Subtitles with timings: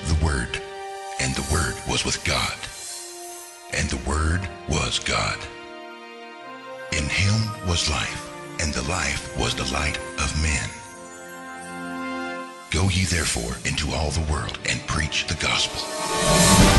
[0.00, 0.60] was the Word,
[1.20, 2.56] and the Word was with God,
[3.72, 5.38] and the Word was God.
[6.92, 8.30] In him was life,
[8.60, 10.68] and the life was the light of men.
[12.70, 16.73] Go ye therefore into all the world and preach the gospel.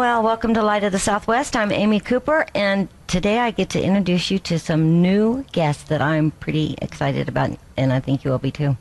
[0.00, 1.54] Well, welcome to Light of the Southwest.
[1.54, 6.00] I'm Amy Cooper, and today I get to introduce you to some new guests that
[6.00, 8.78] I'm pretty excited about, and I think you will be too.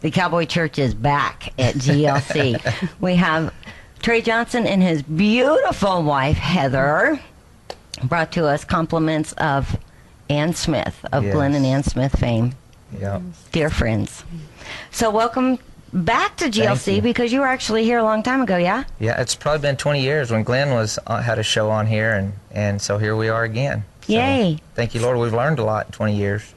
[0.00, 2.88] The Cowboy Church is back at GLC.
[3.02, 3.52] we have
[4.00, 7.20] Trey Johnson and his beautiful wife, Heather,
[8.02, 9.76] brought to us compliments of
[10.30, 11.34] Ann Smith, of Yes.
[11.34, 12.54] Glenn and Ann Smith fame.
[12.98, 13.20] Yeah.
[13.52, 14.24] Dear friends.
[14.90, 15.58] So, welcome
[15.94, 17.02] back to GLC you.
[17.02, 18.84] because you were actually here a long time ago, yeah?
[18.98, 22.12] Yeah, it's probably been 20 years when Glenn was uh, had a show on here,
[22.12, 23.84] and, and so here we are again.
[24.02, 24.58] So, Yay.
[24.74, 25.18] Thank you, Lord.
[25.18, 26.54] We've learned a lot in 20 years.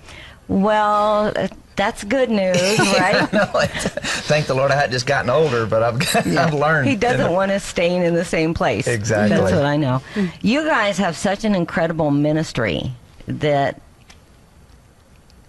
[0.48, 3.32] Well, uh, that's good news, right?
[3.32, 6.90] no, thank the Lord I had just gotten older, but I've, I've learned.
[6.90, 8.88] He doesn't want us staying in the same place.
[8.88, 9.38] Exactly.
[9.38, 10.02] That's what I know.
[10.42, 12.92] You guys have such an incredible ministry
[13.28, 13.80] that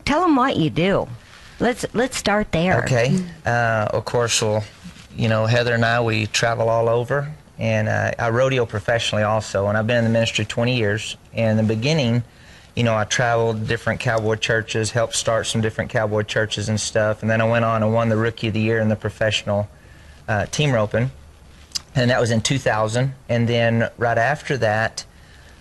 [0.04, 1.08] tell them what you do.
[1.60, 2.82] Let's let's start there.
[2.84, 3.18] Okay.
[3.44, 4.62] Uh, of course, well,
[5.16, 9.66] you know, Heather and I, we travel all over, and uh, I rodeo professionally also,
[9.66, 11.16] and I've been in the ministry 20 years.
[11.32, 12.22] And in the beginning,
[12.76, 17.22] you know, I traveled different cowboy churches, helped start some different cowboy churches and stuff,
[17.22, 19.68] and then I went on and won the Rookie of the Year in the professional
[20.28, 21.10] uh, team roping,
[21.96, 23.14] and that was in 2000.
[23.28, 25.04] And then right after that,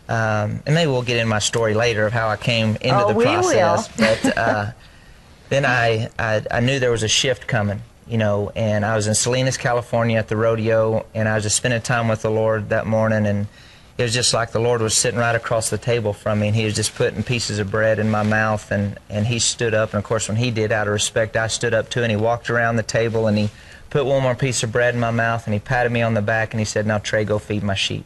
[0.08, 3.08] um, and maybe we'll get in my story later of how I came into Oh,
[3.08, 3.34] the we will.
[3.42, 4.76] process, but.
[5.50, 9.08] Then I, I I knew there was a shift coming, you know, and I was
[9.08, 12.70] in Salinas, California at the rodeo, and I was just spending time with the Lord
[12.70, 13.48] that morning, and
[13.98, 16.56] it was just like the Lord was sitting right across the table from me, and
[16.56, 19.94] He was just putting pieces of bread in my mouth, and and He stood up,
[19.94, 22.18] and of course when He did, out of respect, I stood up too, and He
[22.18, 23.50] walked around the table, and He
[23.90, 26.22] put one more piece of bread in my mouth, and He patted me on the
[26.22, 28.06] back, and He said, "Now Trey, go feed my sheep."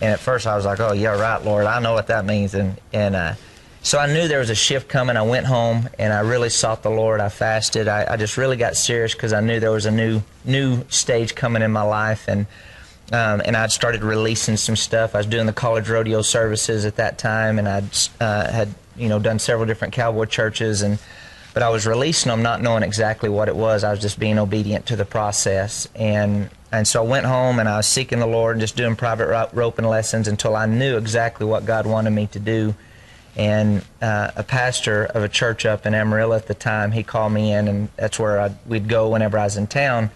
[0.00, 1.66] And at first I was like, "Oh, yeah, right, Lord.
[1.66, 3.34] I know what that means." And and uh,
[3.82, 5.16] so I knew there was a shift coming.
[5.16, 7.20] I went home and I really sought the Lord.
[7.20, 7.88] I fasted.
[7.88, 11.34] I, I just really got serious because I knew there was a new new stage
[11.34, 12.46] coming in my life, and
[13.12, 15.14] um, and I'd started releasing some stuff.
[15.14, 19.08] I was doing the college rodeo services at that time, and I'd uh, had you
[19.08, 20.98] know done several different cowboy churches, and
[21.52, 23.82] but I was releasing them, not knowing exactly what it was.
[23.82, 27.68] I was just being obedient to the process, and and so I went home and
[27.68, 31.46] I was seeking the Lord and just doing private roping lessons until I knew exactly
[31.46, 32.74] what God wanted me to do.
[33.36, 37.32] And uh, a pastor of a church up in Amarillo at the time, he called
[37.32, 40.10] me in, and that's where I'd, we'd go whenever I was in town.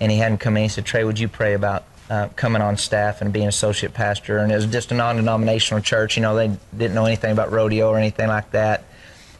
[0.00, 0.64] And he hadn't come in.
[0.64, 4.38] He said, "Trey, would you pray about uh, coming on staff and being associate pastor?"
[4.38, 6.16] And it was just a non-denominational church.
[6.16, 8.84] You know, they didn't know anything about rodeo or anything like that.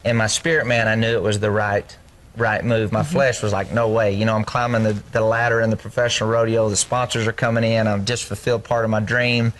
[0.05, 1.97] And my spirit man, I knew it was the right
[2.37, 2.93] right move.
[2.93, 4.15] My flesh was like, no way.
[4.15, 6.69] You know, I'm climbing the, the ladder in the professional rodeo.
[6.69, 7.87] The sponsors are coming in.
[7.87, 9.53] I've just fulfilled part of my dream.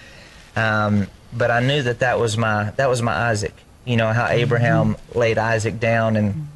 [0.57, 3.55] Um, but I knew that that was my that was my Isaac.
[3.85, 6.49] You know how Abraham laid Isaac down, and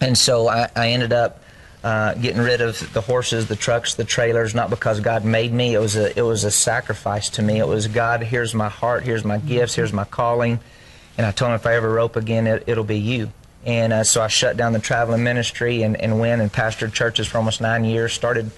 [0.00, 1.40] and so I, I ended up
[1.82, 4.54] uh, getting rid of the horses, the trucks, the trailers.
[4.54, 5.74] Not because God made me.
[5.74, 7.58] It was a it was a sacrifice to me.
[7.58, 8.22] It was God.
[8.22, 9.02] Here's my heart.
[9.04, 9.74] Here's my gifts.
[9.74, 10.60] Here's my calling.
[11.16, 13.30] And I told him if I ever rope again, it, it'll be you.
[13.64, 17.26] And uh, so I shut down the traveling ministry and, and went and pastored churches
[17.26, 18.12] for almost nine years.
[18.12, 18.50] Started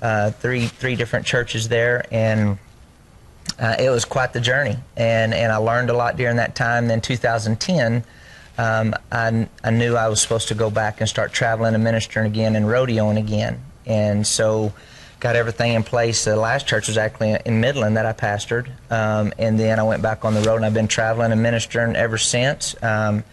[0.00, 2.58] uh, three three different churches there, and
[3.58, 4.76] uh, it was quite the journey.
[4.96, 6.88] And and I learned a lot during that time.
[6.88, 8.04] Then 2010,
[8.56, 12.26] um, I I knew I was supposed to go back and start traveling and ministering
[12.26, 13.60] again and rodeoing again.
[13.86, 14.72] And so
[15.20, 16.24] got everything in place.
[16.24, 20.02] The last church was actually in Midland that I pastored, um, and then I went
[20.02, 22.80] back on the road and I've been traveling and ministering ever since.
[22.82, 23.24] Um,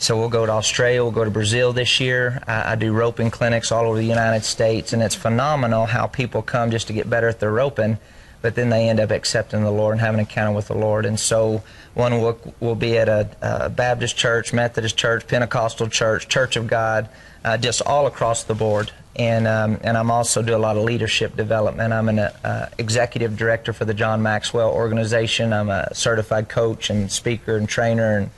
[0.00, 2.40] so we'll go to Australia, we'll go to Brazil this year.
[2.46, 6.40] I, I do roping clinics all over the United States, and it's phenomenal how people
[6.40, 7.98] come just to get better at their roping,
[8.42, 11.04] but then they end up accepting the Lord and having an encounter with the Lord.
[11.06, 11.62] And so
[11.94, 16.66] one will, will be at a, a Baptist church, Methodist church, Pentecostal church, Church of
[16.66, 17.08] God,
[17.44, 18.92] uh, just all across the board.
[19.16, 21.92] And, um, and I'm also do a lot of leadership development.
[21.92, 25.52] I'm an uh, executive director for the John Maxwell organization.
[25.52, 28.30] I'm a certified coach and speaker and trainer and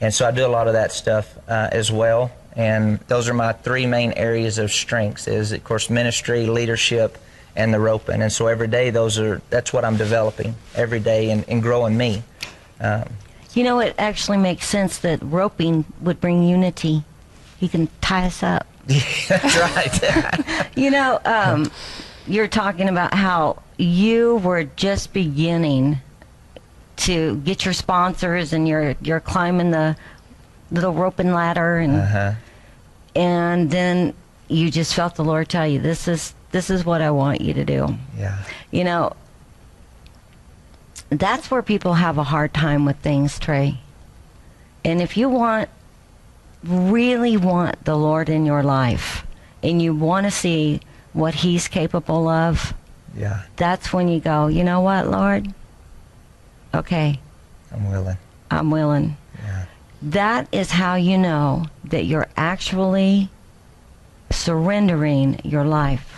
[0.00, 2.30] And so I do a lot of that stuff uh, as well.
[2.56, 7.16] And those are my three main areas of strengths is, of course, ministry, leadership,
[7.56, 8.22] and the roping.
[8.22, 11.96] And so every day, those are that's what I'm developing every day and, and growing
[11.96, 12.22] me.
[12.80, 13.04] Um,
[13.54, 17.04] You know, it actually makes sense that roping would bring unity.
[17.58, 18.66] He can tie us up.
[18.86, 20.70] that's right.
[20.76, 21.70] You know, um,
[22.26, 26.00] you're talking about how you were just beginning
[26.96, 29.96] to get your sponsors and you're you're climbing the
[30.70, 32.32] little roping ladder and uh-huh.
[33.14, 34.14] and then
[34.48, 37.52] you just felt the Lord tell you this is this is what I want you
[37.54, 37.98] to do.
[38.16, 38.38] Yeah.
[38.70, 39.12] You know,
[41.10, 43.80] that's where people have a hard time with things, Trey.
[44.84, 45.68] And if you want,
[46.62, 49.26] really want the Lord in your life,
[49.64, 50.80] and you want to see
[51.12, 52.72] what He's capable of,
[53.16, 53.42] Yeah.
[53.56, 55.52] that's when you go, you know what, Lord?
[56.72, 57.18] Okay,
[57.72, 58.16] I'm willing.
[58.52, 59.16] I'm willing.
[59.44, 59.64] Yeah.
[60.02, 63.28] That is how you know that you're actually
[64.30, 66.13] surrendering your life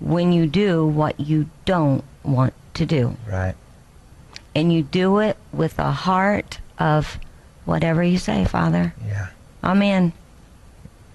[0.00, 3.16] when you do what you don't want to do.
[3.28, 3.54] Right.
[4.54, 7.18] and you do it with a heart of
[7.66, 8.94] whatever you say, Father.
[9.06, 9.26] Yeah.
[9.62, 9.82] I'm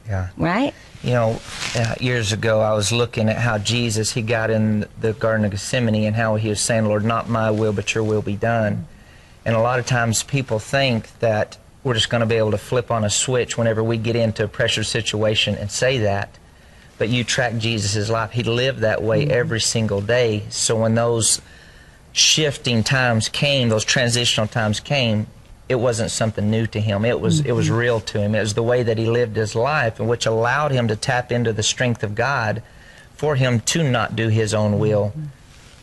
[0.07, 0.27] Yeah.
[0.37, 0.73] right?
[1.03, 1.41] You know,
[1.75, 5.51] uh, years ago, I was looking at how Jesus he got in the Garden of
[5.51, 8.85] Gethsemane and how he was saying, "Lord, not my will, but Your will be done."
[9.45, 12.57] And a lot of times, people think that we're just going to be able to
[12.59, 16.29] flip on a switch whenever we get into a pressure situation and say that.
[17.01, 19.31] But you track Jesus' life; he lived that way mm-hmm.
[19.31, 20.43] every single day.
[20.49, 21.41] So when those
[22.11, 25.25] shifting times came, those transitional times came,
[25.67, 27.03] it wasn't something new to him.
[27.03, 27.75] It was it was mm-hmm.
[27.75, 28.35] real to him.
[28.35, 31.31] It was the way that he lived his life, and which allowed him to tap
[31.31, 32.61] into the strength of God
[33.15, 35.23] for him to not do his own will, mm-hmm.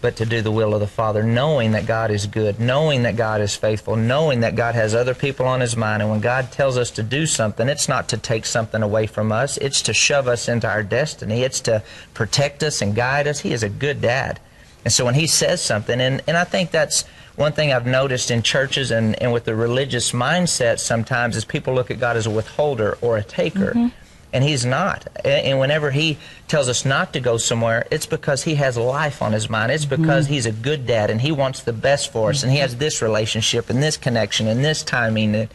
[0.01, 3.17] But to do the will of the Father, knowing that God is good, knowing that
[3.17, 6.03] God is faithful, knowing that God has other people on his mind.
[6.03, 9.33] And when God tells us to do something, it's not to take something away from
[9.33, 11.83] us, it's to shove us into our destiny, it's to
[12.15, 13.41] protect us and guide us.
[13.41, 14.41] He is a good dad.
[14.85, 17.05] And so when he says something, and, and I think that's
[17.37, 21.75] one thing I've noticed in churches and, and with the religious mindset sometimes is people
[21.75, 23.71] look at God as a withholder or a taker.
[23.71, 23.89] Mm-hmm.
[24.33, 25.07] And he's not.
[25.25, 29.33] And whenever he tells us not to go somewhere, it's because he has life on
[29.33, 29.73] his mind.
[29.73, 30.03] It's mm-hmm.
[30.03, 32.43] because he's a good dad and he wants the best for us.
[32.43, 35.35] And he has this relationship and this connection and this timing.
[35.35, 35.49] And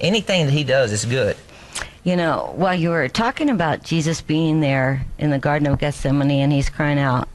[0.00, 1.36] anything that he does is good.
[2.04, 6.30] You know, while you were talking about Jesus being there in the Garden of Gethsemane
[6.30, 7.28] and he's crying out,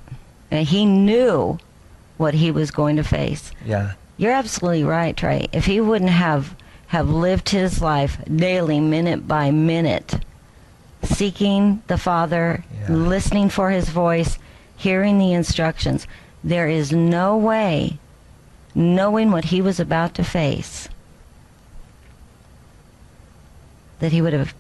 [0.52, 1.58] and he knew
[2.18, 3.52] what he was going to face.
[3.66, 3.94] Yeah.
[4.18, 5.48] You're absolutely right, Trey.
[5.52, 6.56] If he wouldn't have
[6.88, 10.16] have lived his life daily, minute by minute,
[11.08, 12.96] seeking the Father, Yeah.
[12.96, 14.38] listening for his voice,
[14.76, 16.08] hearing the instructions,
[16.44, 17.98] there is no way,
[18.76, 20.88] knowing what he was about to face,
[24.00, 24.54] that he would have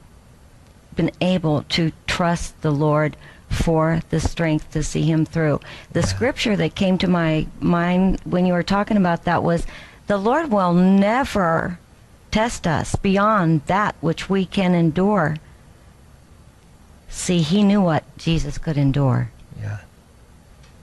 [0.95, 3.15] been able to trust the Lord
[3.49, 5.59] for the strength to see him through.
[5.93, 9.65] The scripture that came to my mind when you were talking about that was
[10.07, 11.79] the Lord will never
[12.31, 15.37] test us beyond that which we can endure.
[17.09, 19.31] See, he knew what Jesus could endure,
[19.61, 19.79] Yeah.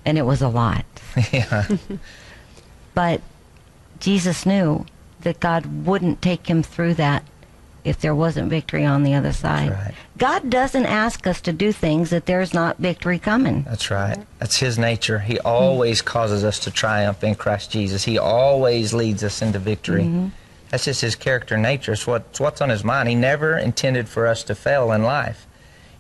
[0.05, 0.85] and it was a lot.
[1.33, 1.67] yeah.
[2.95, 3.23] But
[3.99, 4.87] Jesus knew
[5.23, 7.25] that God wouldn't take him through that
[7.83, 9.71] if there wasn't victory on the other side.
[9.71, 9.95] right.
[10.17, 13.63] God doesn't ask us to do things that there's not victory coming.
[13.65, 14.17] That's right.
[14.39, 15.19] That's his nature.
[15.19, 18.05] He always causes us to triumph in Christ Jesus.
[18.05, 20.05] He always leads us into victory.
[20.05, 20.29] Mm-hmm.
[20.71, 21.93] That's just his character nature.
[21.93, 23.09] It's, what, it's what's on his mind.
[23.09, 25.47] He never intended for us to fail in life.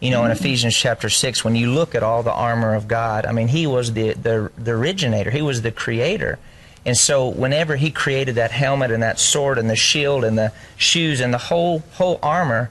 [0.05, 3.25] You know, in Ephesians chapter 6, when you look at all the armor of God,
[3.25, 6.39] I mean, he was the, the, the originator, he was the creator.
[6.85, 10.53] And so, whenever he created that helmet and that sword and the shield and the
[10.77, 12.71] shoes and the whole, whole armor,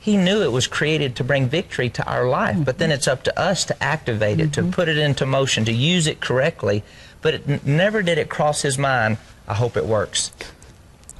[0.00, 3.22] he knew it was created to bring victory to our life, but then it's up
[3.22, 4.72] to us to activate it, to mm-hmm.
[4.72, 6.82] put it into motion, to use it correctly.
[7.20, 10.32] But it, never did it cross his mind, I hope it works.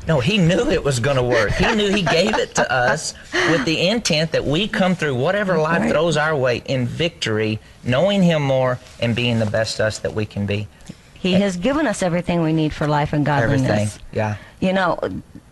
[0.09, 1.51] No, he knew it was going to work.
[1.53, 3.15] He knew he gave it to us
[3.51, 5.91] with the intent that we come through whatever life Right.
[5.91, 10.27] throws our way in victory, knowing him more and being the best us that we
[10.27, 10.67] can be.
[11.15, 13.71] He has given us everything we need for life and godliness.
[13.71, 13.89] Everything.
[14.13, 14.37] Yeah.
[14.59, 14.99] You know,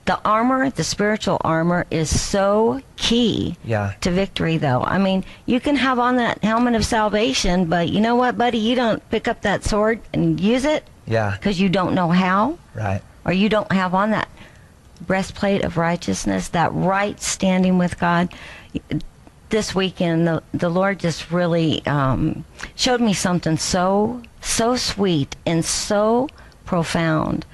[0.07, 3.92] the armor, the spiritual armor, is so key Yeah.
[4.00, 4.83] to victory, though.
[4.83, 8.59] I mean, you can have on that helmet of salvation, but you know what, buddy?
[8.59, 11.37] You don't pick up that sword and use it Yeah.
[11.38, 13.00] because you don't know how, Right.
[13.24, 14.28] Or you don't have on that
[15.06, 18.32] breastplate of righteousness, that right standing with God.
[19.48, 22.44] This weekend, the, the Lord just really um,
[22.76, 26.28] showed me something so, so sweet and so
[26.64, 27.46] profound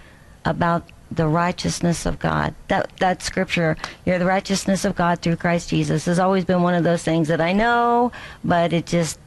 [0.45, 2.55] about the righteousness of God.
[2.69, 6.75] That that scripture, you're the righteousness of God through Christ Jesus, has always been one
[6.75, 8.13] of those things that I know,
[8.45, 9.19] but it just,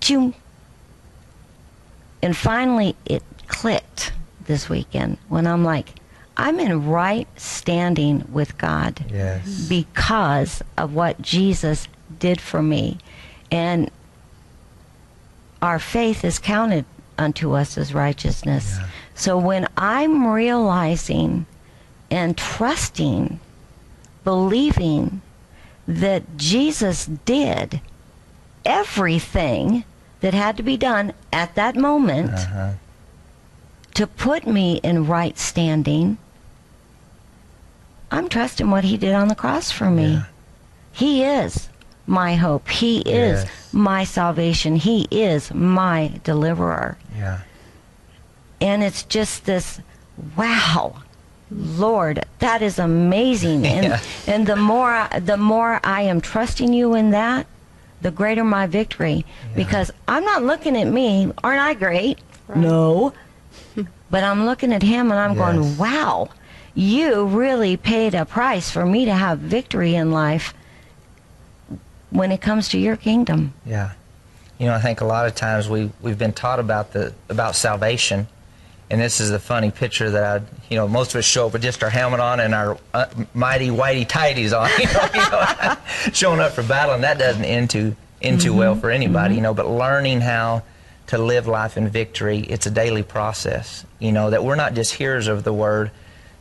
[0.00, 0.32] choo.
[2.22, 4.12] And finally, it clicked
[4.46, 5.94] this weekend when I'm like,
[6.36, 9.66] I'm in right standing with God Yes.
[9.68, 12.98] because of what Jesus did for me.
[13.50, 13.90] And
[15.60, 16.84] our faith is counted
[17.18, 18.76] unto us as righteousness.
[18.78, 18.86] Yeah.
[19.14, 21.46] So when I'm realizing
[22.10, 23.38] and trusting,
[24.24, 25.20] believing
[25.86, 27.80] that Jesus did
[28.64, 29.84] everything
[30.20, 32.72] that had to be done at that moment Uh-huh.
[33.94, 36.18] To put me in right standing,
[38.10, 40.12] I'm trusting what he did on the cross for me.
[40.14, 40.24] Yeah.
[40.92, 41.68] He is
[42.06, 42.68] my hope.
[42.68, 43.72] He is Yes.
[43.72, 44.76] my salvation.
[44.76, 46.98] He is my deliverer.
[47.16, 47.38] Yeah.
[48.60, 49.80] And it's just this
[50.36, 50.96] wow.
[51.50, 53.66] Lord, that is amazing.
[53.66, 54.00] And Yeah.
[54.26, 57.46] and the more I, the more I am trusting you in that,
[58.02, 62.18] the greater my victory because I'm not looking at me, aren't I great?
[62.54, 63.12] No.
[64.12, 66.28] But I'm looking at him and I'm going, "Wow.
[66.74, 70.54] You really paid a price for me to have victory in life
[72.10, 73.92] when it comes to your kingdom." Yeah.
[74.58, 77.56] You know, I think a lot of times we we've been taught about the about
[77.56, 78.28] salvation,
[78.90, 81.54] and this is the funny picture that I, you know, most of us show up
[81.54, 85.30] with just our helmet on and our uh, mighty whitey tighties on, you know, you
[85.30, 85.76] know,
[86.12, 89.40] showing up for battle, and that doesn't end too end too well for anybody, you
[89.40, 89.54] know.
[89.54, 90.62] But learning how
[91.12, 93.84] to live life in victory, it's a daily process.
[93.98, 95.90] You know that we're not just hearers of the word,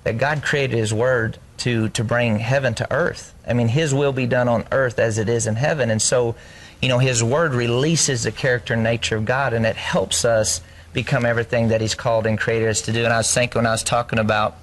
[0.05, 3.35] that God created His Word to to bring heaven to earth.
[3.45, 6.35] I mean, His will be done on earth as it is in heaven, and so,
[6.81, 10.61] you know, His Word releases the character and nature of God, and it helps us
[10.93, 13.03] become everything that He's called and created us to do.
[13.03, 14.55] And I was thinking when I was talking about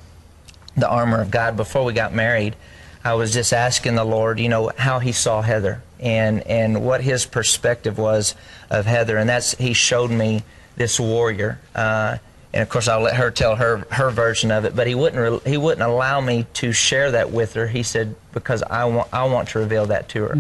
[0.74, 2.56] the armor of God before we got married,
[3.04, 7.00] I was just asking the Lord, you know, how He saw Heather and and what
[7.02, 8.34] His perspective was
[8.70, 10.42] of Heather, and that's He showed me
[10.76, 11.58] this warrior.
[11.74, 12.18] Uh,
[12.54, 14.74] and of course, I'll let her tell her her version of it.
[14.74, 17.66] But he wouldn't re- he wouldn't allow me to share that with her.
[17.66, 20.38] He said because I want I want to reveal that to her.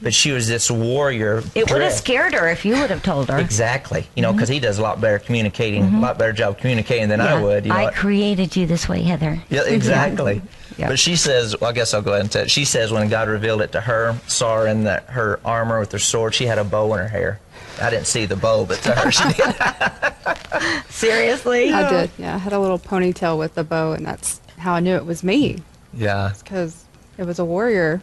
[0.00, 1.42] But she was this warrior.
[1.42, 1.58] Mm-hmm.
[1.58, 3.38] It would have scared her if you would have told her.
[3.38, 4.06] Exactly.
[4.16, 7.20] You know, because he does a lot better communicating, a lot better job communicating than
[7.20, 7.42] I Mm-hmm.
[7.44, 7.64] Would.
[7.66, 9.38] You know, I created you this way, Heather.
[9.50, 10.40] yeah, exactly.
[10.78, 10.88] Yeah.
[10.88, 12.46] But she says, well, I guess I'll go ahead and tell.
[12.46, 15.92] She says when God revealed it to her, saw her in the, her armor with
[15.92, 17.40] her sword, she had a bow in her hair.
[17.80, 20.84] I didn't see the bow, but to her she did.
[20.88, 21.72] Seriously?
[21.72, 22.10] I did.
[22.18, 25.04] Yeah, I had a little ponytail with the bow, and that's how I knew it
[25.06, 25.58] was me
[25.94, 26.32] Yeah.
[26.38, 26.84] because
[27.18, 28.02] it was a warrior.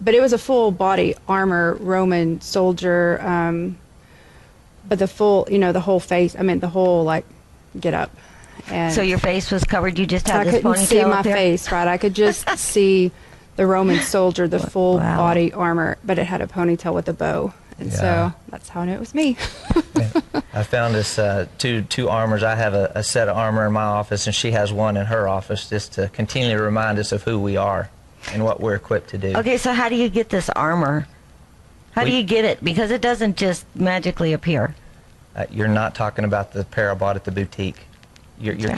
[0.00, 3.20] But it was a full body armor Roman soldier.
[3.20, 3.78] Um,
[4.88, 6.36] but the full, you know, the whole face.
[6.38, 7.24] I mean, the whole like
[7.78, 8.10] get up.
[8.70, 9.98] And So your face was covered.
[9.98, 11.34] You just had I this couldn't ponytail see my there?
[11.34, 11.88] face, right?
[11.88, 13.10] I could just see
[13.56, 15.16] the Roman soldier, the full Wow.
[15.16, 17.52] body armor, but it had a ponytail with a bow.
[17.80, 18.30] And Yeah.
[18.30, 19.36] so that's how I knew it was me.
[20.52, 22.42] I found this uh, two two armors.
[22.42, 25.06] I have a, a set of armor in my office, and she has one in
[25.06, 27.88] her office, just to continually remind us of who we are
[28.32, 29.36] and what we're equipped to do.
[29.36, 31.06] Okay, so how do you get this armor?
[31.92, 32.62] How do you get it?
[32.62, 34.74] Because it doesn't just magically appear.
[35.34, 37.86] Uh, you're not talking about the pair I bought at the boutique.
[38.40, 38.70] You're, you're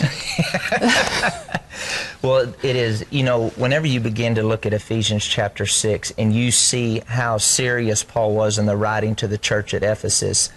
[2.22, 3.04] well, it is.
[3.10, 7.38] You know, whenever you begin to look at Ephesians chapter six, and you see how
[7.38, 10.50] serious Paul was in the writing to the church at Ephesus,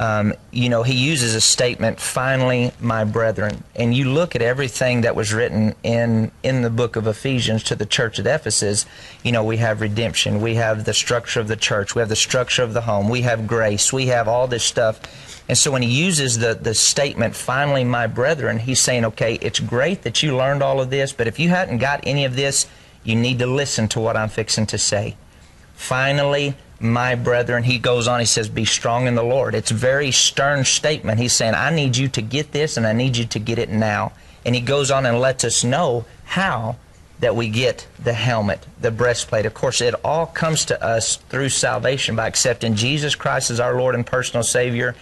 [0.00, 5.02] um, you know, he uses a statement, "Finally, my brethren," and you look at everything
[5.02, 8.86] that was written in in the book of Ephesians to the church at Ephesus.
[9.22, 12.16] You know, we have redemption, we have the structure of the church, we have the
[12.16, 15.00] structure of the home, we have grace, we have all this stuff.
[15.48, 19.60] And so when he uses the, the statement, finally, my brethren, he's saying, okay, it's
[19.60, 22.66] great that you learned all of this, but if you hadn't got any of this,
[23.02, 25.16] you need to listen to what I'm fixing to say.
[25.74, 29.54] Finally, my brethren, he goes on, he says, be strong in the Lord.
[29.54, 31.20] It's a very stern statement.
[31.20, 33.68] He's saying, I need you to get this and I need you to get it
[33.68, 34.12] now.
[34.46, 36.76] And he goes on and lets us know how
[37.20, 39.46] that we get the helmet, the breastplate.
[39.46, 43.78] Of course, it all comes to us through salvation by accepting Jesus Christ as our
[43.78, 44.94] Lord and personal Savior.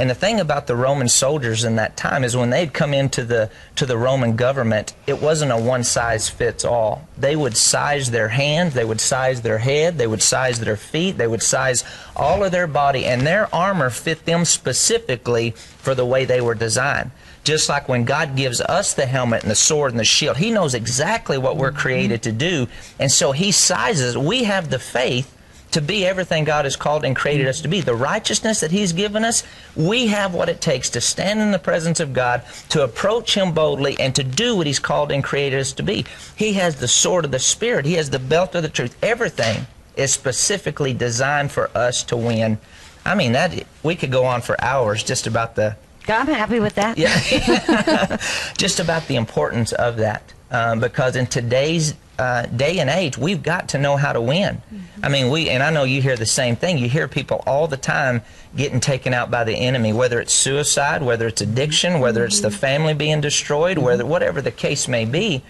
[0.00, 3.22] And the thing about the Roman soldiers in that time is when they'd come into
[3.22, 7.06] the to the Roman government, it wasn't a one size fits all.
[7.18, 11.18] They would size their hand, they would size their head, they would size their feet,
[11.18, 11.84] they would size
[12.16, 16.54] all of their body, and their armor fit them specifically for the way they were
[16.54, 17.10] designed.
[17.44, 20.50] Just like when God gives us the helmet and the sword and the shield, He
[20.50, 21.78] knows exactly what we're mm-hmm.
[21.78, 22.68] created to do.
[22.98, 24.16] And so He sizes.
[24.16, 25.36] We have the faith
[25.72, 27.80] to be everything God has called and created us to be.
[27.80, 29.42] The righteousness that He's given us,
[29.76, 33.52] we have what it takes to stand in the presence of God, to approach Him
[33.52, 36.04] boldly, and to do what He's called and created us to be.
[36.36, 38.96] He has the sword of the Spirit, He has the belt of the truth.
[39.02, 42.58] Everything is specifically designed for us to win.
[43.04, 45.76] I mean, that we could go on for hours just about the
[46.08, 46.98] I'm happy with that.
[46.98, 48.16] yeah,
[48.56, 50.32] just about the importance of that.
[50.50, 54.56] Um, because in today's uh, day and age, we've got to know how to win.
[54.56, 55.04] Mm-hmm.
[55.04, 56.76] I mean, we and I know you hear the same thing.
[56.76, 58.22] You hear people all the time
[58.54, 62.48] getting taken out by the enemy, whether it's suicide, whether it's addiction, whether it's the
[62.48, 62.58] mm-hmm.
[62.58, 63.86] family being destroyed, mm-hmm.
[63.86, 65.42] whether whatever the case may be.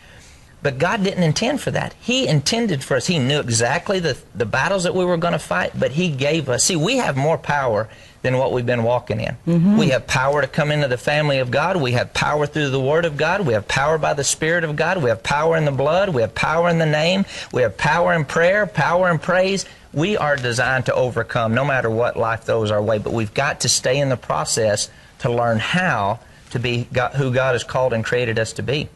[0.62, 1.94] But God didn't intend for that.
[1.98, 3.06] He intended for us.
[3.06, 6.48] He knew exactly the, the battles that we were going to fight, but He gave
[6.48, 6.64] us.
[6.64, 7.88] See, we have more power
[8.22, 9.36] than what we've been walking in.
[9.46, 9.78] Mm-hmm.
[9.78, 11.76] We have power to come into the family of God.
[11.76, 13.46] We have power through the Word of God.
[13.46, 15.02] We have power by the Spirit of God.
[15.02, 16.10] We have power in the blood.
[16.10, 17.24] We have power in the name.
[17.52, 19.64] We have power in prayer, power in praise.
[19.92, 23.60] We are designed to overcome no matter what life throws our way, but we've got
[23.60, 27.92] to stay in the process to learn how to be God, who God has called
[27.92, 28.88] and created us to be.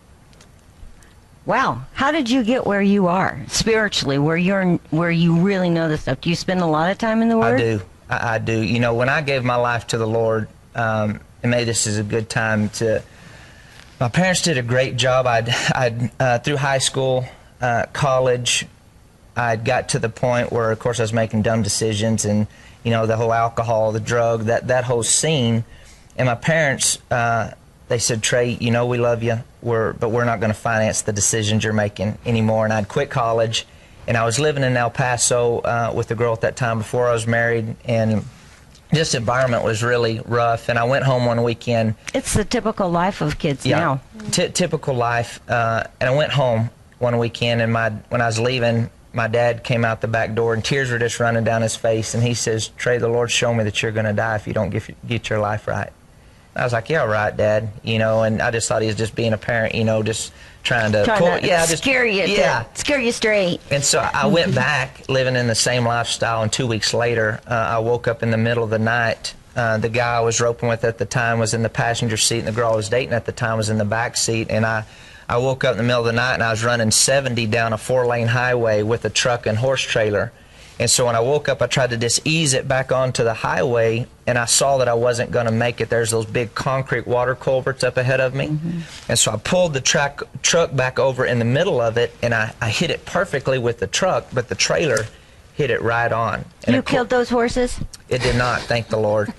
[1.47, 5.89] Wow, how did you get where you are spiritually, where you're where you really know
[5.89, 6.21] this stuff?
[6.21, 7.57] Do you spend a lot of time in the Word?
[7.57, 7.83] I do.
[8.09, 8.61] I, I do.
[8.61, 11.99] You know, when I gave my life to the Lord, um, and maybe this is
[11.99, 13.03] a good time to.
[14.01, 15.27] My parents did a great job.
[15.27, 17.27] I'd, I'd uh, through high school,
[17.61, 18.67] uh, college,
[19.37, 22.47] I'd got to the point where, of course, I was making dumb decisions, and
[22.83, 25.65] you know, the whole alcohol, the drug, that that whole scene.
[26.17, 27.53] And my parents, uh,
[27.89, 31.03] they said, Trey, you know, we love you, we're, but we're not going to finance
[31.03, 32.65] the decisions you're making anymore.
[32.65, 33.67] And I'd quit college
[34.07, 37.09] and I was living in El Paso uh, with a girl at that time before
[37.09, 38.25] I was married, and
[38.91, 40.69] this environment was really rough.
[40.69, 41.95] And I went home one weekend.
[42.15, 44.01] It's the typical life of kids yeah, now.
[44.31, 45.41] T- typical life.
[45.49, 49.65] Uh, and I went home one weekend, and my when I was leaving, my dad
[49.65, 52.15] came out the back door, and tears were just running down his face.
[52.15, 54.53] And he says, "Trey, the Lord showed me that you're going to die if you
[54.53, 55.91] don't get get your life right."
[56.55, 58.97] And I was like, "Yeah, right, Dad." You know, and I just thought he was
[58.97, 60.33] just being a parent, you know, just
[60.65, 63.61] trying to, trying pull, to yeah, scare you, yeah, scare you straight.
[63.71, 67.55] And so I went back living in the same lifestyle, and two weeks later, uh,
[67.55, 69.35] I woke up in the middle of the night.
[69.55, 72.41] Uh, the guy I was roping with at the time was in the passenger seat,
[72.41, 74.49] and the girl I was dating at the time was in the back seat.
[74.51, 74.85] And I,
[75.29, 77.73] I woke up in the middle of the night, and I was running 70 down
[77.73, 80.33] a four-lane highway with a truck and horse trailer
[80.79, 83.35] and so when I woke up, I tried to just ease it back onto the
[83.35, 85.89] highway, and I saw that I wasn't going to make it.
[85.89, 88.49] There's those big concrete water culverts up ahead of me.
[88.49, 88.81] Mm-hmm.
[89.09, 92.35] And so I pulled the track, truck back over in the middle of it, and
[92.35, 95.07] I, I hit it perfectly with the truck, but the trailer
[95.55, 96.45] hit it right on.
[96.65, 97.79] And you killed those horses?
[98.09, 99.33] It did not, thank the Lord.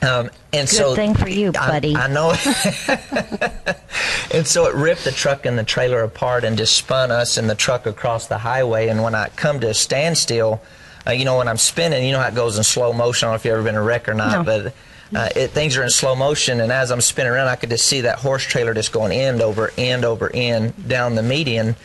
[0.00, 1.96] Um, and Good so thing for you, buddy.
[1.96, 2.30] I, I know.
[4.32, 7.50] and so it ripped the truck and the trailer apart and just spun us and
[7.50, 8.88] the truck across the highway.
[8.88, 10.62] And when I come to a standstill,
[11.06, 13.26] uh, you know, when I'm spinning, you know how it goes in slow motion.
[13.26, 14.44] I don't know if you've ever been in a wreck or not, no.
[14.44, 14.74] but
[15.18, 16.60] uh, it, things are in slow motion.
[16.60, 19.40] And as I'm spinning around, I could just see that horse trailer just going end
[19.40, 21.76] over end over end down the median.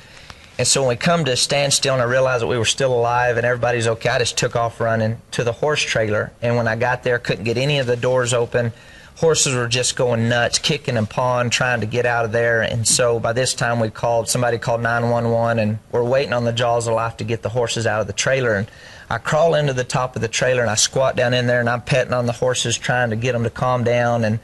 [0.58, 2.94] And so when we come to a standstill and I realized that we were still
[2.94, 6.32] alive and everybody's okay, I just took off running to the horse trailer.
[6.42, 8.72] And when I got there, couldn't get any of the doors open.
[9.18, 12.62] Horses were just going nuts, kicking and pawing, trying to get out of there.
[12.62, 16.52] And so by this time, we called somebody called 911, and we're waiting on the
[16.52, 18.56] jaws of life to get the horses out of the trailer.
[18.56, 18.68] And
[19.10, 21.70] I crawl into the top of the trailer and I squat down in there and
[21.70, 24.24] I'm petting on the horses, trying to get them to calm down.
[24.24, 24.40] And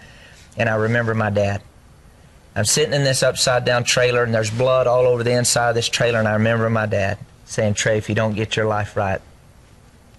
[0.57, 1.61] and I remember my dad.
[2.59, 5.75] I'm sitting in this upside down trailer and there's blood all over the inside of
[5.75, 6.19] this trailer.
[6.19, 9.21] And I remember my dad saying, Trey, if you don't get your life right,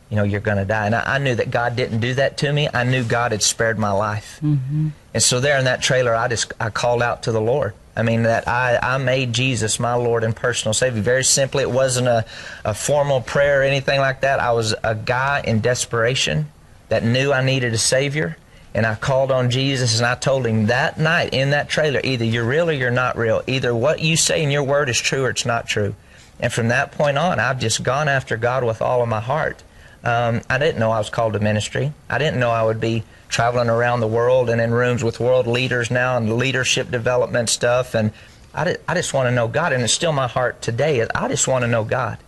[0.08, 0.86] you know, you're going to die.
[0.86, 2.66] And I, I, knew that God didn't do that to me.
[2.72, 4.40] I knew God had spared my life.
[4.42, 4.88] Mm-hmm.
[5.12, 7.74] And so there in that trailer, I just, I called out to the Lord.
[7.94, 11.02] I mean, that I, I made Jesus my Lord and personal Savior.
[11.02, 12.24] Very simply, it wasn't a,
[12.64, 14.40] a formal prayer or anything like that.
[14.40, 16.50] I was a guy in desperation
[16.88, 18.38] that knew I needed a Savior
[18.74, 22.24] and I called on Jesus and I told him that night in that trailer, either
[22.24, 23.42] you're real or you're not real.
[23.46, 25.94] Either what you say in your word is true or it's not true.
[26.38, 29.62] And from that point on, I've just gone after God with all of my heart.
[30.04, 31.92] Um, I didn't know I was called to ministry.
[32.08, 35.46] I didn't know I would be traveling around the world and in rooms with world
[35.46, 37.94] leaders now and leadership development stuff.
[37.94, 38.12] And
[38.54, 39.72] I, did, I just want to know God.
[39.72, 41.06] And it's still my heart today.
[41.14, 42.18] I just want to know God.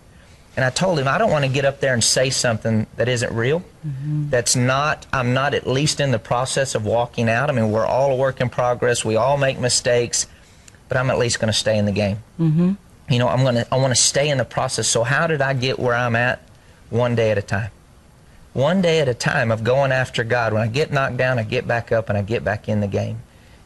[0.54, 3.08] And I told him, I don't want to get up there and say something that
[3.08, 3.60] isn't real.
[3.86, 4.28] Mm-hmm.
[4.28, 7.48] That's not, I'm not at least in the process of walking out.
[7.48, 9.02] I mean, we're all a work in progress.
[9.02, 10.26] We all make mistakes,
[10.88, 12.18] but I'm at least going to stay in the game.
[12.38, 12.72] Mm-hmm.
[13.08, 14.88] You know, I'm going to, I want to stay in the process.
[14.88, 16.42] So how did I get where I'm at?
[16.90, 17.70] One day at a time.
[18.52, 20.52] One day at a time of going after God.
[20.52, 22.86] When I get knocked down, I get back up and I get back in the
[22.86, 23.22] game.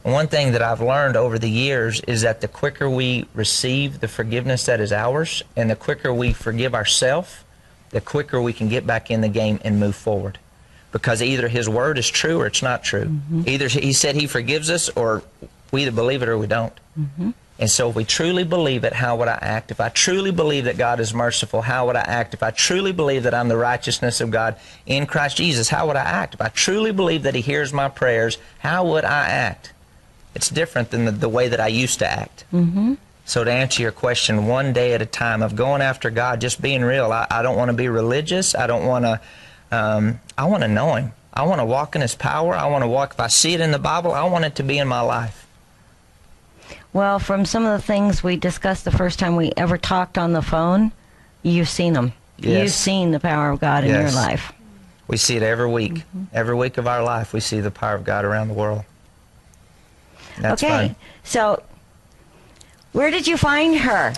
[0.07, 3.99] And one thing that I've learned over the years is that the quicker we receive
[3.99, 7.43] the forgiveness that is ours and the quicker we forgive ourselves,
[7.89, 10.39] the quicker we can get back in the game and move forward.
[10.93, 13.07] Because either his word is true or it's not true.
[13.07, 13.49] Mm-hmm.
[13.49, 15.23] Either he said he forgives us or
[15.73, 16.79] we either believe it or we don't.
[16.97, 17.31] Mm-hmm.
[17.59, 19.71] And so if we truly believe it, how would I act?
[19.71, 22.33] If I truly believe that God is merciful, how would I act?
[22.33, 25.97] If I truly believe that I'm the righteousness of God in Christ Jesus, how would
[25.97, 26.35] I act?
[26.35, 29.73] If I truly believe that he hears my prayers, how would I act?
[30.37, 32.45] It's different than the, the way that I used to act.
[32.53, 32.93] Mm-hmm.
[33.25, 36.61] So to answer your question, one day at a time of going after God, just
[36.61, 37.11] being real.
[37.11, 38.53] I, I don't want to be religious.
[38.53, 39.19] I don't want to.
[39.71, 41.11] Um, I want to know Him.
[41.33, 42.53] I want to walk in His power.
[42.53, 43.13] I want to walk.
[43.13, 45.47] If I see it in the Bible, I want it to be in my life.
[46.93, 50.33] Well, from some of the things we discussed the first time we ever talked on
[50.33, 50.91] the phone,
[51.41, 52.13] you've seen them.
[52.37, 52.61] Yes.
[52.61, 54.13] You've seen the power of God in Yes.
[54.13, 54.53] your life.
[55.07, 56.03] We see it every week.
[56.31, 58.83] Every week of our life, we see the power of God around the world.
[60.39, 60.71] That's okay.
[60.71, 60.95] fine.
[61.23, 61.63] So,
[62.93, 64.13] where did you find her?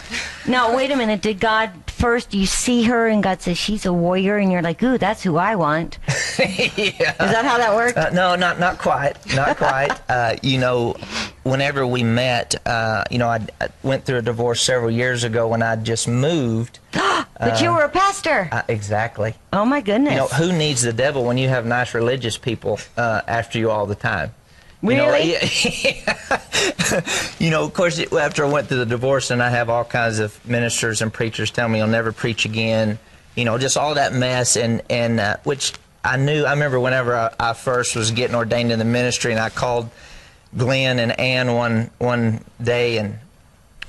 [0.48, 1.22] No, wait a minute.
[1.22, 4.82] Did God first you see her and God says she's a warrior and you're like,
[4.82, 6.00] ooh, that's who I want.
[6.08, 6.46] yeah.
[6.46, 7.98] Is that how that worked?
[7.98, 9.92] Uh, no, not not quite, not quite.
[10.10, 10.96] uh, you know,
[11.44, 15.48] whenever we met, uh, you know, I, I went through a divorce several years ago
[15.50, 16.80] when I just moved.
[16.94, 18.48] but you were a pastor.
[18.52, 19.34] Uh, exactly.
[19.52, 20.14] oh my goodness.
[20.14, 23.70] You know, who needs the devil when you have nice religious people uh, after you
[23.70, 24.32] all the time?
[24.82, 25.34] Really?
[25.34, 27.02] You know,
[27.40, 30.20] you know, of course, after I went through the divorce, and I have all kinds
[30.20, 32.98] of ministers and preachers tell me I'll never preach again.
[33.36, 36.46] You know, just all that mess, and and uh, which I knew.
[36.46, 39.90] I remember whenever I, I first was getting ordained in the ministry, and I called
[40.56, 43.20] Glenn and Ann one one day, and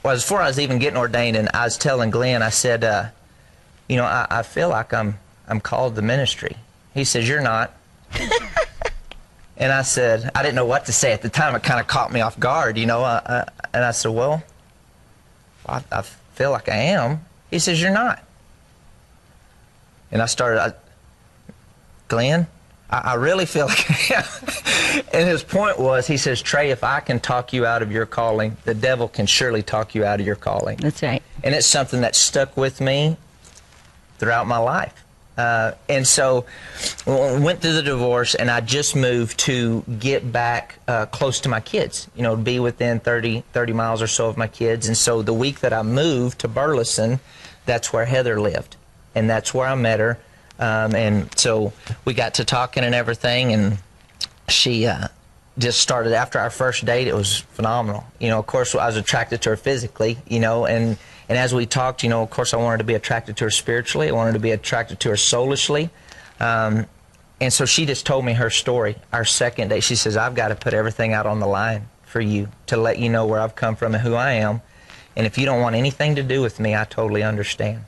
[0.03, 3.07] well, before I was even getting ordained, and I was telling Glenn, I said, uh,
[3.89, 6.57] you know, I, I feel like I'm I'm called to ministry.
[6.95, 7.75] He says, You're not.
[9.61, 11.55] and I said, I didn't know what to say at the time.
[11.55, 13.05] It kind of caught me off guard, you know.
[13.05, 13.45] Uh, uh,
[13.75, 14.43] and I said, Well,
[15.69, 17.21] I, I feel like I am.
[17.51, 18.25] He says, You're not.
[20.11, 20.73] And I started, I,
[22.09, 22.47] Glenn,
[22.89, 25.05] I, I really feel like I am.
[25.13, 28.07] and his point was, he says, Trey, if I can talk you out of your
[28.07, 31.23] calling, the devil can surely talk you out of your calling That's right.
[31.45, 33.19] and it's something that stuck with me
[34.19, 35.05] throughout my life.
[35.37, 36.45] Uh, and so
[37.07, 41.61] went through the divorce, and I just moved to get back uh, close to my
[41.61, 42.09] kids.
[42.15, 44.87] You know, be within 30, 30 miles or so of my kids.
[44.87, 47.21] And so the week that I moved to Burleson,
[47.65, 48.77] that's where Heather lived,
[49.15, 50.19] and that's where I met her.
[50.59, 51.73] Um, and so
[52.05, 53.79] we got to talking and everything, and
[54.49, 55.09] she uh,
[55.57, 57.09] just started after our first date.
[57.09, 58.05] It was phenomenal.
[58.19, 60.19] You know, of course, I was attracted to her physically.
[60.29, 60.99] You know, and
[61.31, 63.51] and as we talked, you know, of course, I wanted to be attracted to her
[63.51, 64.09] spiritually.
[64.09, 65.89] I wanted to be attracted to her soulishly.
[66.41, 66.87] Um,
[67.41, 68.97] and so she just told me her story.
[69.13, 72.21] Our second date, she says, "I've got to put everything out on the line for
[72.21, 74.61] you to let you know where I've come from and who I am.
[75.15, 77.85] And if you don't want anything to do with me, I totally understand."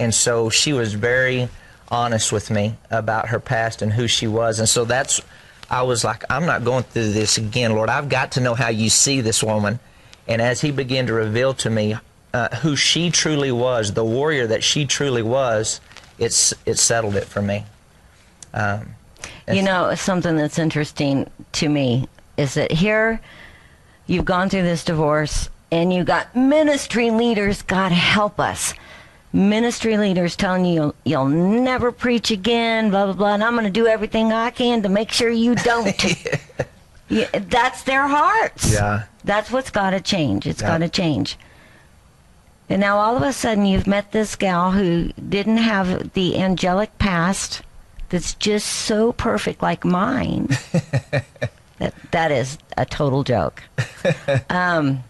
[0.00, 1.50] And so she was very
[1.90, 4.60] honest with me about her past and who she was.
[4.60, 5.20] And so that's,
[5.68, 7.90] I was like, I'm not going through this again, Lord.
[7.90, 9.78] I've got to know how you see this woman.
[10.26, 11.96] And as he began to reveal to me
[12.34, 15.80] uh, who she truly was, the warrior that she truly was,
[16.18, 17.64] it's, it settled it for me.
[18.54, 18.94] Um,
[19.50, 23.20] You know, something that's interesting to me is that here
[24.06, 28.74] you've gone through this divorce and you got ministry leaders, God help us.
[29.32, 33.64] Ministry leaders telling you you'll, you'll never preach again, blah, blah, blah, and I'm going
[33.64, 36.02] to do everything I can to make sure you don't.
[37.10, 38.72] yeah, that's their hearts.
[38.72, 39.04] Yeah.
[39.24, 40.46] That's what's got to change.
[40.46, 40.68] It's Yeah.
[40.68, 41.36] got to change.
[42.68, 46.98] And now all of a sudden you've met this gal who didn't have the angelic
[46.98, 47.62] past
[48.10, 50.46] that's just so perfect like mine.
[51.78, 53.62] that that is a total joke.
[54.50, 55.02] um,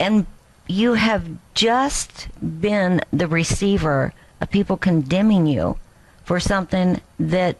[0.00, 0.26] and
[0.66, 2.28] you have just
[2.60, 5.78] been the receiver of people condemning you
[6.24, 7.58] for something that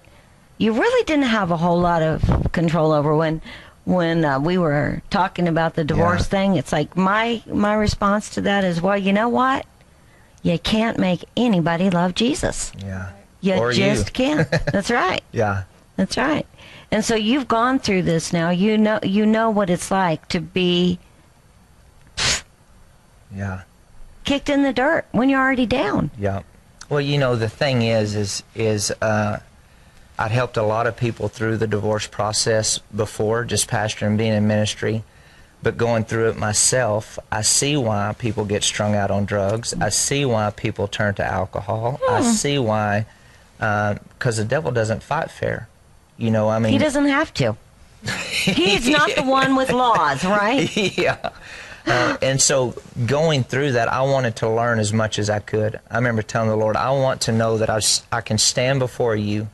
[0.58, 3.42] you really didn't have a whole lot of control over when
[3.84, 6.26] when uh, we were talking about the divorce Yeah.
[6.28, 9.66] thing it's like my my response to that is well you know what
[10.42, 13.10] you can't make anybody love jesus yeah.
[13.40, 14.12] you Or just you.
[14.12, 15.64] can't that's right Yeah.
[15.96, 16.46] that's right
[16.90, 20.40] and so you've gone through this now you know you know what it's like to
[20.40, 20.98] be
[23.34, 23.62] Yeah.
[24.24, 26.42] kicked in the dirt when you're already down Yeah.
[26.90, 29.38] Well, you know, the thing is, is, is, uh,
[30.18, 34.46] I'd helped a lot of people through the divorce process before, just pastoring, being in
[34.46, 35.02] ministry.
[35.62, 39.72] But going through it myself, I see why people get strung out on drugs.
[39.80, 42.00] I see why people turn to alcohol.
[42.08, 43.06] I see why,
[43.58, 45.68] because the devil doesn't fight fair.
[46.18, 47.56] You know, I mean, he doesn't have to
[48.06, 51.30] he's not the one with laws right yeah.
[51.86, 52.74] Uh, and so
[53.04, 55.78] going through that, I wanted to learn as much as I could.
[55.90, 57.78] I remember telling the Lord, I want to know that I,
[58.10, 59.48] I can stand before you.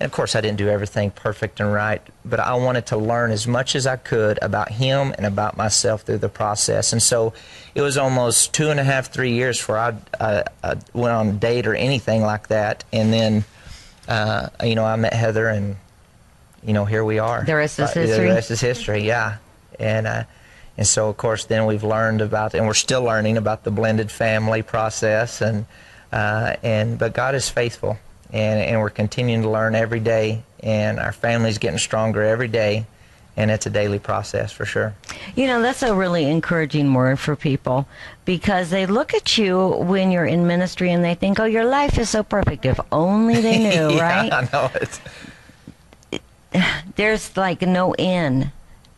[0.00, 3.30] And of course, I didn't do everything perfect and right, but I wanted to learn
[3.30, 6.92] as much as I could about Him and about myself through the process.
[6.92, 7.32] And so
[7.74, 11.28] it was almost two and a half, three years before I, uh, I went on
[11.28, 12.82] a date or anything like that.
[12.92, 13.44] And then,
[14.08, 15.76] uh, you know, I met Heather, and
[16.64, 17.44] you know, here we are.
[17.44, 18.28] The rest is Uh, history?
[18.28, 19.36] The rest is history, yeah.
[19.78, 20.24] And uh,
[20.76, 24.10] and so of course then we've learned about, and we're still learning about the blended
[24.10, 25.66] family process, and
[26.12, 27.96] uh, and but God is faithful,
[28.34, 32.84] and and we're continuing to learn every day, and our family's getting stronger every day,
[33.36, 34.92] and it's a daily process for sure.
[35.36, 37.86] You know, that's a really encouraging word for people
[38.24, 41.96] because they look at you when you're in ministry and they think, oh, your life
[41.96, 42.66] is so perfect.
[42.66, 44.32] If only they knew, yeah, right?
[44.32, 45.00] I know it.
[46.96, 48.50] There's like no end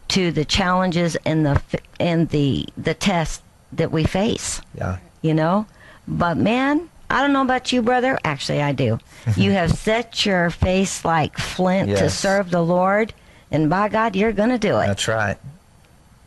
[0.09, 1.61] to the challenges and the
[2.01, 4.63] and the the tests that we face.
[4.75, 4.99] Yeah.
[5.21, 5.67] you know.
[6.09, 8.19] But man, I don't know about you, brother.
[8.25, 8.99] Actually, I do.
[9.37, 13.13] you have set your face like flint to serve the Lord,
[13.51, 14.87] and by God, you're going to do it.
[14.87, 15.39] That's right.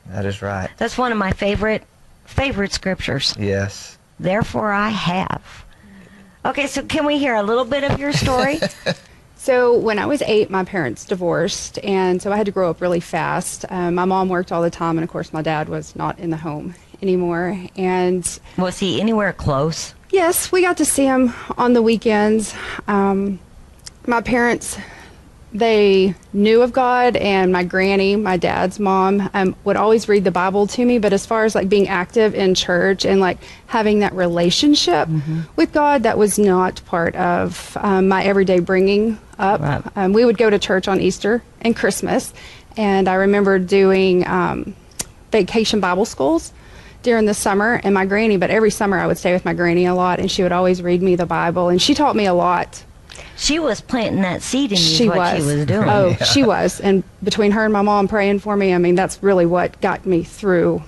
[0.08, 0.70] That is right.
[0.78, 1.84] That's one of my favorite
[2.26, 3.36] favorite scriptures.
[3.38, 3.98] Yes.
[4.20, 5.66] Therefore, I have.
[6.46, 8.60] Okay, so can we hear a little bit of your story?
[9.40, 12.82] So when I was eight, my parents divorced, and so I had to grow up
[12.82, 13.64] really fast.
[13.70, 16.30] Um, my mom worked all the time, and of course, my dad was not in
[16.30, 17.58] the home anymore.
[17.78, 19.96] And Was he anywhere close?
[20.12, 22.54] Yes, we got to see him on the weekends.
[22.88, 23.40] Um,
[24.06, 24.78] my parents,
[25.52, 30.32] they knew of God, and my granny, my dad's mom, um, would always read the
[30.32, 31.00] Bible to me.
[31.00, 35.10] But as far as like being active in church and like having that relationship
[35.56, 39.62] with God, that was not part of um, my everyday bringing up.
[39.62, 39.84] Right.
[39.96, 42.34] Um, we would go to church on Easter and Christmas,
[42.78, 44.76] and I remember doing um,
[45.32, 46.54] vacation Bible schools
[47.04, 47.80] during the summer.
[47.84, 50.30] And my granny, but every summer I would stay with my granny a lot, and
[50.30, 52.84] she would always read me the Bible, and she taught me a lot.
[53.36, 54.84] She was planting that seed in you.
[54.84, 55.38] She what was.
[55.38, 55.90] she was doing.
[55.90, 56.80] Oh, she was.
[56.82, 60.06] And between her and my mom praying for me, I mean, that's really what got
[60.06, 60.82] me through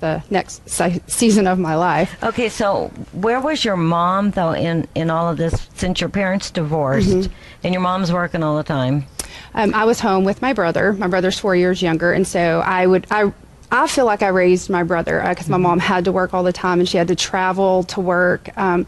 [0.00, 2.16] the next se- season of my life.
[2.22, 5.68] Okay, so where was your mom though in in all of this?
[5.74, 7.32] Since your parents divorced Mm-hmm.
[7.64, 9.06] and your mom's working all the time.
[9.54, 10.92] Um, I was home with my brother.
[10.92, 13.32] My brother's four years younger, and so I would I.
[13.74, 16.52] I feel like I raised my brother because my mom had to work all the
[16.52, 18.56] time and she had to travel to work.
[18.56, 18.86] Um,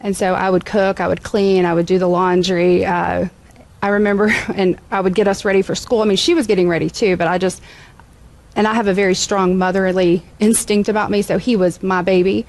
[0.00, 2.84] and so I would cook, I would clean, I would do the laundry.
[2.84, 3.28] Uh,
[3.80, 6.02] I remember, and I would get us ready for school.
[6.02, 7.62] I mean, she was getting ready too, but I just,
[8.56, 12.44] and I have a very strong motherly instinct about me, so he was my baby.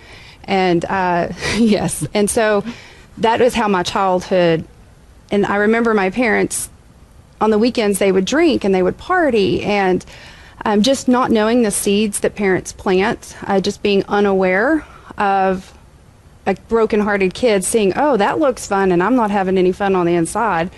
[0.45, 2.63] And uh, yes, and so
[3.19, 4.65] that is how my childhood,
[5.29, 6.69] and I remember my parents
[7.39, 10.03] on the weekends they would drink and they would party and
[10.63, 14.85] um, just not knowing the seeds that parents plant, uh, just being unaware
[15.17, 15.73] of
[16.45, 20.05] like broken-hearted kids seeing, oh, that looks fun, and I'm not having any fun on
[20.05, 20.69] the inside.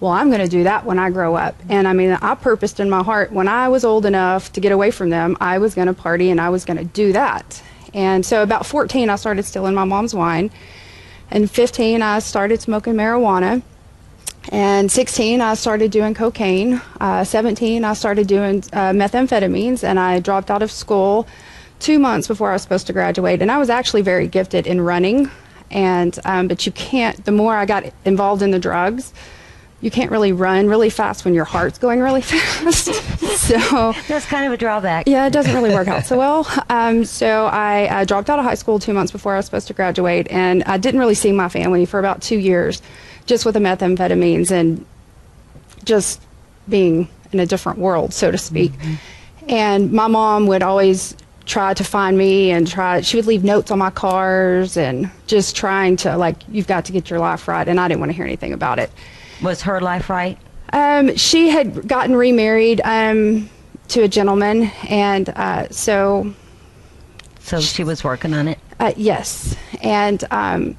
[0.00, 1.54] Well, I'm going to do that when I grow up.
[1.68, 4.72] And I mean, I purposed in my heart when I was old enough to get
[4.72, 7.62] away from them, I was going to party and I was going to do that.
[7.94, 10.50] And so, about 14, I started stealing my mom's wine.
[11.30, 13.62] And 15, I started smoking marijuana.
[14.48, 16.80] And 16, I started doing cocaine.
[17.00, 21.26] Uh, 17, I started doing uh, methamphetamines, and I dropped out of school
[21.78, 23.40] two months before I was supposed to graduate.
[23.40, 25.30] And I was actually very gifted in running,
[25.70, 27.24] and um, but you can't.
[27.24, 29.12] The more I got involved in the drugs,
[29.80, 32.86] you can't really run really fast when your heart's going really fast.
[33.38, 35.08] so That's kind of a drawback.
[35.08, 36.46] yeah, it doesn't really work out so well.
[36.68, 39.66] Um, so I uh, dropped out of high school two months before I was supposed
[39.68, 42.80] to graduate, and I didn't really see my family for about two years,
[43.26, 44.84] just with the methamphetamines and
[45.84, 46.20] just
[46.68, 48.72] being in a different world, so to speak.
[49.48, 53.00] And my mom would always try to find me and try.
[53.00, 56.92] She would leave notes on my cars and just trying to like, you've got to
[56.92, 57.66] get your life right.
[57.66, 58.90] And I didn't want to hear anything about it.
[59.42, 60.38] Was her life right?
[60.72, 63.50] Um, she had gotten remarried um,
[63.88, 66.32] to a gentleman, and uh, so
[67.40, 68.58] So she was working on it.
[68.80, 70.78] uh, yes, and um,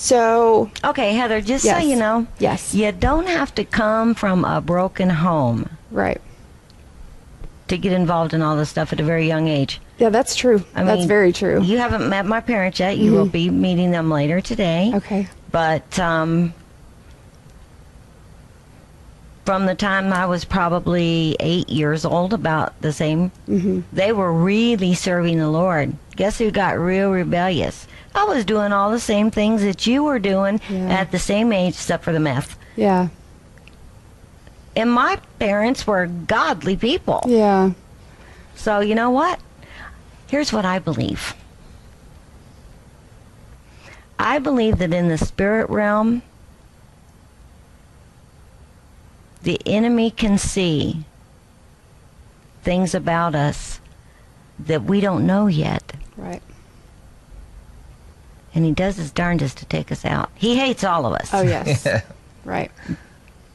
[0.00, 1.82] so Okay, Heather, just Yes.
[1.82, 2.74] so you know, Yes.
[2.74, 6.20] you don't have to come from a broken home right,
[7.68, 9.78] to get involved in all this stuff at a very young age.
[9.98, 10.64] yeah, that's true.
[10.74, 11.62] I that's mean, very true.
[11.62, 12.96] You haven't met my parents yet.
[12.96, 14.90] You will be meeting them later today.
[14.94, 16.54] Okay, But um,
[19.44, 23.80] from the time I was probably eight years old, about the same, Mm-hmm.
[23.92, 25.94] they were really serving the Lord.
[26.16, 27.86] Guess who got real rebellious?
[28.14, 30.88] I was doing all the same things that you were doing Yeah.
[31.00, 32.56] at the same age, except for the meth.
[32.76, 33.08] yeah,
[34.76, 37.22] And my parents were godly people.
[37.26, 37.70] yeah,
[38.54, 39.40] So you know what?
[40.28, 41.34] Here's what I believe.
[44.18, 46.22] I believe that in the spirit realm,
[49.42, 51.04] the enemy can see
[52.62, 53.80] things about us
[54.58, 55.92] that we don't know yet.
[56.16, 56.42] Right.
[58.54, 60.30] And he does his darndest to take us out.
[60.34, 61.30] He hates all of us.
[61.32, 61.86] Oh yes.
[62.44, 62.70] right.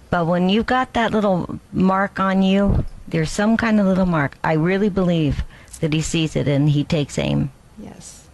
[0.09, 4.37] But when you've got that little mark on you, there's some kind of little mark.
[4.43, 5.43] I really believe
[5.81, 7.51] that he sees it and he takes aim.
[7.77, 8.27] Yes.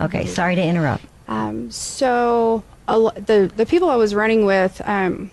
[0.00, 1.04] Okay, sorry to interrupt.
[1.26, 5.30] Um, so a lo- the the people I was running with, um,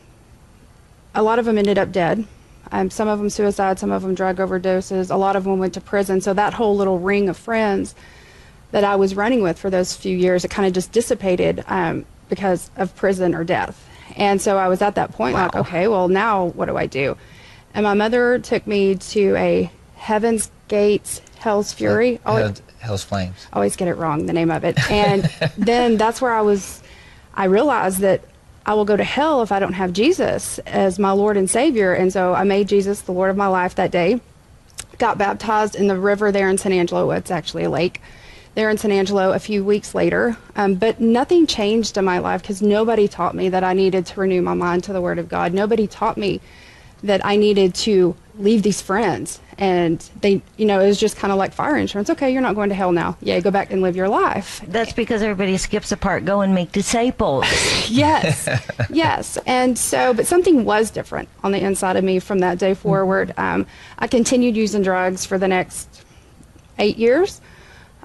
[1.15, 2.25] a lot of them ended up dead.
[2.71, 5.09] Um, some of them suicide, some of them drug overdoses.
[5.09, 6.21] A lot of them went to prison.
[6.21, 7.95] So that whole little ring of friends
[8.71, 12.05] that I was running with for those few years, it kind of just dissipated um,
[12.29, 13.87] because of prison or death.
[14.17, 17.17] And so I was at that point like, okay, well now what do I do?
[17.73, 22.19] And my mother took me to a Heaven's Gates Hell's Fury.
[22.25, 23.47] Oh, Hell's, Hell's Flames.
[23.53, 25.23] always get it wrong the name of it and
[25.57, 26.81] then that's where i was
[27.33, 28.21] i realized that
[28.65, 31.93] i will go to hell if i don't have jesus as my lord and savior.
[31.93, 34.19] And so i made jesus the lord of my life that day.
[34.97, 37.11] Got baptized in the river there in san angelo.
[37.11, 38.01] It's actually a lake
[38.55, 40.37] there in san angelo a few weeks later.
[40.55, 44.19] Um, but nothing changed in my life because nobody taught me that i needed to
[44.19, 45.53] renew my mind to the word of god.
[45.53, 46.41] Nobody taught me
[47.05, 49.39] that I needed to leave these friends.
[49.57, 52.09] And they, you know, it was just kind of like fire insurance.
[52.09, 53.17] Okay, you're not going to hell now.
[53.21, 54.61] Yeah, go back and live your life.
[54.67, 56.25] That's because everybody skips a part.
[56.25, 57.45] Go and make disciples.
[57.87, 58.49] Yes,
[58.89, 59.37] yes.
[59.45, 63.33] And so, but something was different on the inside of me from that day forward.
[63.37, 63.67] Um,
[63.99, 66.03] I continued using drugs for the next
[66.79, 67.41] eight years.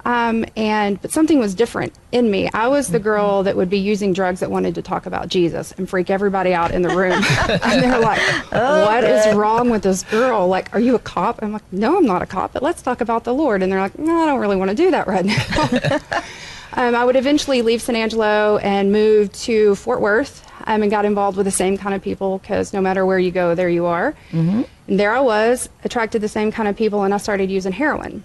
[0.05, 2.49] Um, and but something was different in me.
[2.55, 5.73] I was the girl that would be using drugs that wanted to talk about Jesus
[5.73, 7.23] and freak everybody out in the room.
[7.49, 10.49] and they're like, "What is wrong with this girl?
[10.49, 13.01] Like, are you a cop?" I'm like, "No, I'm not a cop, but let's talk
[13.01, 15.25] about the Lord." And they're like, "No, I don't really want to do that right
[15.25, 15.99] now."
[16.75, 21.05] Um, I would eventually leave San Angelo and move to Fort Worth um, and got
[21.05, 23.87] involved with the same kind of people because no matter where you go, there you
[23.87, 24.13] are.
[24.31, 24.63] Mm-hmm.
[24.89, 28.23] And there I was, attracted the same kind of people, and I started using heroin.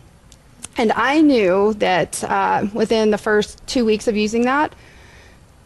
[0.78, 4.74] And I knew that uh, within the first two weeks of using that,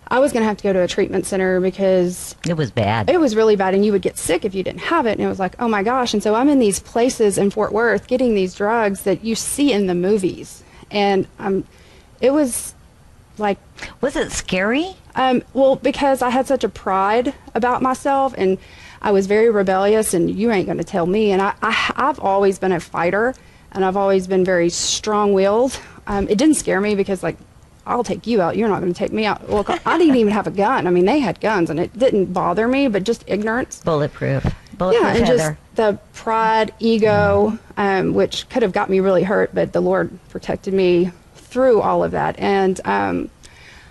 [0.08, 3.10] I was going to have to go to a treatment center because It was bad.
[3.10, 5.12] it was really bad and you would get sick if you didn't have it.
[5.14, 6.14] And it was like oh my gosh.
[6.16, 9.72] And so i'm in these places in fort worth getting these drugs that you see
[9.72, 10.64] in the movies.
[10.90, 11.64] And um,
[12.22, 12.74] it was
[13.38, 13.60] like
[14.02, 14.96] Was it scary?
[15.16, 18.58] um, well because i had such a pride about myself and
[19.02, 21.32] i was very rebellious and you ain't going to tell me.
[21.32, 23.36] And I, I, i've always been a fighter
[23.72, 27.38] and i've always been very strong-willed um, it didn't scare me because like
[27.90, 28.56] I'll take you out.
[28.56, 29.50] You're not going to take me out.
[29.50, 30.86] Well, I didn't even have a gun.
[30.86, 34.46] I mean, they had guns, and it didn't bother me, but just ignorance Bulletproof.
[34.78, 35.38] Bulletproof yeah, and Heather.
[35.38, 40.18] just the pride, ego, um, which could have got me really hurt, but the Lord
[40.30, 42.38] protected me through all of that.
[42.38, 43.32] And um,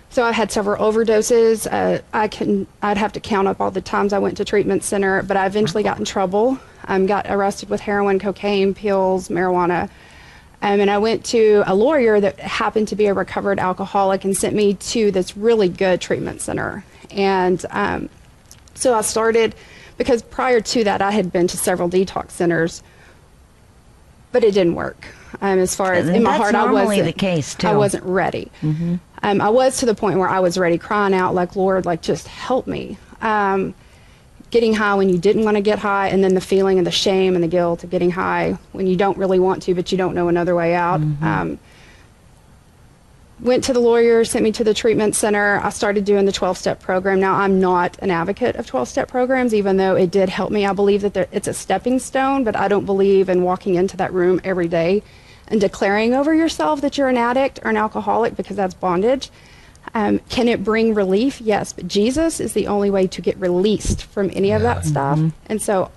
[0.09, 1.67] so I had several overdoses.
[1.71, 4.83] Uh, I can I'd have to count up all the times I went to treatment
[4.83, 6.57] center, but I eventually got in trouble.
[6.87, 9.89] Um, got arrested with heroin, cocaine, pills, marijuana.
[10.61, 14.35] Um, and I went to a lawyer that happened to be a recovered alcoholic and
[14.35, 16.83] sent me to this really good treatment center.
[17.11, 18.09] And um,
[18.73, 19.55] so I started
[19.97, 22.81] because prior to that, I had been to several detox centers,
[24.31, 25.07] but it didn't work.
[25.41, 27.05] Um, as far as in my heart, I wasn't.
[27.05, 28.51] the case, I wasn't ready.
[29.21, 32.01] Um, I was to the point where I was ready, crying out like, "Lord, like
[32.01, 33.73] just help me." Um,
[34.51, 36.91] getting high when you didn't want to get high, and then the feeling and the
[36.91, 39.97] shame and the guilt of getting high when you don't really want to, but you
[39.97, 41.01] don't know another way out.
[41.21, 41.59] Um,
[43.41, 45.59] went to the lawyer, sent me to the treatment center.
[45.63, 47.19] I started doing the 12 step program.
[47.19, 50.65] Now, I'm not an advocate of 12 step programs, even though it did help me.
[50.65, 53.95] I believe that there, it's a stepping stone, but I don't believe in walking into
[53.97, 55.03] that room every day
[55.49, 59.29] and declaring over yourself that you're an addict or an alcoholic because that's bondage.
[59.93, 61.41] Um, can it bring relief?
[61.41, 65.19] Yes, but Jesus is the only way to get released from any of that stuff.
[65.47, 65.89] And so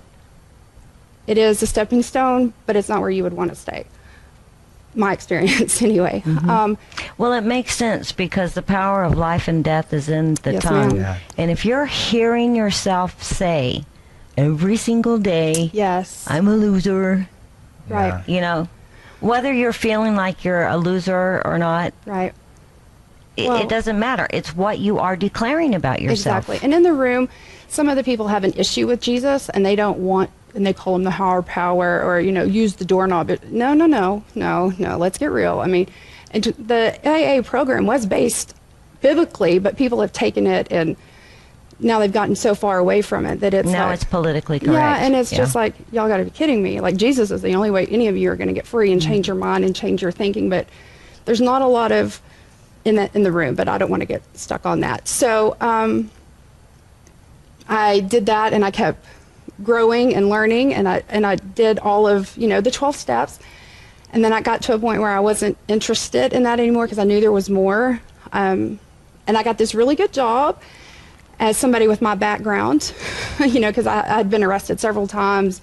[1.27, 3.85] it is a stepping stone, but it's not where you would want to stay.
[4.95, 6.23] My experience, anyway.
[6.25, 6.77] Um,
[7.17, 10.63] Well, it makes sense because the power of life and death is in the Yes,
[10.63, 10.87] tongue.
[10.89, 10.95] ma'am.
[10.97, 11.17] Yeah.
[11.37, 13.85] And if you're hearing yourself say
[14.37, 16.25] every single day, yes.
[16.27, 17.27] I'm a loser,
[17.89, 18.23] right.
[18.27, 18.67] you know,
[19.23, 22.33] whether you're feeling like you're a loser or not, Right.
[23.37, 24.27] it, Well- it doesn't matter.
[24.29, 26.43] It's what you are declaring about yourself.
[26.49, 26.59] Exactly.
[26.65, 27.29] And in the room,
[27.69, 30.73] some of the people have an issue with Jesus and they don't want, and they
[30.73, 33.27] call him the higher power or, you know, use the doorknob.
[33.27, 34.97] But No, no, no, no, no.
[34.97, 35.59] Let's get real.
[35.61, 35.87] I mean,
[36.31, 38.53] and the AA program was based
[39.01, 40.95] biblically, but people have taken it and
[41.79, 44.73] now they've gotten so far away from it that it's now like, it's politically correct.
[44.73, 45.39] yeah, and it's Yeah.
[45.39, 46.79] just like y'all got to be kidding me.
[46.79, 49.01] Like Jesus is the only way any of you are going to get free and
[49.01, 50.49] change your mind and change your thinking.
[50.49, 50.67] But
[51.25, 52.21] there's not a lot of
[52.85, 53.55] in the in the room.
[53.55, 55.07] But I don't want to get stuck on that.
[55.07, 56.09] So um,
[57.67, 59.05] I did that, and I kept
[59.63, 63.39] growing and learning, and I and I did all of you know the 12 steps.
[64.11, 66.99] And then I got to a point where I wasn't interested in that anymore because
[66.99, 67.99] I knew there was more.
[68.31, 68.79] Um,
[69.25, 70.61] and I got this really good job
[71.39, 72.93] as somebody with my background,
[73.39, 75.61] you know, because I'd been arrested several times.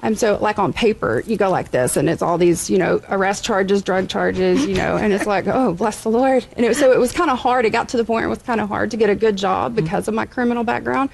[0.00, 3.00] And so, like on paper, you go like this, and it's all these, you know,
[3.08, 6.46] arrest charges, drug charges, you know, and it's like, oh, bless the Lord.
[6.56, 7.64] And it was, so it was kind of hard.
[7.64, 9.36] It got to the point where it was kind of hard to get a good
[9.36, 11.10] job because of my criminal background.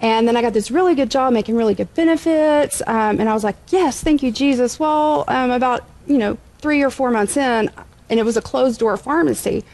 [0.00, 2.82] And then I got this really good job making really good benefits.
[2.86, 4.78] Um, and I was like, yes, thank you, Jesus.
[4.78, 7.70] Well, um, about, you know, three or four months in,
[8.10, 9.64] and it was a closed door pharmacy.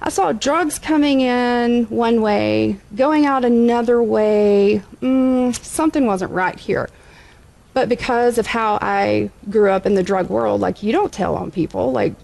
[0.00, 4.82] I saw drugs coming in one way, going out another way.
[5.00, 6.88] Mm, something wasn't right here.
[7.72, 11.34] But because of how I grew up in the drug world, like you don't tell
[11.34, 11.92] on people.
[11.92, 12.14] Like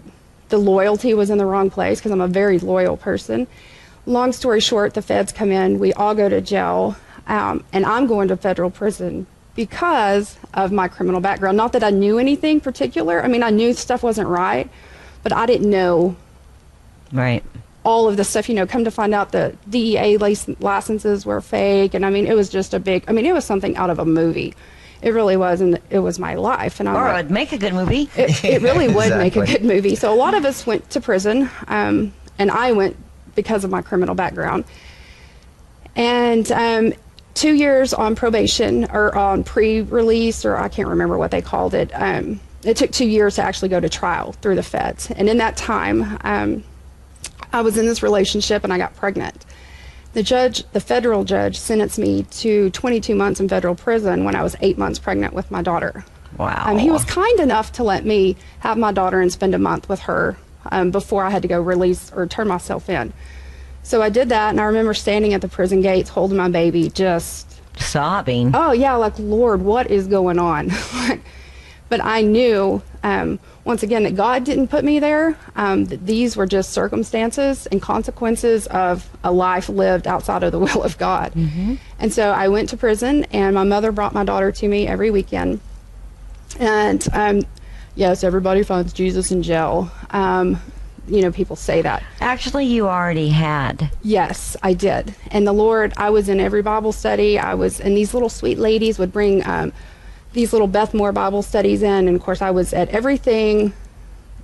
[0.49, 3.47] the loyalty was in the wrong place because I'm a very loyal person.
[4.05, 6.95] Long story short, the feds come in, we all go to jail,
[7.27, 11.57] um, and I'm going to federal prison because of my criminal background.
[11.57, 13.23] Not that I knew anything particular.
[13.23, 14.69] I mean, I knew stuff wasn't right,
[15.21, 16.15] but I didn't know
[17.13, 17.43] right.
[17.85, 21.39] all of the stuff, you know, come to find out the DEA lic- licenses were
[21.41, 21.93] fake.
[21.93, 23.99] And I mean, it was just a big, I mean, it was something out of
[23.99, 24.53] a movie.
[25.01, 25.59] It really was.
[25.61, 26.79] And it was my life.
[26.79, 28.09] And I Or it like, would make a good movie.
[28.15, 29.95] it, it really would make a good movie.
[29.95, 32.95] So a lot of us went to prison, um, and I went
[33.35, 34.63] because of my criminal background.
[35.95, 36.93] And um,
[37.33, 41.91] two years on probation or on pre-release, or I can't remember what they called it.
[41.93, 45.11] Um, it took two years to actually go to trial through the feds.
[45.11, 46.63] And in that time, um,
[47.53, 49.45] I was in this relationship and I got pregnant.
[50.13, 54.43] The judge, the federal judge, sentenced me to 22 months in federal prison when I
[54.43, 56.03] was eight months pregnant with my daughter.
[56.37, 56.63] Wow.
[56.65, 59.87] Um, he was kind enough to let me have my daughter and spend a month
[59.87, 60.35] with her
[60.71, 63.13] um, before I had to go release or turn myself in.
[63.83, 66.89] So I did that, and I remember standing at the prison gates holding my baby,
[66.89, 68.51] just sobbing.
[68.53, 70.69] oh yeah, like Lord, what is going on?
[71.93, 75.37] but I knew um, once again that God didn't put me there.
[75.55, 80.57] Um, that these were just circumstances and consequences of a life lived outside of the
[80.65, 81.33] will of God.
[81.99, 85.11] And so I went to prison, and my mother brought my daughter to me every
[85.11, 85.59] weekend.
[86.59, 87.43] And um,
[87.93, 89.91] yes, everybody finds Jesus in jail.
[90.09, 90.59] Um,
[91.07, 92.01] you know, people say that.
[92.21, 93.91] Actually, you already had.
[94.01, 95.13] Yes, I did.
[95.29, 97.37] And the Lord, I was in every Bible study.
[97.37, 99.73] I was, and these little sweet ladies would bring um,
[100.33, 102.07] these little Beth Moore Bible studies in.
[102.07, 103.73] And of course, I was at everything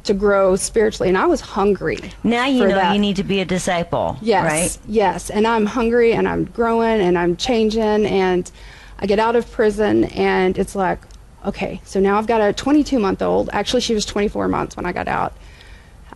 [0.04, 2.00] to grow spiritually, and I was hungry.
[2.24, 2.94] Now you know that.
[2.94, 4.18] you need to be a disciple.
[4.22, 4.78] Yes, Right?
[4.88, 5.30] yes.
[5.30, 8.50] And I'm hungry, and I'm growing, and I'm changing, and
[9.00, 11.00] I get out of prison, and it's like,
[11.46, 13.50] okay, so now I've got a 22 month old.
[13.52, 15.34] Actually, she was 24 months when I got out.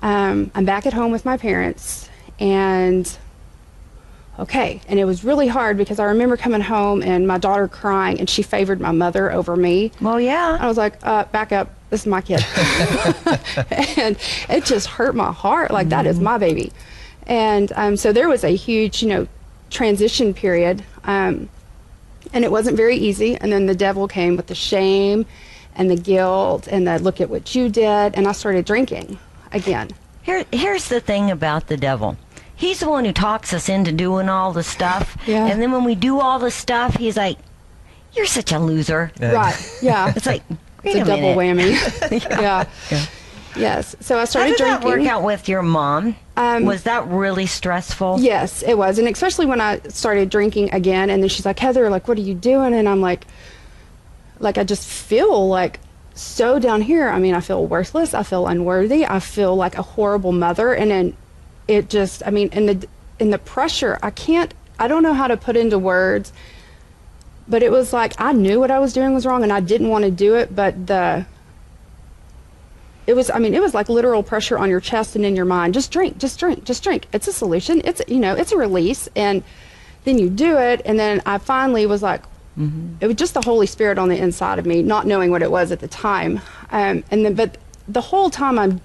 [0.01, 2.09] Um, I'm back at home with my parents,
[2.39, 3.05] and
[4.39, 4.81] okay.
[4.87, 8.29] And it was really hard because I remember coming home and my daughter crying, and
[8.29, 9.91] she favored my mother over me.
[10.01, 10.57] Well, yeah.
[10.59, 11.69] I was like, uh, back up.
[11.89, 12.43] This is my kid.
[13.97, 14.17] and
[14.49, 15.71] it just hurt my heart.
[15.71, 16.71] Like, that is my baby.
[17.27, 19.27] And um, so there was a huge, you know,
[19.69, 20.83] transition period.
[21.03, 21.49] Um,
[22.33, 23.35] and it wasn't very easy.
[23.35, 25.25] And then the devil came with the shame
[25.75, 28.15] and the guilt and the look at what you did.
[28.15, 29.19] And I started drinking
[29.51, 29.89] again.
[30.23, 32.17] Here, here's the thing about the devil.
[32.55, 35.17] He's the one who talks us into doing all the stuff.
[35.25, 35.47] Yeah.
[35.47, 37.37] And then when we do all the stuff, he's like,
[38.13, 39.79] "You're such a loser." Right.
[39.81, 40.13] Yeah.
[40.15, 40.43] It's like,
[40.83, 41.77] it's wait a, double minute.
[41.77, 42.29] whammy.
[42.41, 42.65] yeah.
[43.55, 43.95] Yes.
[43.99, 45.03] So I How started did that drinking.
[45.05, 46.15] work out with your mom?
[46.37, 48.17] Um, Was that really stressful?
[48.19, 48.97] Yes, it was.
[48.97, 52.21] And especially when I started drinking again and then she's like, Heather, like what are
[52.21, 52.73] you doing?
[52.73, 53.27] And I'm like
[54.39, 55.79] like I just feel like
[56.15, 57.07] so down here.
[57.09, 60.89] I mean, I feel worthless, I feel unworthy, I feel like a horrible mother and
[60.89, 61.15] then
[61.67, 62.87] it just I mean in the
[63.19, 66.33] in the pressure, I can't I don't know how to put into words.
[67.47, 69.89] But it was like I knew what I was doing was wrong and I didn't
[69.89, 71.25] want to do it, but the
[73.05, 75.45] it was i mean it was like literal pressure on your chest and in your
[75.45, 75.73] mind.
[75.73, 77.07] Just drink just drink just drink.
[77.13, 77.81] It's a solution.
[77.83, 79.43] It's you know it's a release and
[80.05, 82.23] then you do it and then i finally was like
[82.99, 85.49] it was just the holy spirit on the inside of me not knowing what it
[85.49, 86.39] was at the time.
[86.71, 87.57] Um, and then but
[87.87, 88.81] the whole time i'm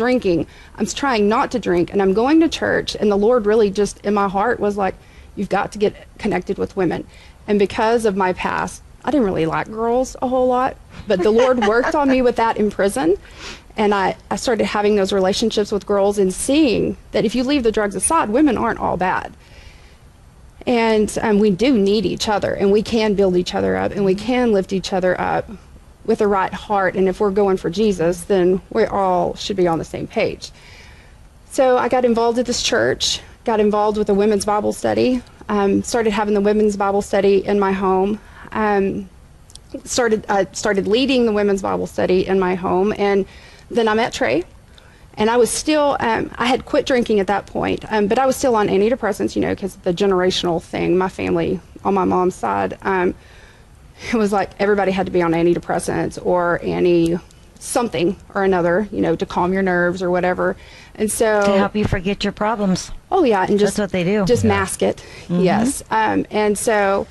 [0.00, 0.46] drinking.
[0.76, 4.00] I'm trying not to drink and i'm going to church and the lord really just
[4.06, 4.94] in my heart was like
[5.36, 7.06] you've got to get connected with women.
[7.46, 11.30] And because of my past i didn't really like girls a whole lot but the
[11.30, 13.18] lord worked on me with that in prison
[13.76, 17.62] and I, I started having those relationships with girls and seeing that if you leave
[17.62, 19.34] the drugs aside women aren't all bad.
[20.66, 24.04] And um, we do need each other, and we can build each other up, and
[24.04, 25.48] we can lift each other up
[26.10, 26.96] with a right heart.
[26.96, 30.50] And if we're going for Jesus, then we all should be on the same page.
[31.52, 35.84] So I got involved at this church, got involved with a women's Bible study, um,
[35.84, 38.18] started having the women's Bible study in my home.
[38.50, 39.08] Um,
[39.84, 43.24] started uh, started leading the women's Bible study in my home, and
[43.70, 44.42] then I met Trey,
[45.14, 48.26] and I was still um, I had quit drinking at that point, um, but I
[48.26, 50.98] was still on antidepressants, you know, because the generational thing.
[50.98, 53.14] My family on my mom's side, um,
[54.12, 57.18] it was like everybody had to be on antidepressants or any
[57.58, 60.56] something or another, you know, to calm your nerves or whatever.
[60.94, 62.90] And so to help you forget your problems.
[63.10, 64.24] Oh yeah, and just That's what they do.
[64.24, 65.04] Just mask it.
[65.28, 65.82] Yes.
[65.90, 67.06] Um, and so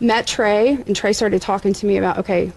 [0.00, 2.52] met Trey, and Trey started talking to me about okay,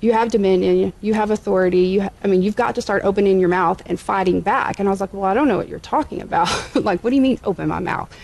[0.00, 1.80] you have dominion, you have authority.
[1.80, 4.78] You, ha- I mean, you've got to start opening your mouth and fighting back.
[4.78, 6.48] And I was like, well, I don't know what you're talking about.
[6.74, 8.14] like, what do you mean open my mouth?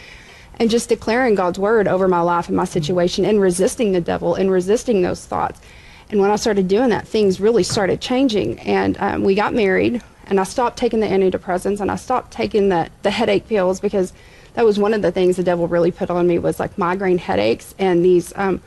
[0.62, 4.36] And just declaring God's word over my life and my situation, and resisting the devil
[4.36, 5.60] and resisting those thoughts.
[6.08, 8.60] And when I started doing that, things really started changing.
[8.60, 12.68] And um, we got married, and I stopped taking the antidepressants, and I stopped taking
[12.68, 14.12] the, the headache pills because
[14.54, 17.18] that was one of the things the devil really put on me was like migraine
[17.18, 18.60] headaches and these um,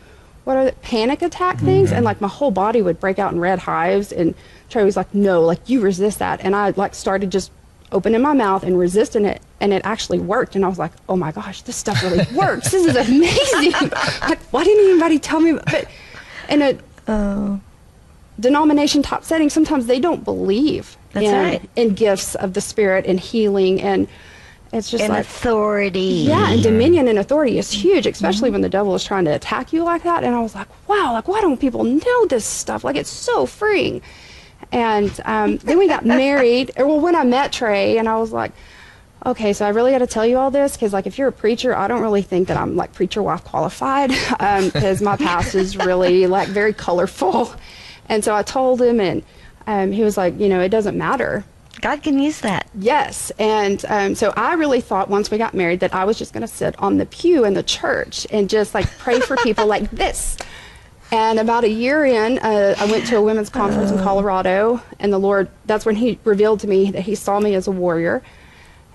[0.43, 3.39] what are the panic attack things and like my whole body would break out in
[3.39, 4.35] red hives and
[4.69, 7.51] Trey was like no like you resist that and I like started just
[7.91, 11.15] opening my mouth and resisting it and it actually worked and I was like oh
[11.15, 13.71] my gosh this stuff really works this is amazing
[14.21, 15.87] like why didn't anybody tell me but
[16.49, 17.59] in a
[18.39, 21.69] denomination top setting sometimes they don't believe That's in, right.
[21.75, 24.07] in gifts of the spirit and healing and
[24.73, 26.25] it's just And like authority.
[26.27, 28.09] yeah, and dominion and authority is huge, Mm-hmm.
[28.11, 30.25] especially when the devil is trying to attack you like that.
[30.25, 32.83] And I was like, wow, like why don't people know this stuff?
[32.83, 34.01] Like it's so freeing.
[34.75, 36.71] And um, then we got married.
[36.77, 38.51] Well, when I met Trey, and I was like,
[39.25, 41.31] okay, so I really got to tell you all this because, like, if you're a
[41.31, 44.09] preacher, I don't really think that I'm like preacher wife qualified
[44.39, 47.55] because my past is really like very colorful.
[48.09, 49.23] And so I told him, and
[49.65, 51.43] um, he was like, you know, it doesn't matter.
[51.81, 52.69] God can use that.
[52.77, 56.33] Yes, and um, so I really thought once we got married that I was just
[56.33, 59.65] going to sit on the pew in the church and just like pray for people
[59.65, 60.37] like this.
[61.15, 65.13] And about a year in, uh, I went to a women's conference in Colorado, and
[65.13, 68.21] the Lord, that's when He revealed to me that He saw me as a warrior.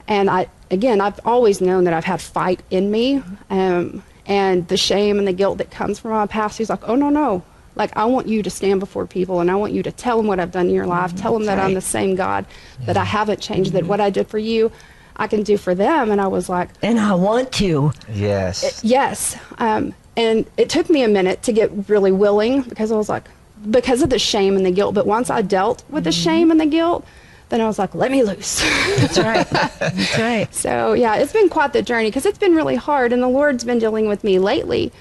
[0.06, 4.76] And I, again, I've always known that I've had fight in me, um, and the
[4.76, 6.58] shame and the guilt that comes from my past.
[6.58, 7.42] He's like, oh, no, no.
[7.74, 10.26] Like, I want you to stand before people, and I want you to tell them
[10.26, 12.44] what I've done in your life, tell them that I'm the same God,
[12.84, 14.70] that I haven't changed, that what I did for you,
[15.16, 16.10] I can do for them.
[16.10, 17.92] And I was like, And I want to.
[18.12, 18.82] Yes.
[18.84, 19.38] Yes.
[19.56, 23.24] Um, and it took me a minute to get really willing because I was like,
[23.70, 24.94] because of the shame and the guilt.
[24.94, 27.06] But once I dealt with the shame and the guilt,
[27.48, 28.60] then I was like, let me loose.
[28.98, 29.48] That's right.
[29.48, 30.54] That's right.
[30.66, 33.14] so, yeah, it's been quite the journey because it's been really hard.
[33.14, 34.92] And the Lord's been dealing with me lately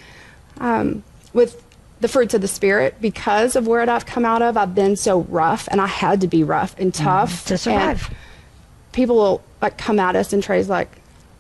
[0.60, 1.04] um,
[1.34, 1.62] with
[2.00, 4.56] the fruits of the Spirit because of where I've come out of.
[4.56, 8.08] I've been so rough and I had to be rough and tough To survive.
[8.08, 8.18] And
[8.94, 10.90] people will like come at us and Trey's like,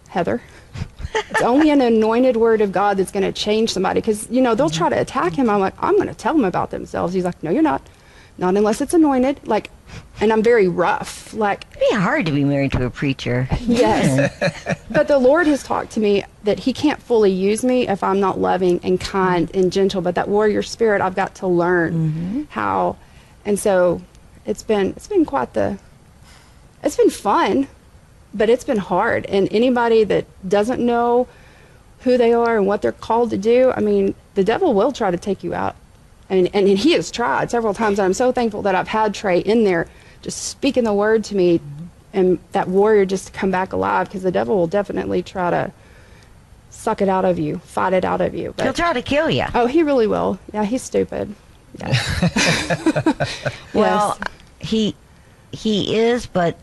[0.09, 0.41] Heather,
[1.13, 4.55] it's only an anointed word of God that's going to change somebody because you know
[4.55, 5.49] they'll try to attack him.
[5.49, 7.13] I'm like, I'm going to tell them about themselves.
[7.13, 7.81] He's like, No, you're not,
[8.37, 9.39] not unless it's anointed.
[9.47, 9.69] Like,
[10.21, 11.33] and I'm very rough.
[11.33, 13.47] Like, It'd be hard to be married to a preacher.
[13.61, 18.03] yes, but the Lord has talked to me that He can't fully use me if
[18.03, 20.01] I'm not loving and kind and gentle.
[20.01, 22.43] But that warrior spirit, I've got to learn mm-hmm.
[22.49, 22.97] how,
[23.45, 24.01] and so
[24.45, 25.79] it's been it's been quite the,
[26.83, 27.67] it's been fun,
[28.33, 29.25] but it's been hard.
[29.27, 31.27] And anybody that doesn't know
[32.01, 35.11] who they are and what they're called to do, I mean, the devil will try
[35.11, 35.75] to take you out.
[36.29, 37.99] And, and he has tried several times.
[37.99, 39.87] And I'm so thankful that I've had Trey in there
[40.21, 41.59] just speaking the word to me
[42.13, 45.71] and that warrior just to come back alive because the devil will definitely try to
[46.69, 48.53] suck it out of you, fight it out of you.
[48.55, 49.45] But, He'll try to kill you.
[49.55, 50.39] oh, he really will.
[50.53, 51.33] Yeah, he's stupid.
[51.79, 51.93] Yeah.
[53.73, 54.19] Well,
[54.59, 54.95] he
[55.51, 56.59] he is, but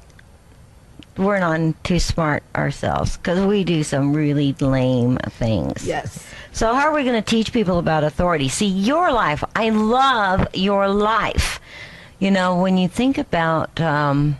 [1.18, 5.86] we're not too smart ourselves because we do some really lame things.
[5.86, 6.24] yes.
[6.52, 8.48] So how are we going to teach people about authority?
[8.48, 9.44] See, your life.
[9.54, 11.60] I love your life.
[12.18, 14.38] You know, when you think about um,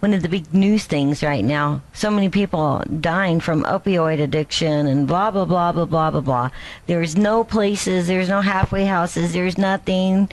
[0.00, 4.86] one of the big news things right now, so many people dying from opioid addiction
[4.86, 6.50] and blah blah blah blah blah blah blah.
[6.86, 8.06] There's no places.
[8.06, 9.32] There's no halfway houses.
[9.32, 10.28] There's nothing.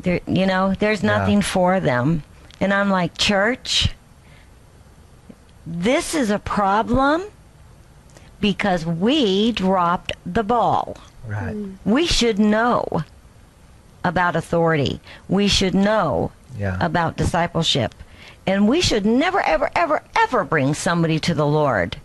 [0.00, 1.16] There, you know, there's Yeah.
[1.16, 2.24] nothing for them.
[2.60, 3.88] And I'm like, church.
[5.66, 7.24] This is a problem
[8.40, 10.96] because we dropped the ball.
[11.26, 11.56] Right.
[11.84, 13.02] We should know
[14.04, 15.00] about authority.
[15.28, 16.76] We should know Yeah.
[16.80, 17.94] about discipleship.
[18.46, 21.96] And we should never, ever, ever, ever bring somebody to the Lord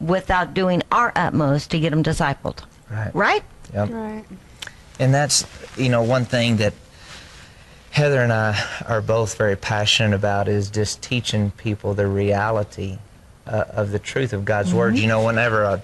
[0.00, 2.58] without doing our utmost to get them discipled.
[2.90, 3.10] Right.
[3.14, 3.44] Right?
[3.74, 3.90] Yep.
[3.90, 4.24] Right.
[5.00, 5.44] And that's,
[5.76, 6.74] you know, one thing that
[7.96, 12.98] Heather and I are both very passionate about is just teaching people the reality
[13.46, 14.98] uh, of the truth of God's Word.
[14.98, 15.82] You know, whenever I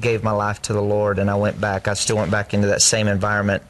[0.00, 2.66] gave my life to the Lord and I went back, I still went back into
[2.66, 3.62] that same environment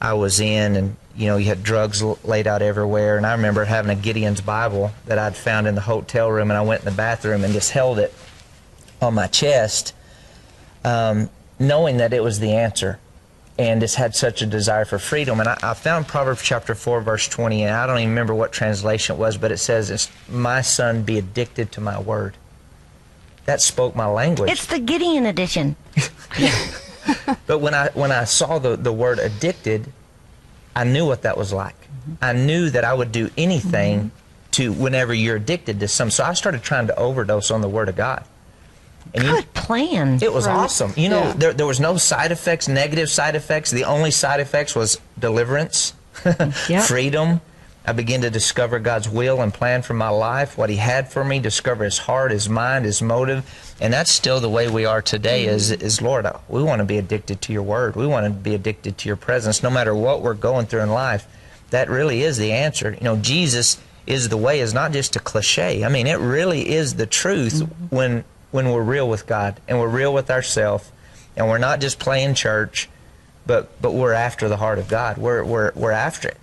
[0.00, 3.16] I was in, and, you know, you had drugs l- laid out everywhere.
[3.16, 6.56] And I remember having a Gideon's Bible that I'd found in the hotel room, and
[6.56, 8.14] I went in the bathroom and just held it
[9.00, 9.92] on my chest,
[10.84, 13.00] um, knowing that it was the answer
[13.62, 15.40] and just had such a desire for freedom.
[15.40, 18.52] And I, I found Proverbs chapter 4, verse 20, and I don't even remember what
[18.52, 22.36] translation it was, but it says, it's, My son, be addicted to my word.
[23.44, 24.50] That spoke my language.
[24.50, 25.76] It's the Gideon edition.
[27.46, 29.92] But when I when I saw the, the word addicted,
[30.74, 31.78] I knew what that was like.
[31.80, 32.14] Mm-hmm.
[32.22, 34.50] I knew that I would do anything mm-hmm.
[34.52, 36.10] to whenever you're addicted to some.
[36.10, 38.24] So I started trying to overdose on the word of God.
[39.14, 40.18] And you, Good plan.
[40.22, 40.54] it was Right.
[40.56, 40.92] awesome.
[40.96, 41.32] You know, Yeah.
[41.36, 43.70] there, there was no side effects, negative side effects.
[43.70, 45.92] The only side effects was deliverance,
[46.68, 46.84] Yep.
[46.84, 47.40] freedom.
[47.84, 51.24] I began to discover God's will and plan for my life, what He had for
[51.24, 53.42] me, discover His heart, His mind, His motive.
[53.80, 56.84] And that's still the way we are today is, is Lord, uh, we want to
[56.84, 57.96] be addicted to your word.
[57.96, 60.90] We want to be addicted to your presence no matter what we're going through in
[60.92, 61.26] life.
[61.70, 62.92] That really is the answer.
[62.92, 65.84] You know, Jesus is the way is not just a cliche.
[65.84, 68.22] I mean, it really is the truth when
[68.52, 70.90] when we're real with God and we're real with ourselves
[71.36, 72.88] and we're not just playing church,
[73.46, 75.18] but but we're after the heart of God.
[75.18, 76.36] We're we're we're after it.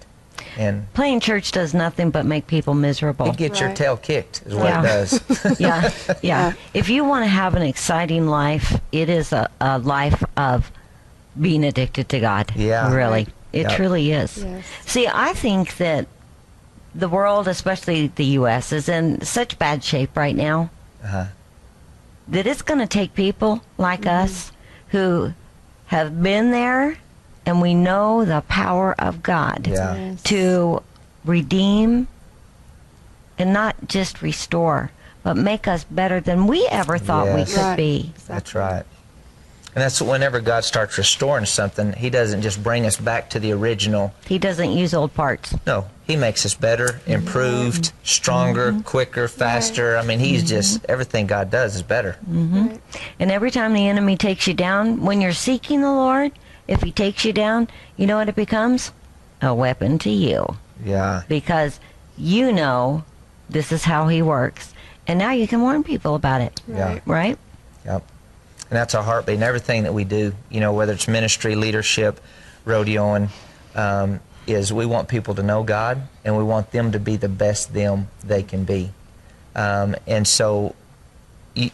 [0.58, 3.28] And Playing church does nothing but make people miserable.
[3.28, 4.82] it gets your tail kicked is what Yeah.
[4.82, 5.60] it does.
[5.60, 5.92] yeah,
[6.22, 6.54] yeah.
[6.74, 10.70] If you want to have an exciting life, it is a, a life of
[11.40, 12.52] being addicted to God.
[12.56, 12.94] Yeah.
[12.94, 13.28] Really.
[13.54, 13.72] It Yep.
[13.78, 14.44] truly is.
[14.44, 14.66] Yes.
[14.86, 16.08] See, I think that
[16.96, 20.70] the world, especially the U.S., is in such bad shape right now
[21.04, 21.26] Uh-huh.
[22.30, 24.24] That it's going to take people like mm-hmm.
[24.24, 24.52] us
[24.90, 25.34] who
[25.88, 26.98] have been there
[27.46, 29.96] and we know the power of God Yeah.
[29.96, 30.24] Yes.
[30.24, 30.84] to
[31.26, 32.08] redeem
[33.38, 34.92] and not just restore,
[35.24, 37.78] but make us better than we ever thought we could Right.
[37.78, 38.14] be.
[38.28, 38.84] That's right.
[39.76, 43.52] And that's whenever God starts restoring something, He doesn't just bring us back to the
[43.54, 44.14] original.
[44.28, 45.56] He doesn't use old parts.
[45.66, 48.82] No, He makes us better, improved, stronger, mm-hmm.
[48.82, 49.96] quicker, faster.
[49.96, 50.48] I mean, He's mm-hmm.
[50.48, 52.18] just everything God does is better.
[52.28, 52.68] Mm-hmm.
[52.70, 52.82] Right.
[53.20, 56.32] And every time the enemy takes you down, when you're seeking the Lord,
[56.68, 58.92] if he takes you down, you know what it becomes?
[59.44, 60.58] A weapon to you.
[60.84, 61.22] Yeah.
[61.28, 61.80] Because
[62.18, 63.04] you know
[63.48, 64.74] this is how he works.
[65.06, 66.60] And now you can warn people about it.
[66.68, 66.88] Yeah.
[66.88, 67.02] Right.
[67.06, 67.38] Right?
[67.86, 68.04] Yep.
[68.72, 72.20] And that's our heartbeat and everything that we do, you know, whether it's ministry, leadership,
[72.66, 73.30] rodeoing,
[73.76, 77.30] um, is we want people to know God and we want them to be the
[77.30, 78.92] best them they can be.
[79.56, 80.76] Um, and so
[81.56, 81.72] you,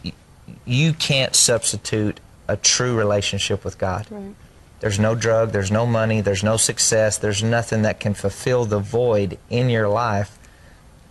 [0.64, 4.06] you can't substitute a true relationship with God.
[4.10, 4.34] Right.
[4.80, 8.78] There's no drug, there's no money, there's no success, there's nothing that can fulfill the
[8.78, 10.38] void in your life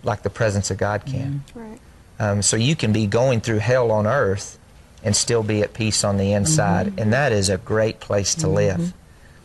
[0.04, 1.44] like the presence of God can.
[1.56, 1.80] Right.
[2.20, 4.60] Um, so you can be going through hell on earth
[5.04, 6.94] and still be at peace on the inside.
[6.98, 8.94] And that is a great place to live.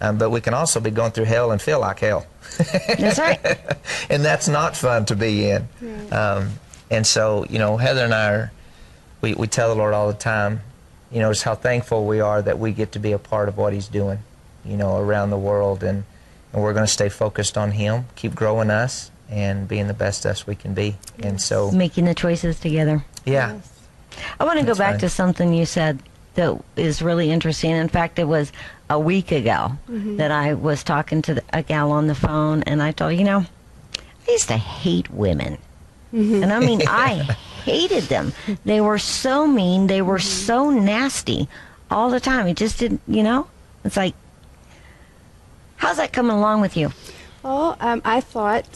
[0.00, 2.26] Um, but we can also be going through hell and feel like hell.
[2.58, 3.38] That's right.
[4.10, 5.68] and that's not fun to be in.
[6.10, 6.52] Um,
[6.90, 8.52] and so, you know, Heather and I are,
[9.20, 10.62] we, we tell the Lord all the time,
[11.12, 13.58] you know, just how thankful we are that we get to be a part of
[13.58, 14.18] what He's doing,
[14.64, 15.82] you know, around the world.
[15.82, 16.04] And,
[16.52, 20.24] and we're going to stay focused on Him, keep growing us, and being the best
[20.24, 20.96] us we can be.
[21.18, 23.04] And so, Making the choices together.
[23.26, 23.54] yeah.
[23.54, 23.76] Yes.
[24.40, 25.00] I want to go back right.
[25.00, 26.02] to something you said
[26.34, 27.72] that is really interesting.
[27.72, 28.52] In fact, it was
[28.88, 30.16] a week ago mm-hmm.
[30.16, 33.44] that I was talking to a gal on the phone, and I told you know,
[34.28, 35.58] I used to hate women.
[36.12, 36.42] Mm-hmm.
[36.42, 37.14] And I mean, I
[37.64, 38.32] hated them.
[38.64, 40.46] They were so mean, they were mm-hmm.
[40.46, 41.48] so nasty
[41.90, 42.46] all the time.
[42.46, 43.48] It just didn't, you know?
[43.84, 44.14] It's like,
[45.76, 46.92] how's that coming along with you?
[47.42, 48.66] Well, um, I thought,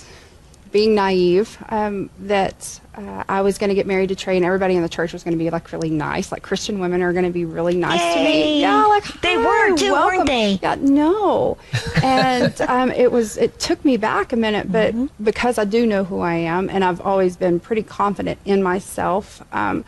[0.75, 4.75] being naive, um, that uh, I was going to get married to Trey, and everybody
[4.75, 6.33] in the church was going to be like really nice.
[6.33, 8.61] Like Christian women are going to be really nice to me.
[8.61, 10.59] Yeah, like They "Hi, were too, weren't they?
[10.61, 11.59] Yeah, no.
[12.03, 13.37] And um, it was.
[13.37, 15.23] It took me back a minute, but Mm-hmm.
[15.25, 19.43] because I do know who I am, and I've always been pretty confident in myself.
[19.53, 19.85] Um,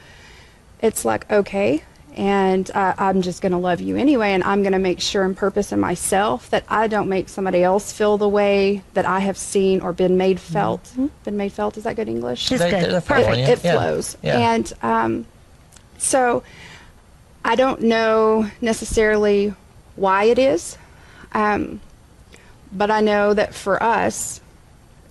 [0.80, 1.82] it's like okay
[2.16, 5.22] and uh, i'm just going to love you anyway and i'm going to make sure
[5.24, 9.20] and purpose in myself that i don't make somebody else feel the way that i
[9.20, 10.90] have seen or been made felt
[11.24, 12.72] been made felt is that good english It's good.
[12.72, 13.06] they're Perfect.
[13.26, 13.46] following you.
[13.46, 13.72] it Yeah.
[13.74, 14.54] flows Yeah.
[14.54, 15.26] and um,
[15.98, 16.42] so
[17.44, 19.52] i don't know necessarily
[19.96, 20.78] why it is
[21.32, 21.80] um,
[22.72, 24.40] but i know that for us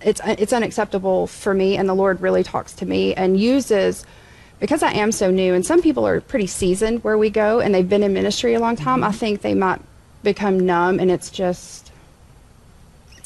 [0.02, 4.04] it's it's unacceptable for me and the lord really talks to me and uses
[4.60, 7.74] because I am so new, and some people are pretty seasoned where we go, and
[7.74, 9.04] they've been in ministry a long time.
[9.04, 9.80] I think they might
[10.22, 11.92] become numb, and it's just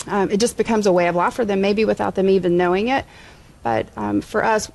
[0.06, 2.88] um, it just becomes a way of life for them, maybe without them even knowing
[2.88, 3.04] it.
[3.62, 4.70] But um, for us,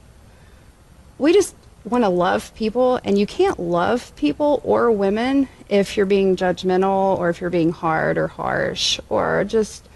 [1.18, 6.06] we just want to love people, and you can't love people or women if you're
[6.06, 9.88] being judgmental or if you're being hard or harsh or just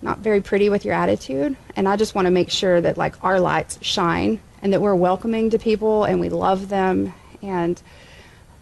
[0.00, 1.56] not very pretty with your attitude.
[1.74, 4.94] And I just want to make sure that like our lights shine and that we're
[4.94, 7.14] welcoming to people and we love them.
[7.42, 7.80] And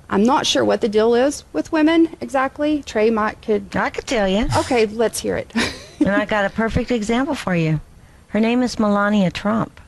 [0.09, 2.83] I'm not sure what the deal is with women exactly.
[2.83, 3.75] Trey might could.
[3.75, 4.47] I could tell you.
[4.59, 5.53] Okay, let's hear it.
[6.01, 7.81] and I got a perfect example for you.
[8.29, 9.81] Her name is Melania Trump.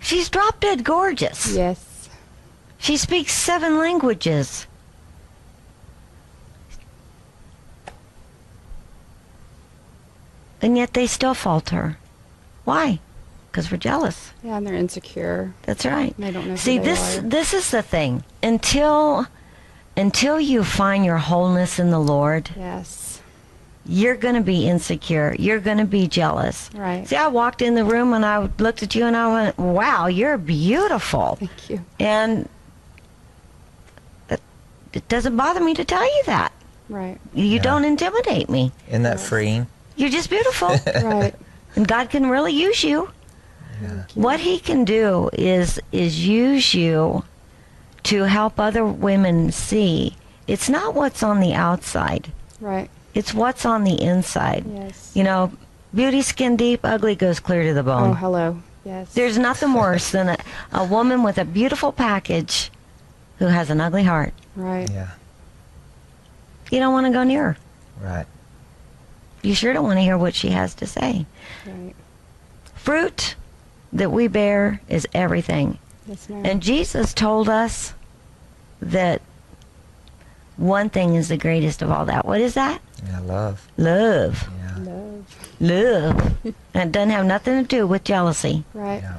[0.00, 1.54] She's drop dead gorgeous.
[1.54, 2.08] yes.
[2.78, 4.66] She speaks seven languages.
[10.60, 11.98] And yet they still falter.
[12.64, 12.98] Why?
[13.52, 14.32] Because we're jealous.
[14.42, 15.52] Yeah, and they're insecure.
[15.64, 16.14] That's right.
[16.16, 17.20] They don't know who See, they this are.
[17.20, 18.24] this is the thing.
[18.42, 19.26] Until
[19.94, 23.20] until you find your wholeness in the Lord, Yes.
[23.84, 25.36] you're going to be insecure.
[25.38, 26.70] You're going to be jealous.
[26.74, 27.06] Right.
[27.06, 30.06] See, I walked in the room and I looked at you and I went, "Wow,
[30.06, 31.84] you're beautiful." Thank you.
[32.00, 32.48] And
[34.30, 34.40] it,
[34.94, 36.52] it doesn't bother me to tell you that.
[36.88, 37.18] Right.
[37.34, 37.60] You Yeah.
[37.62, 38.72] don't intimidate me.
[38.88, 39.66] Isn't that freeing?
[39.96, 40.68] You're just beautiful.
[41.04, 41.34] Right.
[41.76, 43.10] and God can really use you.
[44.14, 47.24] What he can do is is use you
[48.04, 50.16] to help other women see
[50.48, 52.32] it's not what's on the outside.
[52.60, 52.90] Right.
[53.14, 54.64] It's what's on the inside.
[54.66, 55.12] Yes.
[55.14, 55.52] You know,
[55.94, 58.10] beauty skin deep, ugly goes clear to the bone.
[58.10, 58.62] Oh, hello.
[58.84, 59.12] Yes.
[59.14, 60.36] There's nothing worse than a,
[60.72, 62.70] a woman with a beautiful package
[63.38, 64.32] who has an ugly heart.
[64.56, 64.90] right.
[64.90, 65.10] Yeah,
[66.70, 67.56] You don't want to go near her.
[68.00, 68.26] right.
[69.42, 71.26] You sure don't want to hear what she has to say.
[71.66, 71.94] Right.
[72.74, 73.34] Fruit
[73.92, 75.78] that we bear is everything.
[76.06, 76.28] Yes.
[76.30, 77.94] And Jesus told us
[78.80, 79.22] that
[80.56, 82.24] one thing is the greatest of all that.
[82.24, 82.80] What is that?
[83.06, 83.68] Yeah, love.
[83.76, 84.48] Love.
[84.58, 85.58] Yeah, Love.
[85.60, 86.36] Love.
[86.74, 88.64] and it doesn't have nothing to do with jealousy.
[88.74, 89.02] Right.
[89.02, 89.18] yeah.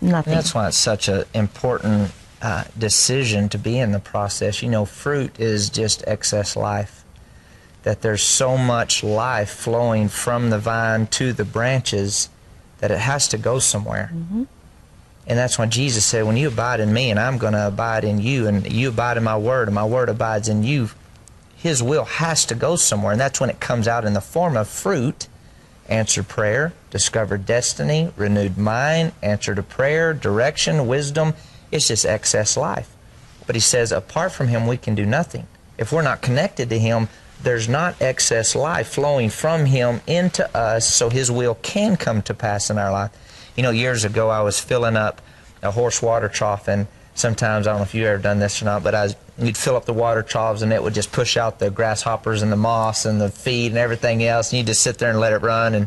[0.00, 0.32] Nothing.
[0.32, 4.62] And that's why it's such an important uh, decision to be in the process.
[4.62, 7.04] You know, fruit is just excess life.
[7.82, 12.28] That there's so much life flowing from the vine to the branches
[12.78, 14.10] that it has to go somewhere.
[14.12, 14.44] Mm-hmm.
[15.28, 18.04] And that's why Jesus said, When you abide in me and I'm going to abide
[18.04, 20.90] in you, and you abide in my word and my word abides in you,
[21.56, 23.12] his will has to go somewhere.
[23.12, 25.26] And that's when it comes out in the form of fruit
[25.88, 31.34] answered prayer, discovered destiny, renewed mind, answer to prayer, direction, wisdom.
[31.70, 32.92] It's just excess life.
[33.46, 35.46] But he says, apart from him, we can do nothing.
[35.78, 37.08] If we're not connected to him,
[37.46, 42.34] there's not excess life flowing from him into us so his will can come to
[42.34, 43.12] pass in our life.
[43.56, 45.22] You know, years ago, I was filling up
[45.62, 48.64] a horse water trough, and sometimes, I don't know if you've ever done this or
[48.64, 51.36] not, but I was, you'd fill up the water troughs and it would just push
[51.36, 54.82] out the grasshoppers and the moss and the feed and everything else, and you'd just
[54.82, 55.76] sit there and let it run.
[55.76, 55.86] And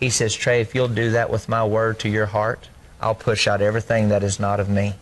[0.00, 2.68] he says, Trey, if you'll do that with my word to your heart,
[3.00, 4.94] I'll push out everything that is not of me.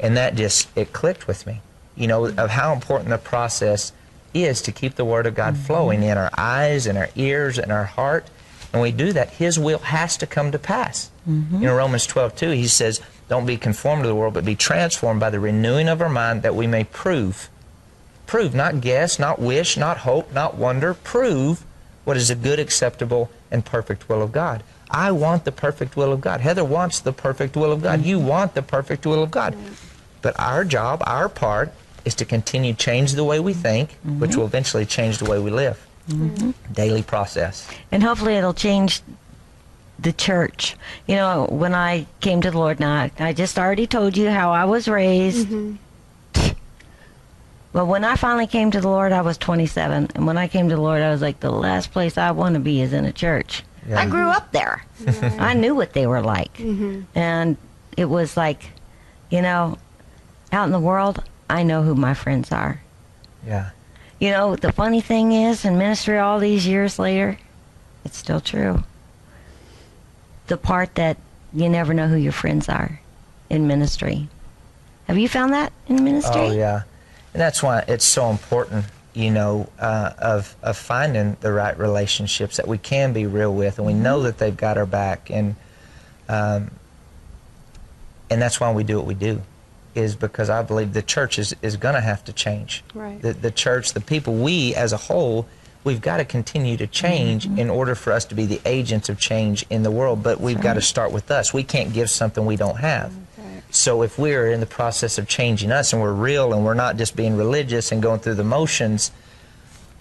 [0.00, 1.60] And that just, it clicked with me,
[1.94, 3.92] you know, of how important the process
[4.34, 7.72] is to keep the Word of God flowing in our eyes and our ears and
[7.72, 8.26] our heart.
[8.72, 11.10] And we do that, His will has to come to pass.
[11.28, 11.56] Mm-hmm.
[11.56, 14.54] You know, Romans 12, 2, he says, Don't be conformed to the world, but be
[14.54, 17.48] transformed by the renewing of our mind that we may prove.
[18.26, 20.94] Prove, not guess, not wish, not hope, not wonder.
[20.94, 21.64] Prove
[22.04, 24.62] what is a good, acceptable, and perfect will of God.
[24.90, 26.40] I want the perfect will of God.
[26.40, 28.04] Heather wants the perfect will of God.
[28.04, 28.28] You mm-hmm.
[28.28, 29.56] want the perfect will of God.
[30.22, 31.72] But our job, our part,
[32.06, 34.20] is to continue change the way we think, mm-hmm.
[34.20, 35.84] which will eventually change the way we live.
[36.08, 36.52] Mm-hmm.
[36.72, 37.68] Daily process.
[37.90, 39.02] and hopefully it'll change
[39.98, 40.76] the church.
[41.08, 44.30] You know, when I came to the Lord, now I, I just already told you
[44.30, 45.48] how I was raised.
[45.48, 46.52] Mm-hmm.
[47.72, 50.12] But when I finally came to the Lord, I was 27.
[50.14, 52.54] And when I came to the Lord, I was like, the last place I want
[52.54, 53.64] to be is in a church.
[53.86, 54.00] Yeah.
[54.00, 54.82] I grew up there.
[55.38, 56.58] I knew what they were like.
[57.14, 57.58] And
[57.96, 58.70] it was like,
[59.28, 59.76] you know,
[60.52, 62.80] out in the world, I know who my friends are.
[63.46, 63.70] Yeah.
[64.18, 67.38] You know, the funny thing is, in ministry all these years later,
[68.04, 68.82] it's still true.
[70.46, 71.18] The part that
[71.52, 73.00] you never know who your friends are
[73.50, 74.28] in ministry.
[75.06, 76.40] Have you found that in ministry?
[76.40, 76.82] Oh yeah,
[77.32, 82.56] and that's why it's so important, you know, uh, of of finding the right relationships
[82.56, 85.54] that we can be real with, and we know that they've got our back, and
[86.28, 86.70] um,
[88.30, 89.42] and that's why we do what we do,
[89.96, 92.84] is because I believe the church is is going to have to change.
[92.94, 93.20] Right.
[93.20, 95.46] The the church, the people, we as a whole.
[95.84, 97.60] We've got to continue to change mm-hmm.
[97.60, 100.60] in order for us to be the agents of change in the world, but we've
[100.60, 101.54] got to start with us.
[101.54, 103.14] We can't give something we don't have.
[103.38, 103.62] Right.
[103.70, 106.96] So if we're in the process of changing us and we're real and we're not
[106.96, 109.12] just being religious and going through the motions,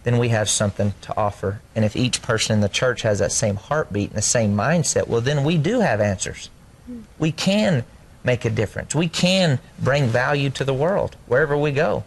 [0.05, 1.61] then we have something to offer.
[1.75, 5.07] And if each person in the church has that same heartbeat and the same mindset,
[5.07, 6.49] well, then we do have answers.
[6.87, 7.01] Hmm.
[7.19, 7.85] We can
[8.25, 8.95] make a difference.
[8.95, 12.03] We can bring value to the world wherever we go.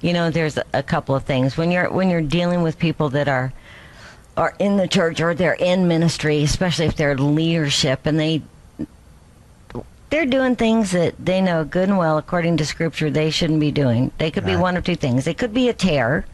[0.00, 3.28] You know, there's a couple of things when you're when you're dealing with people that
[3.28, 3.52] are
[4.36, 8.42] are in the church or they're in ministry, especially if they're leadership and they
[10.10, 13.70] they're doing things that they know good and well according to scripture they shouldn't be
[13.70, 14.10] doing.
[14.18, 15.24] They could be one of two things.
[15.24, 16.26] They could be a tear.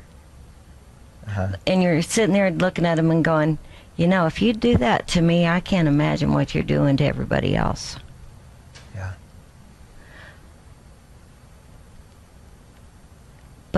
[1.29, 1.49] Uh-huh.
[1.67, 3.59] And you're sitting there looking at them and going,
[3.97, 7.05] you know, if you do that to me, I can't imagine what you're doing to
[7.05, 7.97] everybody else.
[8.95, 9.13] Yeah.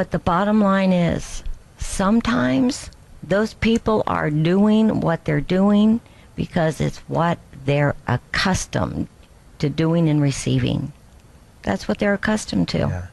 [0.01, 1.44] But the bottom line is
[1.76, 2.90] sometimes
[3.22, 6.01] those people are doing what they're doing
[6.34, 9.09] because it's what they're accustomed
[9.59, 10.94] to doing and receiving.
[11.64, 12.78] That's what they're accustomed to.
[12.78, 13.07] Yeah.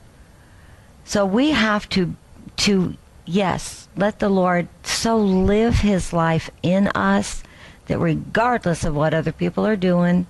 [1.04, 2.16] So we have to
[2.56, 7.44] to yes, let the Lord so live his life in us
[7.88, 10.26] that regardless of what other people are doing,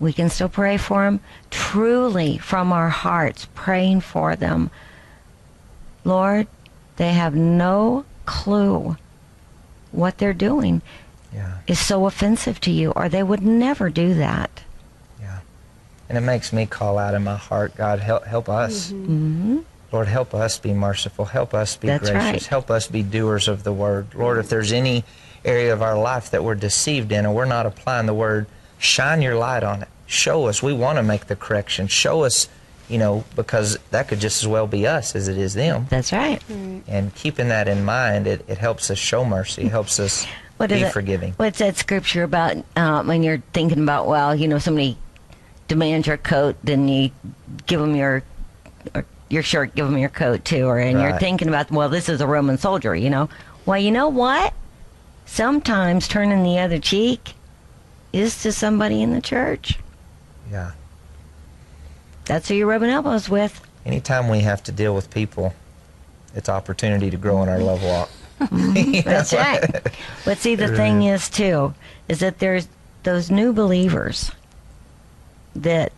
[0.00, 1.20] we can still pray for them
[1.50, 4.70] truly from our hearts, praying for them.
[6.04, 6.46] Lord,
[6.96, 8.96] they have no clue
[9.92, 10.82] what they're doing
[11.34, 11.58] Yeah.
[11.66, 14.62] is so offensive to you, or they would never do that.
[15.20, 15.38] Yeah.
[16.08, 18.90] And it makes me call out in my heart, God, help, help us.
[18.90, 19.04] Mm-hmm.
[19.04, 19.58] Mm-hmm.
[19.92, 21.24] Lord, help us be merciful.
[21.24, 22.14] Help us be That's gracious.
[22.32, 22.46] right.
[22.46, 24.06] Help us be doers of the word.
[24.14, 25.04] Lord, if there's any
[25.44, 28.46] area of our life that we're deceived in and we're not applying the word,
[28.80, 29.88] shine your light on it.
[30.06, 30.60] Show us.
[30.62, 31.86] We want to make the correction.
[31.86, 32.48] Show us,
[32.88, 35.86] you know, because that could just as well be us as it is them.
[35.88, 36.42] That's right.
[36.48, 39.62] And keeping that in mind, it, it helps us show mercy.
[39.62, 40.26] It helps us
[40.56, 40.92] What is be it?
[40.92, 41.32] forgiving.
[41.36, 44.98] What's that scripture about uh, when you're thinking about, well, you know, somebody
[45.68, 47.10] demands your coat, then you
[47.66, 48.22] give them your
[48.94, 52.08] or your shirt, give them your coat too, or and you're thinking about, well, this
[52.08, 53.28] is a Roman soldier, you know.
[53.64, 54.52] Well, you know what?
[55.26, 57.34] Sometimes turning the other cheek
[58.12, 59.78] is to somebody in the church.
[60.50, 60.72] Yeah.
[62.24, 63.60] That's who you're rubbing elbows with.
[63.84, 65.54] Anytime we have to deal with people,
[66.34, 68.10] it's opportunity to grow in our love walk.
[68.40, 69.00] Mm-hmm.
[69.08, 69.86] That's right.
[70.24, 71.74] But see, the thing is, too,
[72.08, 72.68] is that there's
[73.02, 74.30] those new believers
[75.54, 75.92] that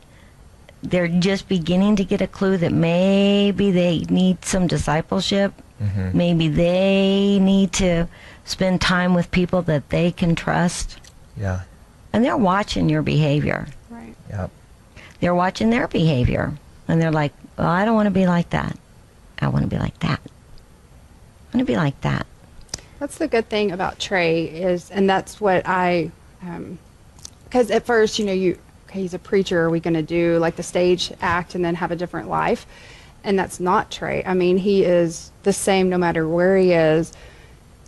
[0.82, 5.52] they're just beginning to get a clue that maybe they need some discipleship.
[5.80, 6.16] Mm-hmm.
[6.16, 8.08] Maybe they need to
[8.44, 10.98] spend time with people that they can trust.
[11.36, 11.62] Yeah.
[12.12, 13.66] And they're watching your behavior.
[13.90, 14.14] Right.
[14.30, 14.50] Yep.
[15.20, 16.52] They're watching their behavior.
[16.88, 18.76] And they're like, well, I don't want to be like that.
[19.38, 20.20] I want to be like that.
[20.24, 22.26] I want to be like that.
[22.98, 26.78] That's the good thing about Trey is, and that's what I, um,
[27.44, 28.58] because at first, you know, you
[28.92, 29.62] okay, he's a preacher.
[29.62, 32.66] Are we going to do like the stage act and then have a different life?
[33.24, 34.22] And that's not Trey.
[34.24, 37.12] I mean, he is the same no matter where he is.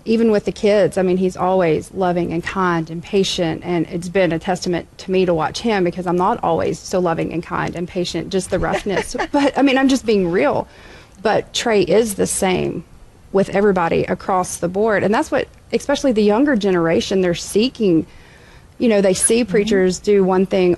[0.07, 3.63] Even with the kids, I mean, he's always loving and kind and patient.
[3.65, 6.99] And it's been a testament to me to watch him because I'm not always so
[6.99, 9.17] loving and kind and patient, just the roughness.
[9.33, 10.69] but I mean, I'm just being real.
[11.23, 12.85] But Trey is the same
[13.33, 15.03] with everybody across the board.
[15.03, 18.07] And that's what, especially the younger generation, they're seeking.
[18.79, 19.51] You know, they see mm-hmm.
[19.51, 20.77] preachers do one thing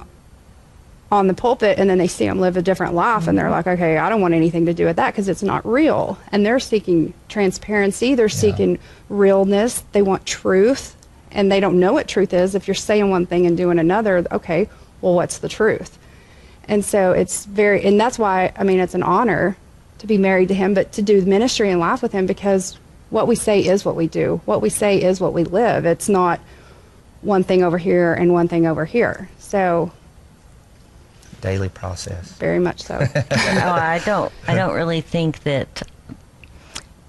[1.16, 3.52] on the pulpit and then they see them live a different life and they're mm-hmm.
[3.52, 6.18] like, okay, I don't want anything to do with that because it's not real.
[6.30, 10.96] And they're seeking transparency, they're seeking realness, they want truth,
[11.30, 12.54] and they don't know what truth is.
[12.54, 14.68] If you're saying one thing and doing another, okay,
[15.00, 15.98] well, what's the truth?
[16.68, 19.56] And so it's very, and that's why, I mean, it's an honor
[19.98, 22.78] to be married to him, but to do ministry and life with him because
[23.10, 24.40] what we say is what we do.
[24.44, 25.86] What we say is what we live.
[25.86, 26.40] It's not
[27.22, 29.28] one thing over here and one thing over here.
[29.38, 29.92] So,
[31.46, 32.32] Daily process.
[32.32, 32.98] very much so.
[33.14, 34.32] oh, I don't.
[34.48, 35.82] I don't really think that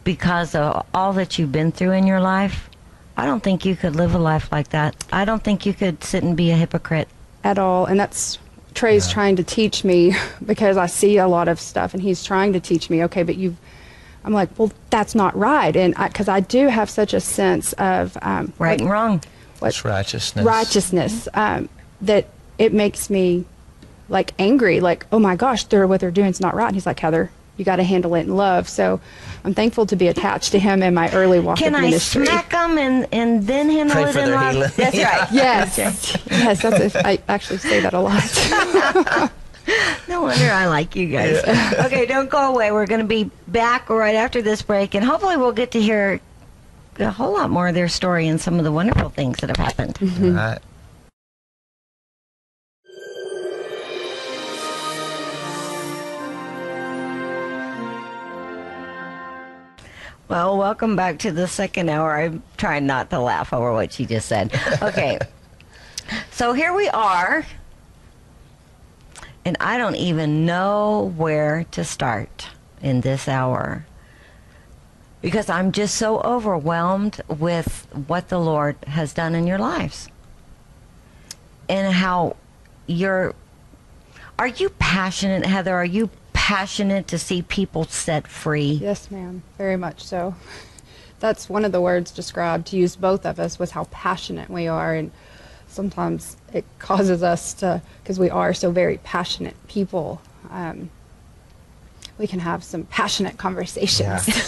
[0.04, 2.70] because of all that you've been through in your life,
[3.18, 4.96] I don't think you could live a life like that.
[5.12, 7.08] I don't think you could sit and be a hypocrite.
[7.44, 7.86] at all.
[7.86, 8.38] And that's
[8.74, 10.14] Trey's trying to teach me
[10.46, 13.36] because I see a lot of stuff and he's trying to teach me, okay, but
[13.36, 13.58] you've,
[14.24, 15.76] I'm like, well, that's not right.
[15.76, 19.22] And because I, do have such a sense of um, Right like, and wrong.
[19.60, 20.46] what- It's righteousness.
[20.46, 21.70] righteousness um,
[22.02, 22.28] that
[22.60, 23.46] it makes me
[24.10, 26.68] like angry, like, oh my gosh, they're, what they're doing is not right.
[26.68, 28.70] And he's like, Heather, you got to handle it in love.
[28.70, 29.00] So
[29.44, 32.52] I'm thankful to be attached to him in my early walk Can of I smack
[32.52, 34.54] them and, and then handle Pray it for in their love?
[34.54, 34.72] healing.
[34.78, 35.20] That's Yeah.
[35.20, 35.32] right.
[35.34, 35.78] Yes,
[36.30, 39.32] yes, that's I actually say that a lot.
[40.08, 41.44] No wonder I like you guys.
[41.86, 42.72] okay, don't go away.
[42.72, 46.22] We're going to be back right after this break, and hopefully we'll get to hear
[47.00, 49.58] a whole lot more of their story and some of the wonderful things that have
[49.58, 49.96] happened.
[49.96, 50.36] Mm-hmm.
[50.38, 50.60] Right.
[60.28, 62.18] Well, welcome back to the second hour.
[62.18, 64.54] I'm trying not to laugh over what she just said.
[64.82, 65.18] Okay.
[66.32, 67.46] so here we are.
[69.46, 72.50] And I don't even know where to start
[72.82, 73.86] in this hour
[75.22, 80.10] because I'm just so overwhelmed with what the Lord has done in your lives
[81.70, 82.36] and how
[82.86, 83.34] you're.
[84.38, 85.74] Are you passionate, Heather?
[85.74, 86.10] Are you
[86.48, 88.72] passionate to see people set free?
[88.72, 89.44] Yes, ma'am.
[89.58, 90.34] Very much so.
[91.20, 94.66] That's one of the words described to use both of us was how passionate we
[94.70, 95.12] are and
[95.68, 100.90] sometimes it causes us to because we are so very passionate people um,
[102.18, 104.00] we can have some passionate conversations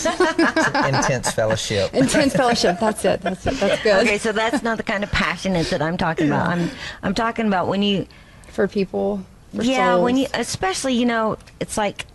[0.06, 0.88] Yeah.
[0.88, 1.94] Intense fellowship.
[1.94, 5.12] intense fellowship that's it that's it that's good Okay, so that's not the kind of
[5.12, 6.48] passionate that I'm talking about.
[6.48, 6.70] I'm
[7.04, 8.08] I'm talking about when you
[8.48, 12.06] for people yeah, when you especially you know, it's like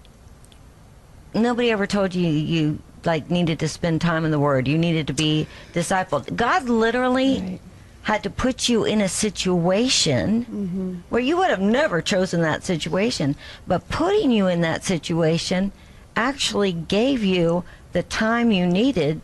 [1.35, 4.67] nobody ever told you you like needed to spend time in the word.
[4.69, 6.35] You needed to be discipled.
[6.37, 7.61] God literally Right.
[8.03, 10.95] had to put you in a situation Mm-hmm.
[11.11, 15.73] where you would have never chosen that situation, but putting you in that situation
[16.17, 19.21] actually gave you the time you needed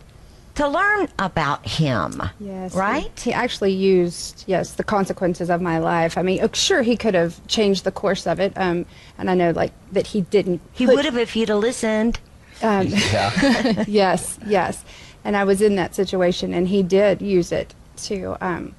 [0.60, 2.22] to learn about him.
[2.38, 2.74] Yes.
[2.74, 3.10] Right?
[3.18, 6.18] He, he actually used, yes, the consequences of my life.
[6.18, 8.52] I mean, uh, sure, he could have changed the course of it.
[8.56, 8.84] Um,
[9.16, 10.60] and I know, like, that he didn't.
[10.72, 12.20] He put- would have if he'd have listened.
[12.62, 13.84] Um, Yeah.
[13.88, 14.84] yes, yes.
[15.24, 18.74] And I was in that situation, and he did use it to um,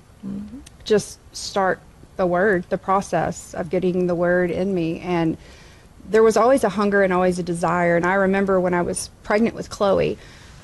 [0.84, 1.80] just start
[2.16, 5.00] the word, the process of getting the word in me.
[5.00, 5.38] And
[6.08, 7.96] there was always a hunger and always a desire.
[7.96, 10.18] And I remember when I was pregnant with Chloe,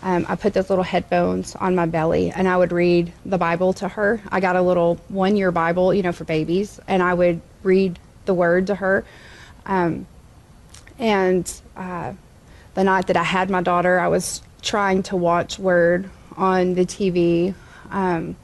[0.04, 3.74] um, I put those little headphones on my belly and I would read the Bible
[3.74, 4.22] to her.
[4.30, 8.00] I got a little one year Bible, you know, for babies, and I would read
[8.26, 9.04] the word to her.
[9.66, 10.08] Um,
[11.00, 12.14] and uh,
[12.74, 16.86] the night that I had my daughter, I was trying to watch Word on the
[16.86, 17.54] TV.
[17.90, 18.36] Um,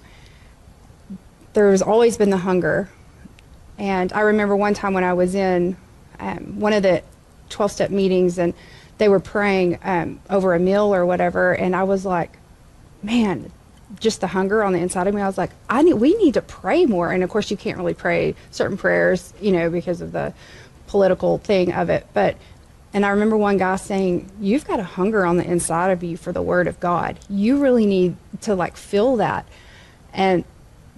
[1.54, 2.90] there's always been the hunger.
[3.78, 5.78] And I remember one time when I was in
[6.20, 7.04] um, one of the
[7.50, 8.54] 12 step meetings and
[9.04, 11.52] they were praying um, over a meal or whatever.
[11.52, 12.38] And I was like,
[13.02, 13.52] man,
[14.00, 15.22] just the hunger on the inside of me.
[15.22, 17.12] I was like, I need, we need to pray more.
[17.12, 20.34] And of course, you can't really pray certain prayers, you know, because of the
[20.88, 22.08] political thing of it.
[22.14, 22.38] But,
[22.94, 26.16] and I remember one guy saying, You've got a hunger on the inside of you
[26.16, 27.20] for the Word of God.
[27.30, 29.46] You really need to like feel that.
[30.14, 30.46] And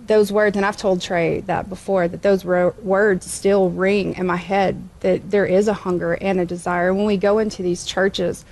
[0.07, 4.25] those words, and I've told Trey that before, that those ro- words still ring in
[4.25, 6.93] my head that there is a hunger and a desire.
[6.93, 8.45] When we go into these churches,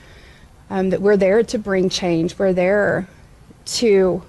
[0.69, 3.07] um, that we're there to bring change, we're there
[3.65, 4.23] to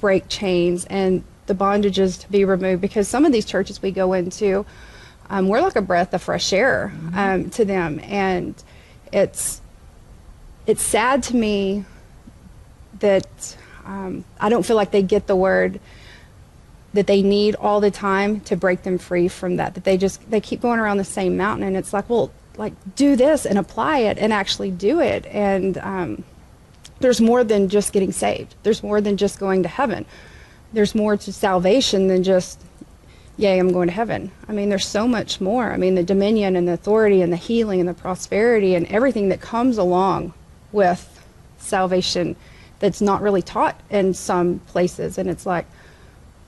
[0.00, 4.12] break chains and the bondages to be removed because some of these churches we go
[4.12, 4.64] into,
[5.28, 8.00] um, we're like a breath of fresh air um, to them.
[8.04, 8.54] And
[9.12, 9.60] it's,
[10.66, 11.84] it's sad to me
[13.00, 15.80] that um, I don't feel like they get the word
[16.94, 20.30] that they need all the time to break them free from that that they just
[20.30, 23.58] they keep going around the same mountain and it's like well like do this and
[23.58, 25.26] apply it and actually do it.
[25.26, 26.24] And um,
[27.00, 28.54] there's more than just getting saved.
[28.62, 30.04] There's more than just going to heaven.
[30.72, 32.60] There's more to salvation than just
[33.38, 34.30] yay i'm going to heaven.
[34.46, 35.72] I mean there's so much more.
[35.72, 39.30] I mean the dominion and the authority and the healing and the prosperity and everything
[39.30, 40.34] that comes along
[40.70, 41.08] with
[41.58, 42.36] salvation
[42.78, 45.16] that's not really taught in some places.
[45.16, 45.66] And it's like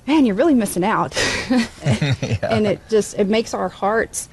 [0.06, 1.16] man you're really missing out
[1.82, 4.28] and it just it makes our hearts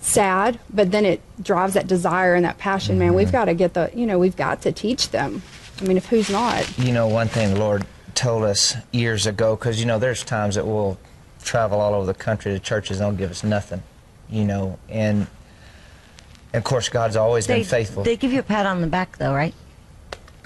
[0.00, 3.74] sad but then it drives that desire and that passion man we've got to get
[3.74, 5.42] the you know we've got to teach them
[5.80, 7.84] i mean if who's not You know, one thing the Lord
[8.14, 10.96] told us years ago, because, you know, there's times that we'll
[11.44, 13.82] travel all over the country to churches and they'll give us nothing,
[14.30, 15.26] you know, and,
[16.54, 18.04] and of course, God's always They, been faithful.
[18.04, 19.52] they give you a pat on the back, though, right?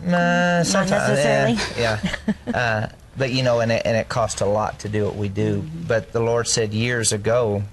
[0.03, 1.59] Nah, sometimes, necessarily.
[1.78, 2.01] Yeah.
[2.03, 2.53] yeah.
[2.55, 2.88] Uh,
[3.21, 5.62] but you know, and it, and it costs a lot to do what we do.
[5.87, 7.64] But the Lord said years ago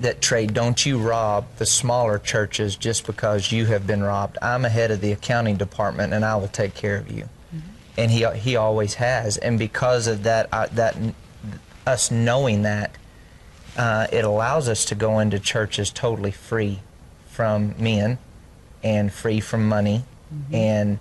[0.00, 4.38] that Trey, don't you rob the smaller churches just because you have been robbed.
[4.42, 7.28] I'm ahead of the accounting department, and I will take care of you.
[7.96, 9.36] And he he always has.
[9.36, 10.96] And because of that, uh, that
[11.86, 12.96] us knowing that,
[13.76, 16.80] uh, it allows us to go into churches totally free
[17.28, 18.18] from men
[18.82, 20.02] and free from money
[20.52, 20.98] and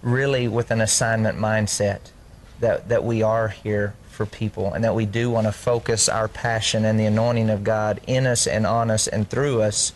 [0.00, 2.12] really with an assignment mindset
[2.60, 6.28] that, that we are here for people and that we do want to focus our
[6.28, 9.92] passion and the anointing of God in us and on us and through us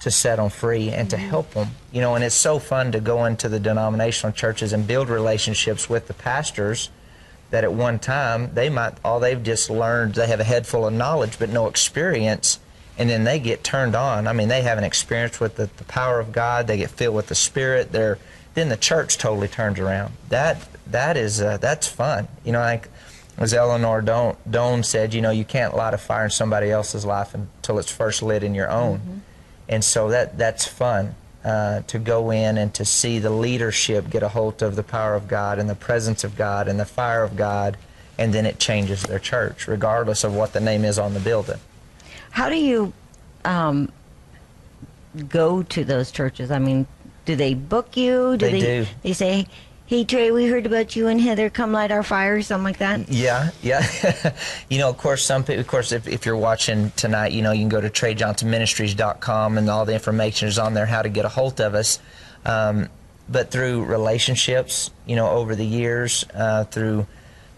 [0.00, 1.28] to set them free and to mm-hmm.
[1.28, 1.68] help them.
[1.92, 5.88] You know, and it's so fun to go into the denominational churches and build relationships
[5.88, 6.90] with the pastors
[7.50, 10.86] that at one time they might all they've just learned they have a head full
[10.86, 12.60] of knowledge but no experience
[12.98, 14.26] and then they get turned on.
[14.26, 16.66] I mean they have an experience with the, the power of god.
[16.66, 17.92] They get filled with the spirit.
[17.92, 18.18] They're
[18.54, 20.14] then the church totally turns around.
[20.28, 22.28] That that is uh, that's fun.
[22.44, 22.88] You know, like
[23.36, 27.04] as Eleanor Doan, Doan said, you know, you can't light a fire in somebody else's
[27.04, 28.98] life until it's first lit in your own.
[28.98, 29.18] Mm-hmm.
[29.68, 34.22] And so that that's fun uh, to go in and to see the leadership get
[34.22, 37.22] a hold of the power of God and the presence of God and the fire
[37.22, 37.76] of God,
[38.18, 41.58] and then it changes their church, regardless of what the name is on the building.
[42.30, 42.92] How do you
[43.44, 43.92] um,
[45.28, 46.50] go to those churches?
[46.50, 46.86] I mean,
[47.28, 48.38] do they book you?
[48.38, 48.86] Do They do.
[49.02, 49.46] They say,
[49.84, 51.50] "Hey Trey, we heard about you and Heather.
[51.50, 53.06] Come light our fire," something like that.
[53.10, 53.86] Yeah, yeah.
[54.70, 57.60] you know, of course, some of course, if, if you're watching tonight, you know, you
[57.60, 61.28] can go to TreyJohnsonMinistries.com and all the information is on there how to get a
[61.28, 61.98] hold of us.
[62.46, 62.88] Um,
[63.28, 67.06] but through relationships, you know, over the years, uh, through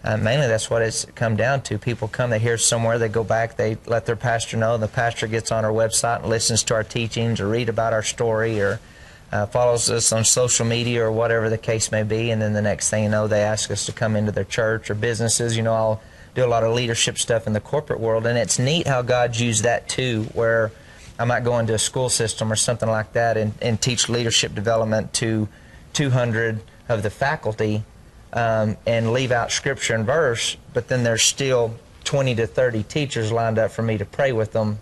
[0.03, 1.77] uh, mainly that's what it's come down to.
[1.77, 4.77] People come, they hear somewhere, they go back, they let their pastor know.
[4.77, 8.03] The pastor gets on our website and listens to our teachings or read about our
[8.03, 8.81] story or
[9.31, 12.31] uh, follows us on social media or whatever the case may be.
[12.31, 14.89] And then the next thing you know, they ask us to come into their church
[14.89, 15.55] or businesses.
[15.55, 16.01] You know, I'll
[16.35, 19.39] do a lot of leadership stuff in the corporate world, and it's neat how God's
[19.39, 20.71] used that too, where
[21.19, 24.55] I might go into a school system or something like that and, and teach leadership
[24.55, 25.47] development to
[25.93, 27.83] 200 of the faculty
[28.33, 31.75] um, and leave out scripture and verse, but then there's still
[32.05, 34.79] 20 to 30 teachers lined up for me to pray with them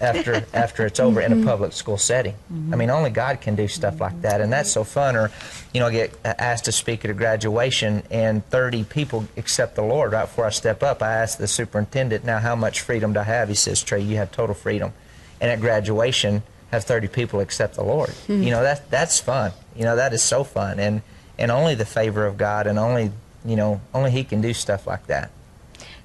[0.00, 1.46] after after it's over in a mm-hmm.
[1.46, 2.34] public school setting.
[2.72, 5.16] I mean, only God can do stuff like that, and that's so fun.
[5.16, 5.30] Or,
[5.72, 9.82] you know, I get asked to speak at a graduation, and 30 people accept the
[9.82, 10.12] Lord.
[10.12, 13.24] Right before I step up, I ask the superintendent, "Now, how much freedom do I
[13.24, 14.92] have?" He says, "Trey, you have total freedom."
[15.40, 18.10] And at graduation, have 30 people accept the Lord.
[18.26, 18.42] Hmm.
[18.42, 19.52] You know, that that's fun.
[19.76, 21.02] You know, that is so fun, and
[21.38, 23.12] and only the favor of God, and only
[23.44, 25.30] you know, only He can do stuff like that.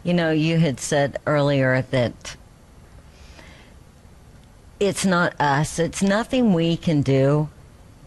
[0.03, 2.35] You know, you had said earlier that
[4.79, 5.79] it's not us.
[5.79, 7.49] It's nothing we can do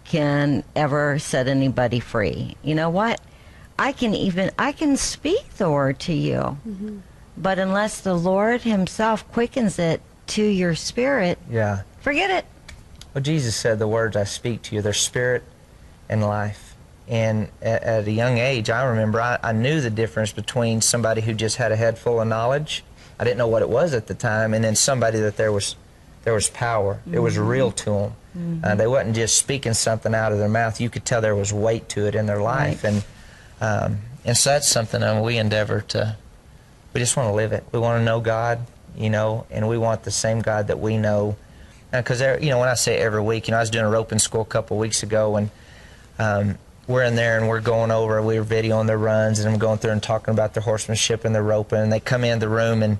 [0.04, 2.56] can ever set anybody free.
[2.62, 3.20] You know what?
[3.78, 6.58] I can even I can speak the word to you.
[6.66, 6.98] Mm-hmm.
[7.36, 11.82] But unless the Lord himself quickens it to your spirit, Yeah.
[12.00, 12.44] forget it.
[13.14, 15.44] Well, Jesus said, "The words I speak to you, they're spirit
[16.08, 16.74] and life."
[17.06, 21.20] And at, at a young age, I remember I, I knew the difference between somebody
[21.22, 22.84] who just had a head full of knowledge.
[23.18, 25.76] I didn't know what it was at the time, and then somebody that there was
[26.24, 27.00] there was power.
[27.10, 27.90] It was real to
[28.34, 28.60] them.
[28.62, 30.80] Uh, they wasn't just speaking something out of their mouth.
[30.80, 32.92] You could tell there was weight to it in their life, Right.
[32.92, 33.04] and
[33.60, 36.16] um, and so that's something um, we endeavor to.
[36.94, 37.64] We just want to live it.
[37.72, 38.60] We want to know God,
[38.96, 41.36] you know, and we want the same God that we know.
[41.90, 44.18] Because you know, when I say every week, you know, I was doing a roping
[44.20, 45.50] school a couple weeks ago, and
[46.20, 49.58] um, we're in there and we're going over, we were videoing their runs, and I'm
[49.58, 52.48] going through and talking about their horsemanship and their roping, and they come in the
[52.48, 52.98] room and.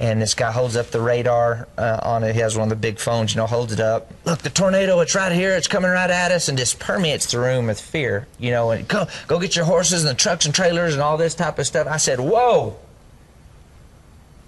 [0.00, 2.34] And this guy holds up the radar uh, on it.
[2.34, 4.10] He has one of the big phones, you know, holds it up.
[4.24, 5.52] Look, the tornado, it's right here.
[5.52, 8.72] It's coming right at us and just permeates the room with fear, you know.
[8.72, 11.60] And go, go get your horses and the trucks and trailers and all this type
[11.60, 11.86] of stuff.
[11.86, 12.76] I said, whoa.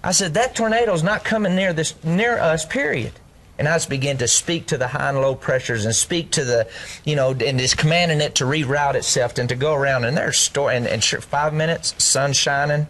[0.03, 3.13] I said, that tornado's not coming near this near us, period.
[3.57, 6.43] And I just began to speak to the high and low pressures and speak to
[6.43, 6.67] the,
[7.05, 10.03] you know, and just commanding it to reroute itself and to go around.
[10.03, 12.87] And there's store and, and sure, five minutes, sun shining.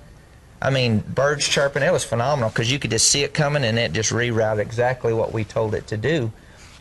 [0.62, 1.84] I mean, birds chirping.
[1.84, 5.14] It was phenomenal because you could just see it coming and it just rerouted exactly
[5.14, 6.32] what we told it to do.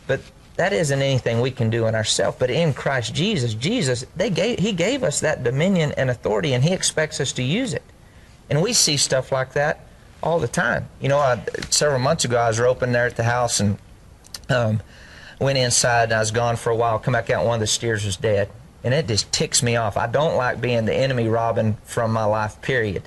[0.06, 0.20] But
[0.56, 2.38] that isn't anything we can do in ourselves.
[2.38, 6.64] But in Christ Jesus, Jesus, they gave, He gave us that dominion and authority, and
[6.64, 7.82] He expects us to use it.
[8.48, 9.86] And we see stuff like that
[10.22, 10.88] all the time.
[11.00, 13.76] You know, I, several months ago, I was roping there at the house and
[14.48, 14.80] um,
[15.38, 16.04] went inside.
[16.04, 16.98] And I was gone for a while.
[16.98, 18.48] Come back out, and one of the steers was dead,
[18.82, 19.98] and it just ticks me off.
[19.98, 22.62] I don't like being the enemy robbing from my life.
[22.62, 23.03] Period.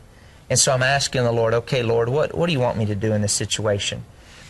[0.50, 2.96] And so I'm asking the Lord, okay, Lord, what what do you want me to
[2.96, 4.04] do in this situation?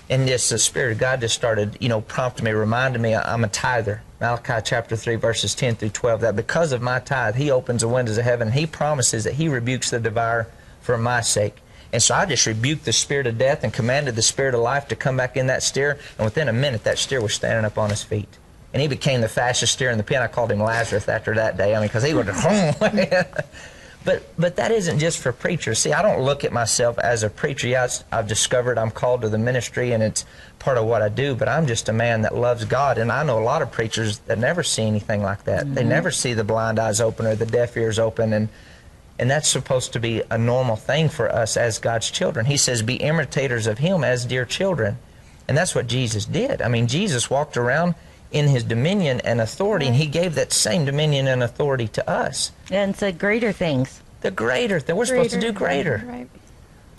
[0.09, 3.43] And just the Spirit of God just started, you know, prompting me, reminding me I'm
[3.43, 4.01] a tither.
[4.19, 7.87] Malachi chapter 3, verses 10 through 12, that because of my tithe, He opens the
[7.87, 8.51] windows of heaven.
[8.51, 10.47] He promises that He rebukes the devourer
[10.81, 11.61] for my sake.
[11.93, 14.87] And so I just rebuked the spirit of death and commanded the spirit of life
[14.89, 15.97] to come back in that steer.
[16.17, 18.37] And within a minute, that steer was standing up on his feet.
[18.73, 20.21] And he became the fastest steer in the pen.
[20.21, 21.75] I called him Lazarus after that day.
[21.75, 22.27] I mean, because he would
[24.05, 25.79] But but that isn't just for preachers.
[25.79, 27.67] See, I don't look at myself as a preacher.
[27.67, 30.25] Yes, I've discovered I'm called to the ministry and it's
[30.57, 32.97] part of what I do, but I'm just a man that loves God.
[32.97, 35.73] And I know a lot of preachers that never see anything like that.
[35.75, 35.89] They mm-hmm.
[35.89, 38.49] never see the blind eyes open or the deaf ears open and
[39.19, 42.45] and that's supposed to be a normal thing for us as God's children.
[42.45, 44.97] He says, Be imitators of Him as dear children.
[45.49, 46.61] And that's what Jesus did.
[46.61, 47.95] I mean, Jesus walked around
[48.31, 52.51] in His dominion and authority, and He gave that same dominion and authority to us.
[52.71, 54.01] And said greater things.
[54.21, 54.95] The greater thing.
[54.95, 56.03] We're supposed to do greater.
[56.05, 56.29] Right.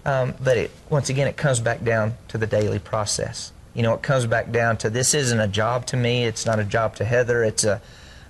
[0.05, 3.52] Um, but it, once again, it comes back down to the daily process.
[3.74, 6.24] You know, it comes back down to this isn't a job to me.
[6.24, 7.44] It's not a job to Heather.
[7.44, 7.81] It's a,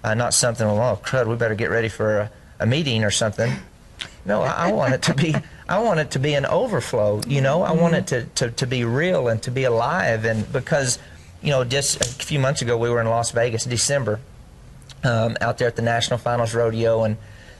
[0.02, 0.66] uh, not something.
[0.66, 3.52] Oh crud, we better get ready for a, a meeting or something.
[4.24, 5.34] No, I, I want it to be.
[5.68, 7.22] I want it to be an overflow.
[7.26, 10.24] You know, I want it to, to, to be real and to be alive.
[10.24, 10.98] And because,
[11.42, 14.20] you know, just a few months ago we were in Las Vegas, December,
[15.04, 17.16] um, out there at the National Finals Rodeo, and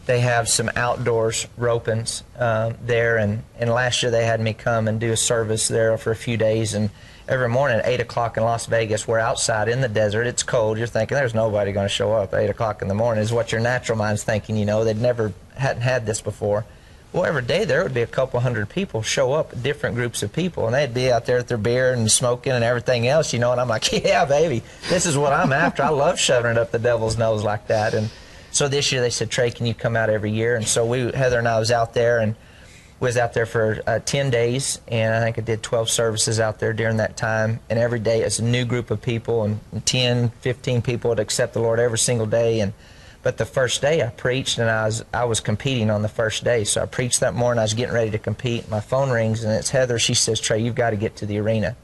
[0.07, 3.17] they have some outdoors ropings um, there.
[3.17, 6.17] And, and last year they had me come and do a service there for a
[6.17, 6.75] few days.
[6.75, 6.91] And
[7.29, 10.27] every morning at 8 o'clock in Las Vegas, we're outside in the desert.
[10.27, 10.79] It's cold.
[10.79, 13.33] You're thinking there's nobody going to show up at 8 o'clock in the morning, is
[13.33, 14.57] what your natural mind's thinking.
[14.57, 16.65] You know, they'd never hadn't had this before.
[17.13, 20.33] Well, every day there would be a couple hundred people show up, different groups of
[20.33, 23.41] people, and they'd be out there with their beer and smoking and everything else, you
[23.41, 23.51] know.
[23.51, 25.83] And I'm like, yeah, baby, this is what I'm after.
[25.83, 27.95] I love shoving it up the devil's nose like that.
[27.95, 28.11] And
[28.53, 30.55] so this year they said, Trey, can you come out every year?
[30.55, 32.37] And so we, Heather and I, was out there and
[33.01, 36.61] was out there for uh, 10 days, and I think I did 12 services out
[36.61, 37.59] there during that time.
[37.69, 41.55] And every day it's a new group of people, and 10, 15 people would accept
[41.55, 42.61] the Lord every single day.
[42.61, 42.73] And
[43.23, 46.43] but the first day I preached and I was I was competing on the first
[46.43, 46.65] day.
[46.65, 47.59] So I preached that morning.
[47.59, 48.71] I was getting ready to compete.
[48.71, 49.99] My phone rings and it's Heather.
[49.99, 51.77] She says, "Trey, you've got to get to the arena."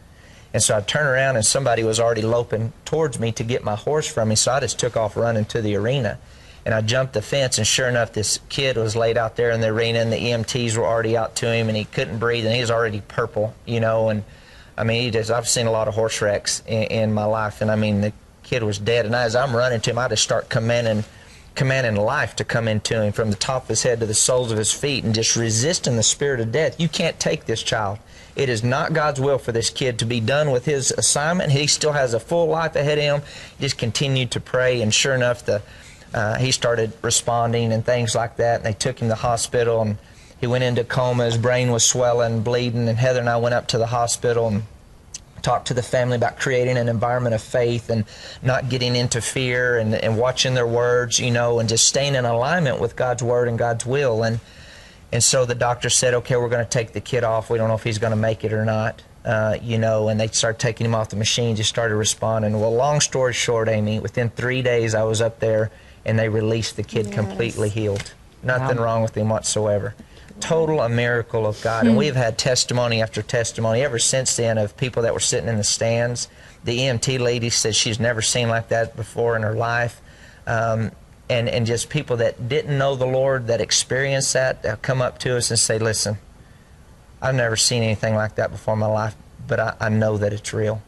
[0.55, 3.75] And so I turn around and somebody was already loping towards me to get my
[3.75, 4.37] horse from me.
[4.37, 6.19] So I just took off running to the arena.
[6.65, 9.61] And I jumped the fence, and sure enough, this kid was laid out there in
[9.61, 12.53] the arena, and the EMTs were already out to him, and he couldn't breathe, and
[12.53, 14.09] he was already purple, you know.
[14.09, 14.25] And
[14.77, 17.61] I mean, he just, I've seen a lot of horse wrecks in, in my life,
[17.61, 19.07] and I mean, the kid was dead.
[19.07, 21.05] And as I'm running to him, I just start commanding
[21.57, 24.53] commanding life to come into him from the top of his head to the soles
[24.53, 26.78] of his feet and just resisting the spirit of death.
[26.78, 27.99] You can't take this child.
[28.37, 31.53] It is not God's will for this kid to be done with his assignment.
[31.53, 33.23] He still has a full life ahead of him.
[33.59, 35.62] Just continued to pray, and sure enough, the
[36.15, 38.57] uh, he started responding and things like that.
[38.57, 39.97] And they took him to the hospital, and
[40.39, 41.24] he went into coma.
[41.24, 44.62] His brain was swelling, bleeding, and Heather and I went up to the hospital and
[45.47, 48.05] talk to the family about creating an environment of faith and
[48.43, 52.24] not getting into fear and, and watching their words, you know, and just staying in
[52.24, 54.24] alignment with God's word and God's will.
[54.24, 54.40] And
[55.12, 57.48] and so the doctor said, okay, we're going to take the kid off.
[57.48, 60.09] We don't know if he's going to make it or not, uh, you know.
[60.09, 61.55] And they started taking him off the machine.
[61.55, 62.59] Just started responding.
[62.59, 65.70] Well, long story short, Amy, within three days I was up there,
[66.05, 67.14] and they released the kid Yes.
[67.14, 68.12] completely healed.
[68.43, 68.82] Nothing Wow.
[68.85, 69.94] wrong with him whatsoever.
[70.41, 71.87] Total a miracle of God.
[71.87, 75.57] And we've had testimony after testimony ever since then of people that were sitting in
[75.57, 76.29] the stands.
[76.65, 80.01] The EMT lady said she's never seen like that before in her life.
[80.47, 80.93] Um,
[81.29, 85.19] and, and just people that didn't know the Lord that experienced that they'll come up
[85.21, 86.19] to us and say, Listen,
[87.21, 90.33] I've never seen anything like that before in my life, but I, I know that
[90.33, 90.83] it's real.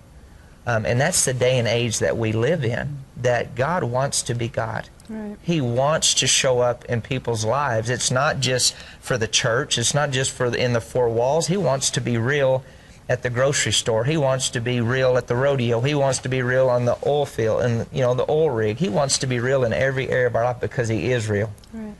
[0.67, 4.35] Um, and that's the day and age that we live in, that God wants to
[4.35, 4.89] be God.
[5.09, 5.37] Right.
[5.43, 7.89] He wants to show up in people's lives.
[7.91, 9.79] It's not just for the church.
[9.79, 11.47] It's not just for the, in the four walls.
[11.47, 12.63] He wants to be real
[13.09, 14.05] at the grocery store.
[14.05, 15.81] He wants to be real at the rodeo.
[15.81, 18.77] He wants to be real on the oil field and you know the oil rig.
[18.77, 21.51] He wants to be real in every area of our life because he is real.
[21.73, 21.95] Right.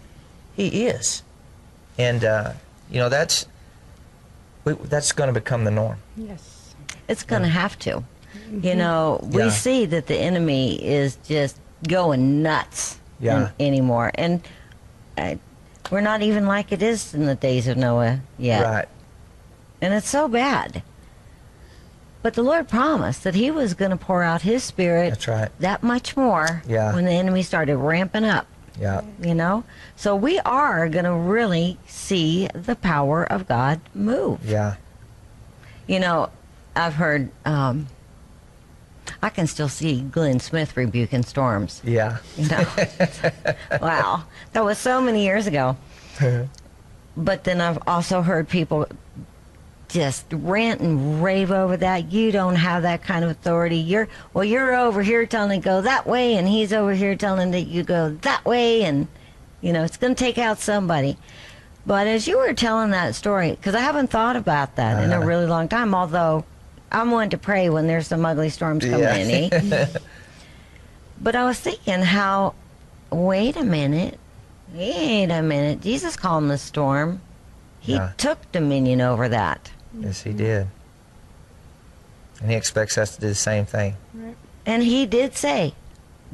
[0.55, 1.23] He is,
[1.97, 2.53] and uh,
[2.91, 3.47] you know that's
[4.65, 5.97] we, that's going to become the norm.
[6.17, 6.75] Yes.
[7.09, 8.05] It's going to have to.
[8.53, 9.49] You know, we Yeah.
[9.51, 11.57] see that the enemy is just
[11.87, 13.47] going nuts Yeah.
[13.49, 14.11] an- anymore.
[14.15, 14.47] And
[15.17, 15.35] uh,
[15.91, 18.63] we're not even like it is in the days of Noah yet.
[18.65, 18.89] Right.
[19.81, 20.83] And it's so bad.
[22.23, 25.49] But the Lord promised that He was going to pour out His Spirit That's right.
[25.61, 26.95] that much more Yeah.
[26.95, 28.47] when the enemy started ramping up.
[28.79, 29.03] Yeah.
[29.23, 29.65] You know?
[29.97, 34.45] So we are going to really see the power of God move.
[34.45, 34.77] Yeah.
[35.87, 36.31] You know,
[36.77, 37.87] I've heard, um,
[39.23, 41.81] I can still see Glenn Smith rebuking storms.
[41.85, 42.19] Yeah.
[42.37, 42.65] You know,
[43.83, 45.77] wow, that was so many years ago.
[47.17, 48.87] but then I've also heard people
[49.89, 52.13] just rant and rave over that.
[52.13, 53.79] You don't have that kind of authority.
[53.79, 57.17] You're well, you're over here telling him to go that way, and he's over here
[57.17, 59.09] telling him that you go that way, and
[59.61, 61.17] you know it's going to take out somebody.
[61.87, 65.17] But as you were telling that story, because I haven't thought about that in a
[65.17, 65.27] Uh-huh.
[65.27, 66.45] really long time, although
[66.91, 69.15] I'm one to pray when there's some ugly storms coming Yeah.
[69.17, 69.73] in.
[69.73, 69.87] Eh?
[71.21, 72.55] But I was thinking how,
[73.11, 74.19] wait a minute,
[74.73, 75.81] wait a minute.
[75.81, 77.21] Jesus calmed the storm.
[77.81, 78.13] He Yeah.
[78.19, 79.69] took dominion over that.
[79.99, 80.69] Yes, he did.
[82.41, 83.97] And he expects us to do the same thing.
[84.15, 84.37] Right.
[84.65, 85.75] And he did say,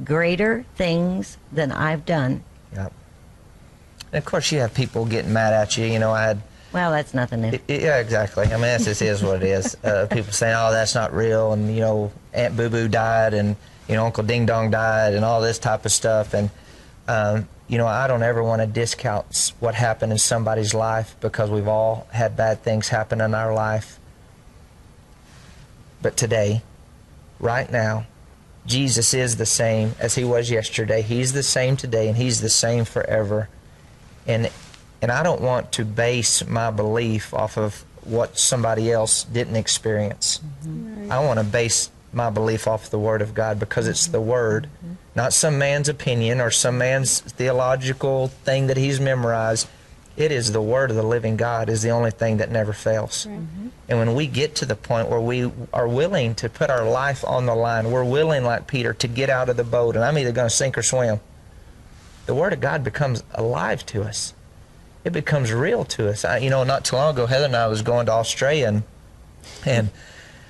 [0.04, 2.42] greater things than I've done.
[2.74, 2.92] Yep.
[4.12, 5.86] And of course, you have people getting mad at you.
[5.86, 6.42] You know, I had.
[6.74, 7.58] Well, that's nothing new.
[7.68, 8.46] Yeah, exactly.
[8.46, 9.76] I mean, that's just is what it is.
[9.84, 13.54] Uh, people saying, "Oh, that's not real," and you know, Aunt Boo Boo died, and
[13.88, 16.34] you know, Uncle Ding Dong died, and all this type of stuff.
[16.34, 16.50] And
[17.06, 21.48] um, you know, I don't ever want to discount what happened in somebody's life because
[21.48, 24.00] we've all had bad things happen in our life.
[26.02, 26.62] But today,
[27.38, 28.06] right now,
[28.66, 31.02] Jesus is the same as he was yesterday.
[31.02, 33.48] He's the same today and he's the same forever.
[34.26, 34.50] And
[35.04, 40.40] and I don't want to base my belief off of what somebody else didn't experience.
[40.64, 41.10] Right.
[41.10, 44.66] I want to base my belief off the Word of God because it's the Word,
[44.78, 44.94] mm-hmm.
[45.14, 49.68] not some man's opinion or some man's theological thing that he's memorized.
[50.16, 53.26] It is the Word of the living God is the only thing that never fails.
[53.26, 53.40] Right.
[53.40, 53.68] Mm-hmm.
[53.90, 57.26] And when we get to the point where we are willing to put our life
[57.26, 60.16] on the line, we're willing, like Peter, to get out of the boat, and I'm
[60.16, 61.20] either going to sink or swim,
[62.24, 64.32] the Word of God becomes alive to us.
[65.04, 66.24] It becomes real to us.
[66.24, 68.82] I, you know, not too long ago, Heather and I was going to Australia, and,
[69.66, 69.90] and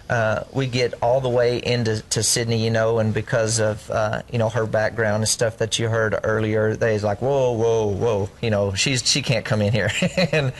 [0.09, 4.23] uh, we get all the way into to Sydney, you know, and because of uh,
[4.31, 8.31] you know her background and stuff that you heard earlier, they's like, whoa, whoa, whoa,
[8.41, 9.91] you know, she's she can't come in here,
[10.33, 10.53] and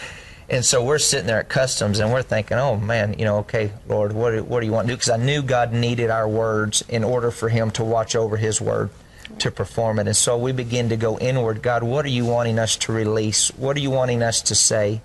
[0.49, 3.71] and so we're sitting there at customs and we're thinking, oh man, you know, okay,
[3.87, 4.97] Lord, what what do you want to do?
[4.97, 8.61] Because I knew God needed our words in order for Him to watch over His
[8.61, 8.91] word
[9.39, 11.63] to perform it, and so we begin to go inward.
[11.63, 13.49] God, what are you wanting us to release?
[13.57, 15.01] What are you wanting us to say?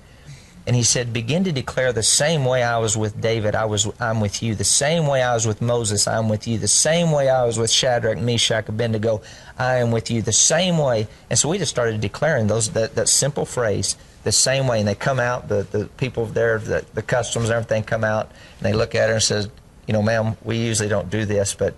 [0.67, 3.89] And he said, begin to declare the same way I was with David, I was,
[3.99, 4.53] I'm with you.
[4.53, 6.59] The same way I was with Moses, I'm with you.
[6.59, 9.21] The same way I was with Shadrach, Meshach, Abednego,
[9.57, 10.21] I am with you.
[10.21, 11.07] The same way.
[11.29, 14.77] And so we just started declaring those that, that simple phrase, the same way.
[14.77, 18.29] And they come out, the, the people there, the, the customs and everything come out,
[18.59, 19.49] and they look at her and says,
[19.87, 21.73] you know, ma'am, we usually don't do this, but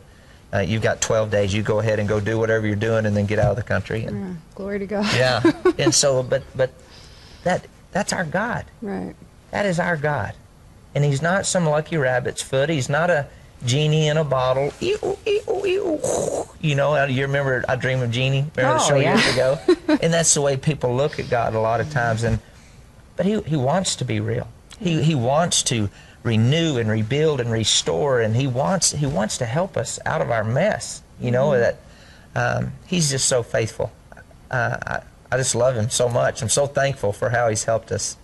[0.54, 1.54] uh, you've got 12 days.
[1.54, 3.64] You go ahead and go do whatever you're doing and then get out of the
[3.64, 4.04] country.
[4.06, 4.34] And, Yeah.
[4.56, 5.14] Glory to God.
[5.16, 5.42] yeah.
[5.78, 6.72] And so, but, but
[7.44, 8.66] that, that's our God.
[8.82, 9.16] Right.
[9.52, 10.34] That is our God.
[10.94, 12.70] And he's not some lucky rabbit's foot.
[12.70, 13.28] He's not a
[13.66, 14.72] genie in a bottle.
[14.80, 16.00] Ew, ew, ew.
[16.60, 18.46] You know, you remember I Dream of Jeannie?
[18.56, 19.16] Remember the Oh, show yeah.
[19.18, 19.60] years ago?
[20.02, 22.24] and that's the way people look at God a lot of times.
[22.24, 22.40] And
[23.16, 24.48] But he, he wants to be real.
[24.80, 25.90] He, he wants to
[26.24, 28.22] renew and rebuild and restore.
[28.22, 31.02] And he wants, he wants to help us out of our mess.
[31.20, 31.80] You know, that
[32.36, 33.92] um, he's just so faithful.
[34.50, 36.42] Uh, I, I just love him so much.
[36.42, 38.18] I'm so thankful for how he's helped us.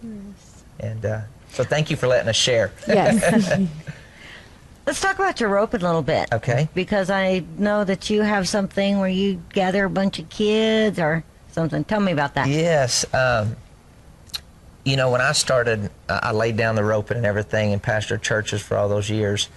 [0.80, 1.22] And uh,
[1.52, 2.72] so thank you for letting us share.
[2.88, 3.60] Yes.
[4.86, 6.34] Let's talk about your rope a little bit.
[6.34, 6.70] Okay.
[6.74, 11.26] Because I know that you have something where you gather a bunch of kids or
[11.52, 11.84] something.
[11.84, 12.48] Tell me about that.
[12.48, 13.06] Yes.
[13.14, 13.58] Um,
[14.88, 18.62] you know, when I started, I laid down the roping and everything and pastored churches
[18.62, 19.50] for all those years.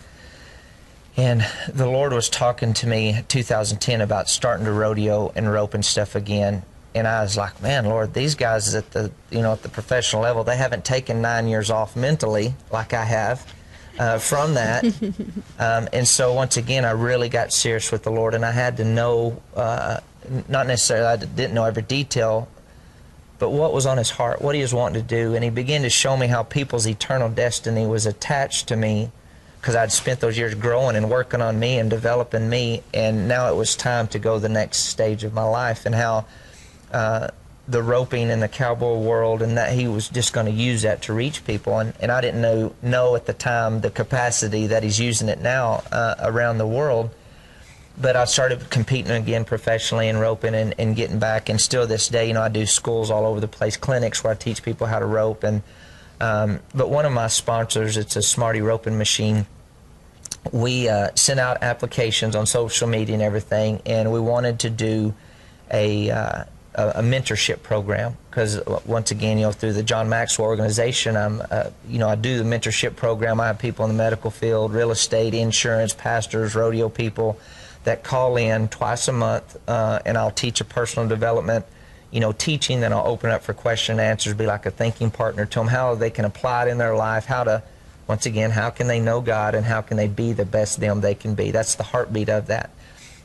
[1.17, 5.75] And the Lord was talking to me in 2010 about starting to rodeo and rope
[5.75, 6.65] and stuff again.
[6.97, 10.23] And I was like, man, Lord, these guys at the, you know, at the professional
[10.23, 13.55] level, they haven't taken nine years off mentally like I have
[14.01, 14.85] uh, from that.
[15.61, 18.79] um, and so once again, I really got serious with the Lord, and I had
[18.79, 20.01] to know, uh,
[20.49, 22.49] not necessarily, I didn't know every detail,
[23.41, 25.35] but what was on his heart, what he was wanting to do.
[25.35, 29.11] And he began to show me how people's eternal destiny was attached to me
[29.61, 32.83] because I'd spent those years growing and working on me and developing me.
[32.93, 36.27] And now it was time to go the next stage of my life and how
[36.93, 37.29] uh,
[37.67, 41.03] the roping in the cowboy world and that he was just going to use that
[41.03, 41.79] to reach people.
[41.79, 45.41] And, and I didn't know, know at the time the capacity that he's using it
[45.41, 47.11] now uh, around the world
[48.01, 51.49] but I started competing again professionally in roping and, and getting back.
[51.49, 54.33] And still this day, you know, I do schools all over the place, clinics where
[54.33, 55.45] I teach people how to rope.
[55.45, 55.63] And
[56.21, 59.47] um, but one of my sponsors, it's a Smarty roping machine.
[60.53, 65.15] We uh, sent out applications on social media and everything, and we wanted to do
[65.71, 66.45] a uh,
[66.75, 71.71] a, mentorship program because once again, you know, through the John Maxwell organization, I'm, uh,
[71.89, 73.41] you know, I do the mentorship program.
[73.41, 77.39] I have people in the medical field, real estate, insurance, pastors, rodeo people
[77.85, 81.65] that call in twice a month, uh, and I'll teach a personal development,
[82.11, 82.81] you know, teaching.
[82.81, 85.69] Then I'll open up for question and answers, be like a thinking partner to them,
[85.69, 87.63] how they can apply it in their life, how to,
[88.07, 91.01] once again, how can they know God and how can they be the best them
[91.01, 91.51] they can be.
[91.51, 92.71] That's the heartbeat of that.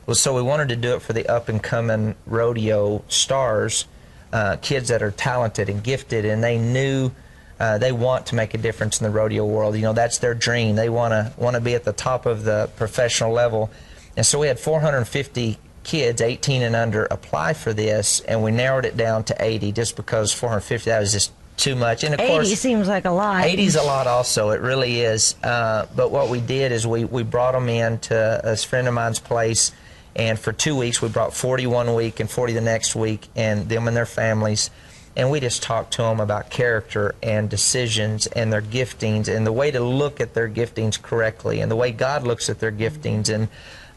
[0.06, 3.86] Well, so we wanted to do it for the up and coming rodeo stars,
[4.32, 7.10] uh, kids that are talented and gifted, and they knew.
[7.58, 9.74] Uh, they want to make a difference in the rodeo world.
[9.76, 10.76] You know, that's their dream.
[10.76, 13.70] They want to want to be at the top of the professional level.
[14.16, 18.84] And so we had 450 kids, 18 and under, apply for this, and we narrowed
[18.84, 22.04] it down to 80 just because 450 that was just too much.
[22.04, 23.44] And of 80 course, seems like a lot.
[23.44, 24.50] 80's a lot also.
[24.50, 25.36] It really is.
[25.42, 28.94] Uh, but what we did is we, we brought them in to a friend of
[28.94, 29.72] mine's place,
[30.14, 33.68] and for two weeks we brought 40 one week and 40 the next week, and
[33.68, 34.70] them and their families.
[35.16, 39.52] And we just talked to them about character and decisions and their giftings and the
[39.52, 43.34] way to look at their giftings correctly and the way God looks at their giftings
[43.34, 43.48] and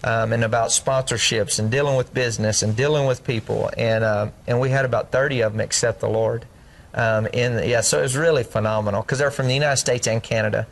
[0.03, 3.69] um, and about sponsorships and dealing with business and dealing with people.
[3.77, 6.45] And uh, and we had about 30 of them accept the Lord.
[6.93, 10.23] Um, in yeah, so it was really phenomenal because they're from the United States and
[10.23, 10.67] Canada,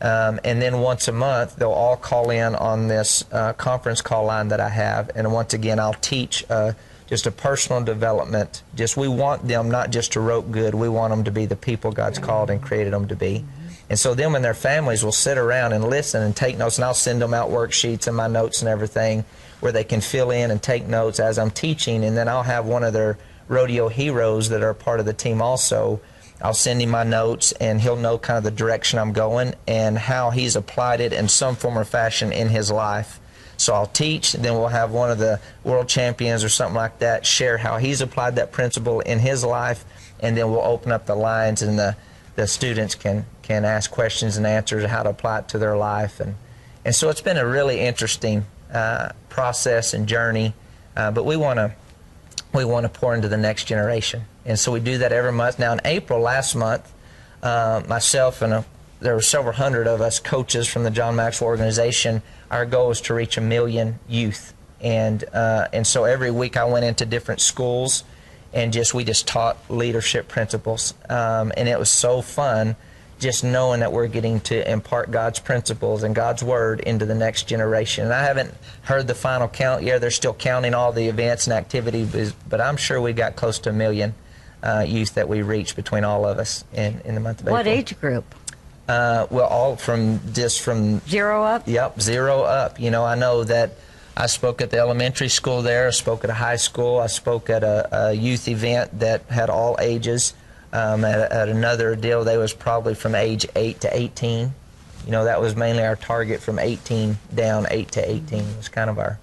[0.00, 4.26] Um, and then once a month, they'll all call in on this uh, conference call
[4.26, 5.10] line that I have.
[5.14, 6.72] And once again, I'll teach uh,
[7.06, 8.62] just a personal development.
[8.76, 11.56] Just we want them not just to rope good, we want them to be the
[11.56, 13.44] people God's called and created them to be.
[13.90, 16.84] And so them and their families will sit around and listen and take notes, and
[16.84, 19.24] I'll send them out worksheets and my notes and everything
[19.60, 22.04] where they can fill in and take notes as I'm teaching.
[22.04, 25.40] And then I'll have one of their rodeo heroes that are part of the team
[25.40, 26.00] also.
[26.40, 29.98] I'll send him my notes, and he'll know kind of the direction I'm going and
[29.98, 33.18] how he's applied it in some form or fashion in his life.
[33.56, 37.26] So I'll teach, then we'll have one of the world champions or something like that
[37.26, 39.84] share how he's applied that principle in his life,
[40.20, 41.96] and then we'll open up the lines, and the,
[42.38, 46.20] the students can, can ask questions and answers how to apply it to their life.
[46.20, 46.36] And,
[46.84, 50.54] and so it's been a really interesting uh, process and journey,
[50.96, 51.74] uh, but we want to
[52.54, 54.22] we want to pour into the next generation.
[54.46, 55.58] And so we do that every month.
[55.58, 56.90] Now, in April last month,
[57.42, 58.64] uh, myself and a,
[59.00, 62.22] there were several hundred of us coaches from the John Maxwell organization.
[62.52, 66.66] Our goal is to reach a million youth, and uh, and so every week I
[66.66, 68.04] went into different schools,
[68.52, 72.76] and just we just taught leadership principles, um, and it was so fun
[73.18, 77.48] just knowing that we're getting to impart God's principles and God's word into the next
[77.48, 78.04] generation.
[78.04, 80.00] And I haven't heard the final count yet.
[80.00, 83.70] They're still counting all the events and activities, but I'm sure we got close to
[83.70, 84.14] a million
[84.62, 87.66] uh, youth that we reached between all of us in, in the month of What
[87.66, 87.72] April.
[87.74, 88.34] What age group?
[88.88, 91.68] Uh, well, all from just from Zero up?
[91.68, 92.80] Yep, zero up.
[92.80, 93.72] You know, I know that
[94.18, 97.48] I spoke at the elementary school there, I spoke at a high school, I spoke
[97.50, 100.34] at a, a youth event that had all ages.
[100.72, 104.52] Um, at, at another deal, they was probably from age 8 to 18.
[105.06, 108.90] You know, that was mainly our target from 18 down, 8 to 18 was kind
[108.90, 109.18] of our.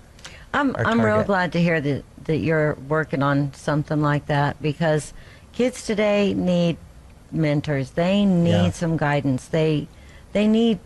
[0.54, 4.60] I'm our I'm real glad to hear that that you're working on something like that
[4.62, 5.14] because
[5.52, 6.78] kids today need
[7.32, 7.92] mentors.
[7.92, 8.72] They need Yeah.
[8.72, 9.46] some guidance.
[9.48, 9.88] They
[10.32, 10.80] they need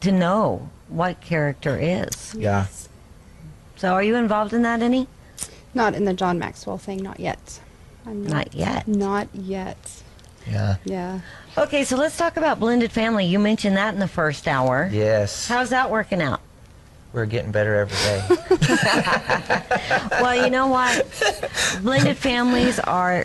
[0.00, 2.34] to know what character is.
[2.38, 2.66] Yeah.
[3.78, 5.06] So are you involved in that any?
[5.74, 7.60] Not in the John Maxwell thing, not yet.
[8.06, 8.88] I'm Not yet.
[8.88, 10.02] Not yet.
[10.46, 10.76] Yeah.
[10.84, 11.20] Yeah.
[11.56, 13.26] Okay, so let's talk about blended family.
[13.26, 14.88] You mentioned that in the first hour.
[14.90, 15.46] Yes.
[15.46, 16.40] How's that working out?
[17.12, 18.22] We're getting better every day.
[20.20, 21.04] well, you know what?
[21.82, 23.24] Blended families are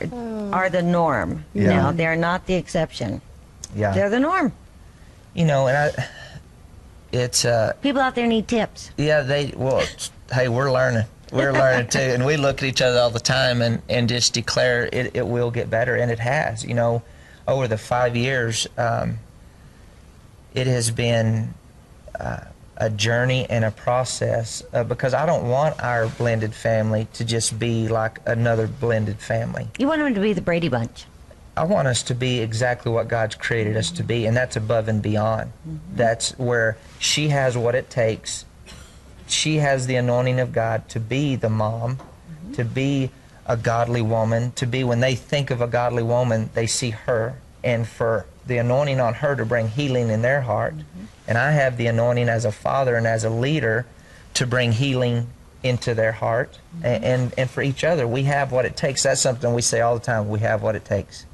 [0.54, 1.68] are the norm Yeah.
[1.70, 1.92] now.
[1.92, 3.22] They're not the exception.
[3.76, 3.94] yeah.
[3.94, 4.54] They're the norm.
[5.34, 6.08] you know, and I,
[7.12, 8.92] it's, uh, People out there need tips.
[8.98, 11.06] Yeah, they well, it's- hey, we're learning.
[11.32, 14.34] We're learning too, and we look at each other all the time and, and just
[14.34, 16.64] declare it, it will get better, and it has.
[16.64, 17.02] You know,
[17.48, 19.18] over the five years, um,
[20.54, 21.54] it has been
[22.20, 22.42] uh,
[22.78, 27.58] a journey and a process uh, because I don't want our blended family to just
[27.58, 29.68] be like another blended family.
[29.80, 31.06] You want them to be the Brady Bunch.
[31.56, 34.88] I want us to be exactly what God's created us to be, and that's above
[34.88, 35.52] and beyond.
[35.94, 38.46] That's where she has what it takes.
[39.28, 42.00] She has the anointing of God to be the mom,
[42.54, 43.10] to be
[43.46, 47.36] a godly woman, to be, when they think of a godly woman, they see her,
[47.64, 50.76] and for the anointing on her to bring healing in their heart.
[50.76, 51.06] Mm-hmm.
[51.28, 53.86] And I have the anointing as a father and as a leader
[54.36, 55.28] to bring healing
[55.62, 57.04] into their heart a- mm-hmm.
[57.04, 58.08] and, and for each other.
[58.08, 59.04] We have what it takes.
[59.04, 60.30] That's something we say all the time.
[60.30, 61.26] We have what it takes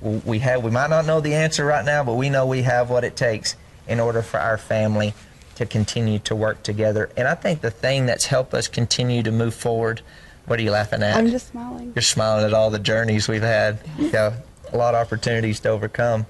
[0.00, 2.90] we have we might not know the answer right now but we know we have
[2.90, 3.56] what it takes
[3.88, 5.14] in order for our family
[5.56, 9.30] to continue to work together and i think the thing that's helped us continue to
[9.32, 10.00] move forward
[10.46, 11.92] what are you laughing at I'm just smiling.
[11.94, 14.34] you're smiling at all the journeys we've had yeah
[14.72, 16.26] a lot of opportunities to overcome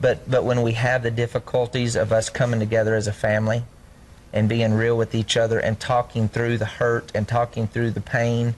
[0.00, 3.64] but but when we have the difficulties of us coming together as a family
[4.32, 8.00] and being real with each other and talking through the hurt and talking through the
[8.00, 8.54] pain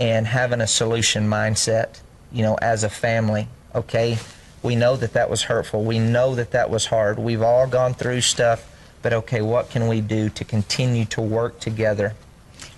[0.00, 2.00] and having a solution mindset,
[2.32, 3.48] you know, as a family.
[3.74, 4.18] Okay,
[4.62, 5.84] we know that that was hurtful.
[5.84, 7.18] We know that that was hard.
[7.18, 8.68] We've all gone through stuff,
[9.04, 12.14] but okay, what can we do to continue to work together?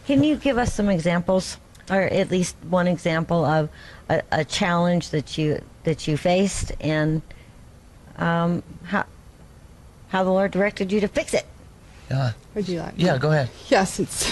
[0.07, 1.57] Can you give us some examples,
[1.89, 3.71] or at least one example of
[4.11, 7.23] a, a challenge that you that you faced, and
[8.17, 9.05] um, how
[10.09, 11.47] how the Lord directed you to fix it?
[12.11, 12.95] Yeah, Would you like?
[12.97, 13.19] yeah.
[13.19, 13.49] Go ahead.
[13.69, 14.01] Yes.
[14.01, 14.27] It's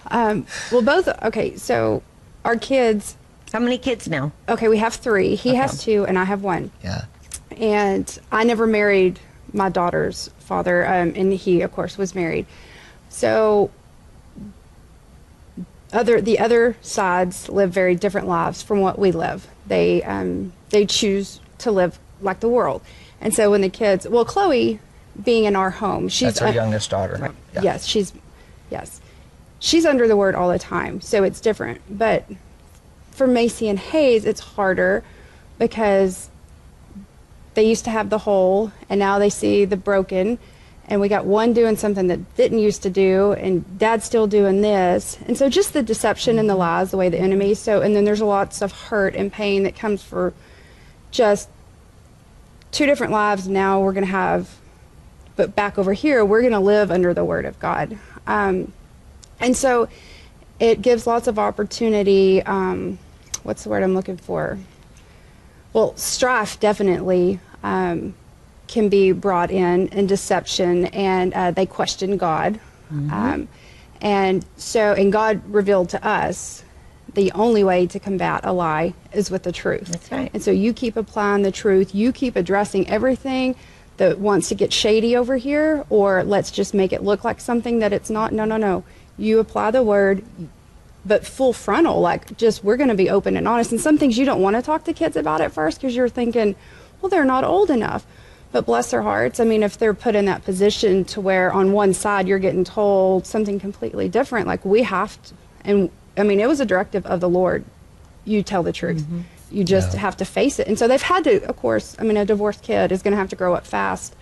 [0.06, 1.08] um, well, both.
[1.24, 2.02] Okay, so
[2.44, 3.16] our kids.
[3.52, 4.32] How many kids now?
[4.48, 5.34] Okay, we have three.
[5.34, 6.70] He has two, and I have one.
[6.82, 7.04] Yeah,
[7.58, 9.20] And I never married
[9.52, 12.46] my daughter's father, um, and he, of course, was married.
[13.08, 13.70] So
[15.92, 19.46] other the other sides live very different lives from what we live.
[19.66, 22.82] They um, they choose to live like the world,
[23.20, 24.80] and so when the kids, well, Chloe,
[25.22, 27.32] being in our home, she's that's our uh, youngest daughter.
[27.54, 27.62] Yeah.
[27.62, 28.12] Yes, she's
[28.70, 29.00] yes.
[29.58, 31.80] She's under the word all the time, so it's different.
[31.88, 32.24] But
[33.12, 35.04] for Macy and Hayes, it's harder
[35.58, 36.30] because
[37.54, 40.38] they used to have the whole, and now they see the broken.
[40.86, 44.62] And we got one doing something that didn't used to do, and dad's still doing
[44.62, 45.16] this.
[45.26, 47.54] And so just the deception and the lies, the way the enemy.
[47.54, 50.34] So, and then there's lots of hurt and pain that comes for
[51.10, 51.48] just
[52.72, 53.46] two different lives.
[53.46, 54.56] Now we're going to have,
[55.36, 57.98] but back over here, we're going to live under the word of God.
[58.26, 58.72] Um,
[59.40, 59.88] and so
[60.58, 62.42] it gives lots of opportunity.
[62.42, 62.98] Um,
[63.42, 64.58] what's the word I'm looking for?
[65.72, 68.14] Well, strife definitely um,
[68.68, 72.60] can be brought in, and deception, and uh, they question God.
[73.12, 73.48] Um,
[74.02, 76.64] and so, and God revealed to us
[77.14, 79.88] the only way to combat a lie is with the truth.
[79.88, 80.30] That's right.
[80.34, 83.54] And so you keep applying the truth, you keep addressing everything
[83.98, 87.78] that wants to get shady over here, or let's just make it look like something
[87.80, 88.32] that it's not.
[88.32, 88.84] No, no, no.
[89.18, 90.24] You apply the word,
[91.04, 93.72] but full frontal, like just we're going to be open and honest.
[93.72, 96.08] And some things you don't want to talk to kids about at first because you're
[96.08, 96.54] thinking,
[97.00, 98.06] well, they're not old enough.
[98.52, 99.40] But bless their hearts.
[99.40, 102.64] I mean, if they're put in that position to where on one side you're getting
[102.64, 105.34] told something completely different, like we have to,
[105.64, 107.64] and I mean, it was a directive of the Lord.
[108.26, 109.00] You tell the truth.
[109.02, 109.20] Mm-hmm.
[109.50, 110.00] You just Yeah.
[110.00, 110.68] have to face it.
[110.68, 113.18] And so they've had to, of course, I mean, a divorced kid is going to
[113.18, 114.14] have to grow up fast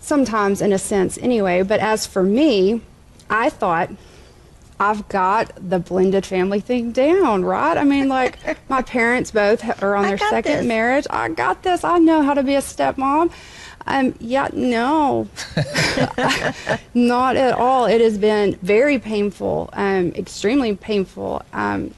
[0.00, 1.62] sometimes in a sense anyway.
[1.62, 2.80] But as for me,
[3.28, 3.90] I thought
[4.80, 7.76] I've got the blended family thing down, right?
[7.76, 8.38] I mean, like
[8.70, 10.66] my parents both are on their second this.
[10.66, 11.06] marriage.
[11.10, 11.84] I got this.
[11.84, 13.30] I know how to be a stepmom.
[13.86, 15.28] Um, yeah, no,
[16.94, 17.86] not at all.
[17.86, 21.42] It has been very painful, um, extremely painful.
[21.52, 21.94] Um,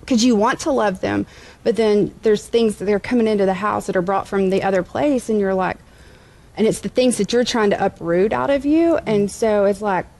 [0.00, 1.26] because you want to love them,
[1.64, 4.62] but then there's things that they're coming into the house that are brought from the
[4.62, 5.78] other place, and you're like,
[6.56, 9.82] and it's the things that you're trying to uproot out of you, and so it's
[9.82, 10.15] like, "Rah,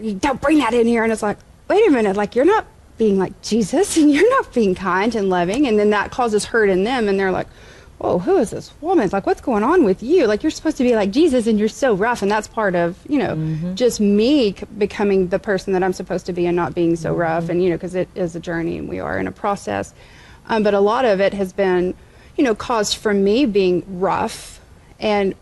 [0.00, 1.38] you don't bring that in here, and it's like,
[1.68, 2.66] wait a minute, like you're not
[2.98, 6.68] being like Jesus, and you're not being kind and loving, and then that causes hurt
[6.68, 7.46] in them, and they're like.
[8.02, 9.04] Whoa, who is this woman?
[9.04, 10.26] It's like, what's going on with you?
[10.26, 12.22] Like, you're supposed to be like Jesus and you're so rough.
[12.22, 13.34] And that's part of, you know,
[13.74, 17.12] just me c- becoming the person that I'm supposed to be and not being so
[17.12, 17.50] rough.
[17.50, 19.92] And, you know, because it is a journey and we are in a process.
[20.46, 21.92] Um, but a lot of it has been,
[22.38, 24.62] you know, caused from me being rough.
[24.98, 25.34] And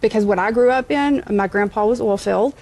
[0.00, 2.54] because what I grew up in, my grandpa was oil filled.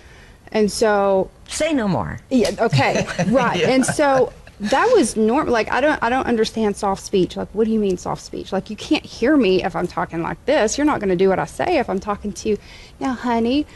[0.52, 2.18] And so Say no more.
[2.31, 2.51] yeah.
[2.59, 3.06] Okay.
[3.28, 3.62] Right.
[3.62, 5.52] And so that was normal.
[5.52, 6.02] Like I don't.
[6.02, 7.36] I don't understand soft speech.
[7.36, 8.52] Like what do you mean soft speech?
[8.52, 10.77] Like you can't hear me if I'm talking like this.
[10.77, 12.59] You're not going to do what I say if I'm talking to you.
[12.98, 13.66] Now, honey.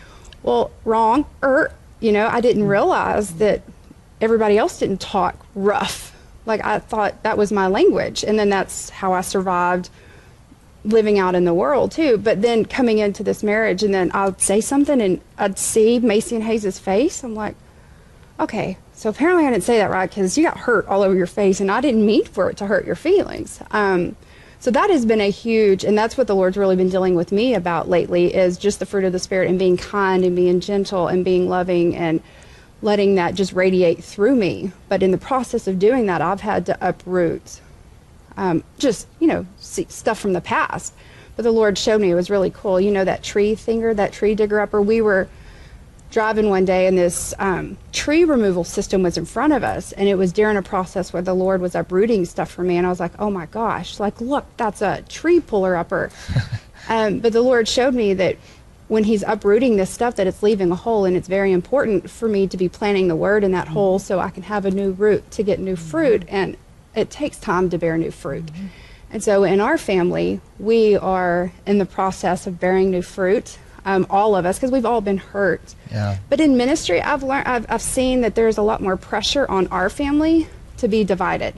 [0.43, 1.25] Well, wrong.
[1.43, 1.73] Er.
[2.01, 3.63] You know, I didn't realize that
[4.21, 6.15] everybody else didn't talk rough.
[6.45, 9.89] Like I thought that was my language, and then that's how I survived
[10.85, 12.19] living out in the world too.
[12.19, 16.37] But then coming into this marriage, and then I'd say something, and I'd see Macy
[16.37, 17.25] and Hayes's face.
[17.25, 17.57] I'm like,
[18.39, 21.27] okay, so apparently I didn't say that right because you got hurt all over your
[21.27, 23.61] face, and I didn't mean for it to hurt your feelings.
[23.71, 24.17] Um,
[24.61, 27.33] so that has been a huge, and that's what the Lord's really been dealing with
[27.33, 30.61] me about lately is just the fruit of the Spirit and being kind and being
[30.61, 32.23] gentle and being loving and
[32.81, 34.73] letting that just radiate through me.
[34.89, 37.61] But in the process of doing that, I've had to uproot
[38.37, 40.95] um, just you know see, stuff from the past.
[41.37, 42.81] But the Lord showed me it was really cool.
[42.81, 44.81] You know that tree thinger, that tree digger upper.
[44.81, 45.29] We were
[46.15, 50.09] driving one day, and this um, tree removal system was in front of us, and
[50.09, 52.91] it was during a process where the Lord was uprooting stuff for me, and I
[52.91, 56.11] was like, oh my gosh, like look, that's a tree puller upper.
[56.89, 58.37] um, but the Lord showed me that
[58.87, 62.29] when He's uprooting this stuff, that it's leaving a hole, and it's very important for
[62.29, 64.93] me to be planting the word in that hole so I can have a new
[64.93, 66.57] root to get new fruit, and
[66.95, 68.45] it takes time to bear new fruit.
[69.11, 74.07] And so in our family, we are in the process of bearing new fruit, um,
[74.11, 75.75] all of us, because we've all been hurt.
[75.91, 76.19] Yeah.
[76.29, 79.69] But in ministry, I've learned, I've, I've seen that there's a lot more pressure on
[79.69, 80.49] our family
[80.79, 81.55] to be divided,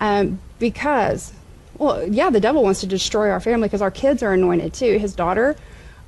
[0.00, 1.32] um, because,
[1.76, 4.98] well, yeah, the devil wants to destroy our family because our kids are anointed too.
[4.98, 5.56] His daughter,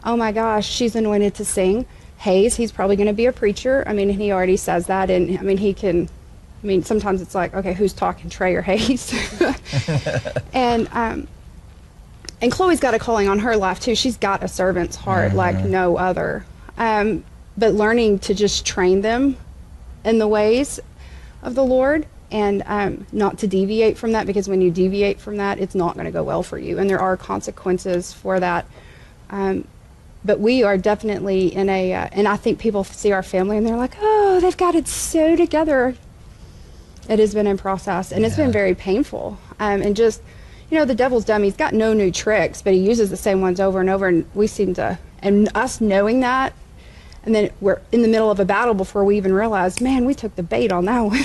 [0.05, 1.87] oh my gosh, she's anointed to sing.
[2.19, 3.83] Hayes, he's probably going to be a preacher.
[3.87, 6.09] I mean, he already says that, and I mean, he can.
[6.63, 9.15] I mean, sometimes it's like, okay, who's talking, Trey or Hayes?
[10.53, 11.29] and um,
[12.41, 13.95] and Chloe's got a calling on her life too.
[13.95, 16.45] She's got a servant's heart like no other.
[16.77, 17.25] Um,
[17.57, 19.37] but learning to just train them
[20.05, 20.79] in the ways
[21.43, 25.39] of the Lord and um, not to deviate from that because when you deviate from
[25.39, 26.79] that, it's not going to go well for you.
[26.79, 28.67] And there are consequences for that.
[29.31, 29.67] Um,
[30.25, 33.67] but we are definitely in a, uh, and I think people see our family and
[33.67, 35.97] they're like, oh, they've got it so together.
[37.09, 39.39] It has been in process and it's been very painful.
[39.59, 40.23] Um, and just,
[40.71, 41.43] you know, the devil's dumb.
[41.43, 44.07] He's got no new tricks, but he uses the same ones over and over.
[44.07, 46.53] And we seem to, and us knowing that,
[47.25, 50.15] and then we're in the middle of a battle before we even realize, man, we
[50.15, 51.25] took the bait on that one.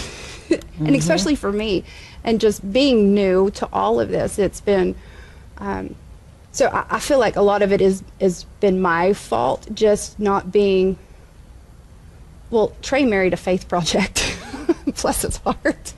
[0.79, 1.83] and especially for me,
[2.23, 4.95] and just being new to all of this, it's been,
[5.57, 5.95] um,
[6.51, 10.19] so I, I feel like a lot of it is has been my fault, just
[10.19, 10.97] not being.
[12.49, 14.32] Well, Trey married a faith project.
[15.01, 15.93] Bless his heart.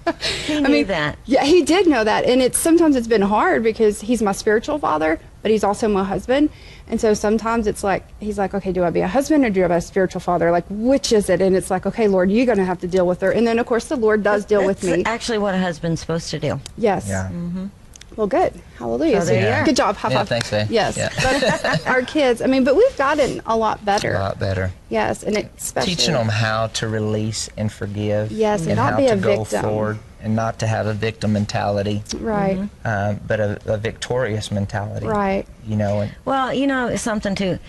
[0.45, 1.17] He knew that.
[1.25, 4.79] Yeah, he did know that, and it's sometimes it's been hard because he's my spiritual
[4.79, 6.49] father, but he's also my husband,
[6.87, 9.63] and so sometimes it's like he's like, okay, do I be a husband or do
[9.63, 10.51] I be a spiritual father?
[10.51, 11.41] Like, which is it?
[11.41, 13.59] And it's like, okay, Lord, you're going to have to deal with her, and then
[13.59, 15.03] of course the Lord does deal with me.
[15.05, 16.59] actually what a husband's supposed to do.
[16.77, 17.07] Yes.
[17.07, 17.29] Yeah.
[17.31, 17.67] Mm-hmm.
[18.15, 18.53] Well, good.
[18.77, 19.21] Hallelujah.
[19.21, 19.65] So there you are.
[19.65, 19.95] Good job.
[19.97, 20.29] High Yeah, five.
[20.29, 20.67] thanks, Faye.
[20.69, 20.95] Yes.
[20.97, 21.09] Yeah.
[21.21, 24.13] But our kids, I mean, but we've gotten a lot better.
[24.15, 24.71] A lot better.
[24.89, 28.31] Yes, and it especially Teaching them how to release and forgive.
[28.31, 29.61] Yes, and and not how be to a go victim.
[29.63, 32.57] forward and not to have a victim mentality, Right.
[32.83, 35.05] um, but a, a victorious mentality.
[35.05, 35.45] Right.
[35.67, 37.59] You know, and Well, you know, it's something too.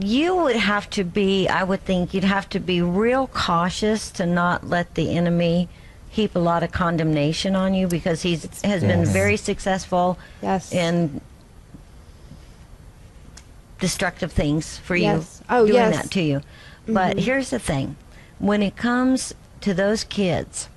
[0.00, 4.26] You would have to be, I would think, you'd have to be real cautious to
[4.26, 5.70] not let the enemy
[6.18, 10.72] heap a lot of condemnation on you because he's has been very successful Yes.
[10.72, 11.20] in
[13.78, 15.96] destructive things for you Oh, doing yes.
[15.96, 16.40] that to you.
[16.88, 17.94] But here's the thing.
[18.40, 20.68] When it comes to those kids,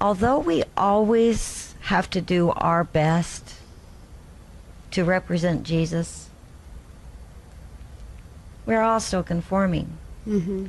[0.00, 3.54] although we always have to do our best
[4.90, 6.28] to represent Jesus,
[8.66, 9.98] we're all still conforming.
[10.26, 10.66] Mm-hmm.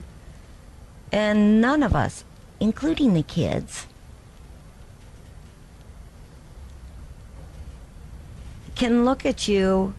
[1.11, 2.23] And none of us,
[2.59, 3.88] including the kids,
[8.75, 9.93] can look at you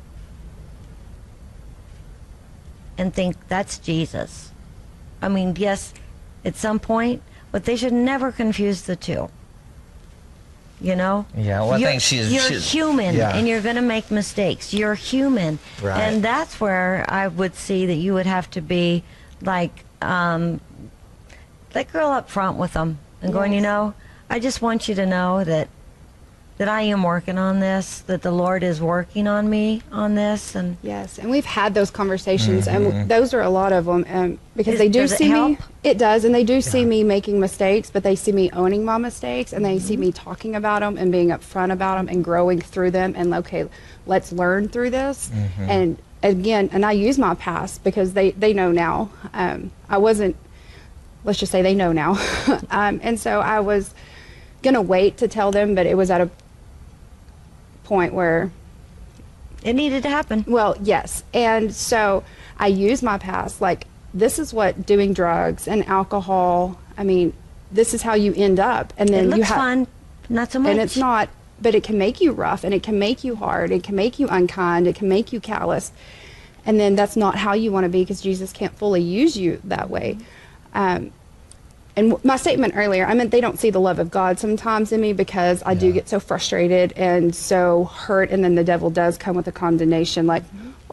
[2.97, 4.51] and think that's Jesus.
[5.21, 5.95] I mean, yes,
[6.45, 9.29] at some point, but they should never confuse the two.
[10.81, 11.27] You know?
[11.37, 13.37] Yeah, well, I you're, think she's- You're she's- human, yeah.
[13.37, 14.73] and you're going to make mistakes.
[14.73, 15.99] You're human, Right.
[16.01, 19.03] and that's where I would see that you would have to be
[19.43, 20.61] like um,
[21.73, 23.95] that girl up front with them and going, you know,
[24.31, 25.69] I just want you to know that
[26.59, 30.57] that I am working on this, that the Lord is working on me on this,
[30.57, 34.39] and Yes, and we've had those conversations, and those are a lot of them, um,
[34.57, 35.57] because Is- they do does it see me.
[35.85, 38.99] It does, and they do see me making mistakes, but they see me owning my
[38.99, 40.01] mistakes, and they see Mm-hmm.
[40.01, 43.69] me talking about them and being upfront about them and growing through them, and okay,
[44.07, 45.31] let's learn through this.
[45.61, 49.11] And again, and I use my past because they they know now.
[49.33, 50.35] Um, I wasn't.
[51.25, 52.13] Let's just say they know now,
[52.71, 53.93] um, and so I was
[54.63, 56.31] gonna wait to tell them, but it was at a
[57.85, 58.51] point where
[59.63, 60.45] it needed to happen.
[60.47, 61.25] well, yes.
[61.35, 62.23] And so
[62.59, 63.61] I use my past.
[63.61, 67.33] Like, this is what doing drugs and alcohol, I mean,
[67.71, 68.93] this is how you end up.
[68.97, 69.57] And then It looks you have.
[69.57, 69.87] fun,
[70.29, 70.71] not so much.
[70.71, 71.29] And it's not,
[71.61, 73.71] but it can make you rough and it can make you hard.
[73.71, 74.87] It can make you unkind.
[74.87, 75.93] It can make you callous.
[76.65, 79.61] And then that's not how you want to be because Jesus can't fully use you
[79.65, 80.19] that way.
[80.75, 81.13] Um,
[81.99, 85.01] and my statement earlier, I meant they don't see the love of God sometimes in
[85.01, 89.19] me because I do get so frustrated and so hurt, and then the devil does
[89.19, 90.45] come with a condemnation, like,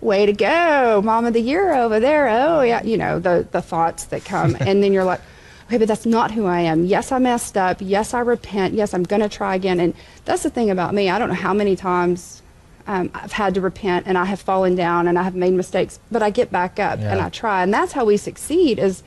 [0.02, 3.62] "Way to go, Mom of the Year over there!" Oh yeah, you know the the
[3.62, 5.22] thoughts that come, and then you're like,
[5.68, 6.86] "Okay, but that's not who I am.
[6.86, 7.78] Yes, I messed up.
[7.82, 8.74] Yes, I repent.
[8.74, 9.94] Yes, I'm gonna try again." And
[10.26, 11.12] that's the thing about me.
[11.12, 12.42] I don't know how many times
[12.88, 16.00] um, I've had to repent and I have fallen down and I have made mistakes,
[16.12, 18.80] but I get back up and I try, and that's how we succeed.
[18.80, 19.04] Is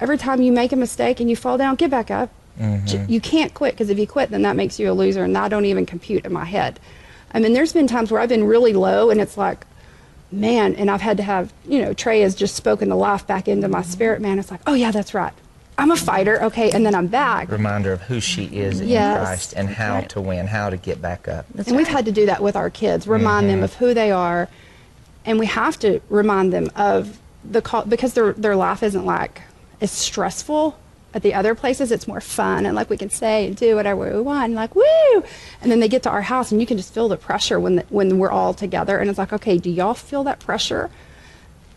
[0.00, 2.30] every time you make a mistake and you fall down, get back up.
[2.60, 2.86] Mm-hmm.
[2.86, 5.36] J- You can't quit because if you quit, then that makes you a loser, and
[5.36, 6.78] I don't even compute in my head.
[7.34, 9.66] I mean, there's been times where I've been really low, and it's like,
[10.32, 13.46] man, and I've had to have, you know, Trey has just spoken the life back
[13.48, 14.38] into my spirit, man.
[14.38, 15.32] It's like, oh yeah, that's right.
[15.78, 17.50] I'm a fighter, okay, and then I'm back.
[17.50, 19.18] reminder of who she is in Yes.
[19.26, 20.08] Christ and how right.
[20.10, 21.44] to win, how to get back up.
[21.54, 23.64] That's and we've had to do that with our kids, remind them mm-hmm.
[23.64, 24.48] of who they are,
[25.26, 29.42] and we have to remind them of the call because their their life isn't like
[29.80, 30.78] as stressful
[31.14, 31.90] at the other places.
[31.90, 34.74] It's more fun and like we can say and do whatever we want, and like
[34.74, 35.24] woo,
[35.62, 37.76] and then they get to our house and you can just feel the pressure when
[37.76, 40.90] the, when we're all together, and it's like okay, do y'all feel that pressure?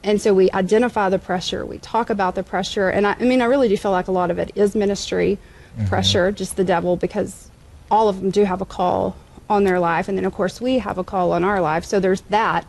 [0.01, 3.41] And so we identify the pressure, we talk about the pressure, and I, I mean,
[3.41, 5.37] I really do feel like a lot of it is ministry
[5.77, 5.87] mm-hmm.
[5.87, 7.49] pressure, just the devil, because
[7.91, 9.15] all of them do have a call
[9.49, 11.83] on their life, and then of course we have a call on our life.
[11.83, 12.65] So there's that,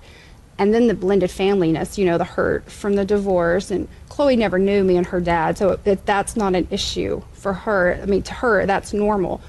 [0.58, 3.70] and then the blended familyness, you know, the hurt from the divorce.
[3.70, 7.22] And Chloe never knew me and her dad, so it, it, that's not an issue
[7.32, 7.98] for her.
[8.02, 9.40] I mean, to her, that's normal.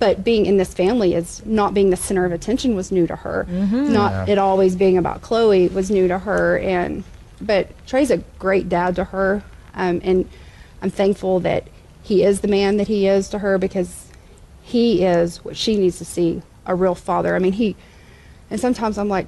[0.00, 3.14] But being in this family is not being the center of attention was new to
[3.16, 3.44] her.
[3.92, 6.58] Not it always being about Chloe was new to her.
[6.58, 7.04] And
[7.40, 9.42] but Trey's a great dad to her,
[9.74, 10.28] um, and
[10.82, 11.68] I'm thankful that
[12.02, 14.06] he is the man that he is to her because
[14.62, 17.34] he is what she needs to see a real father.
[17.36, 17.76] I mean, he,
[18.50, 19.26] and sometimes I'm like,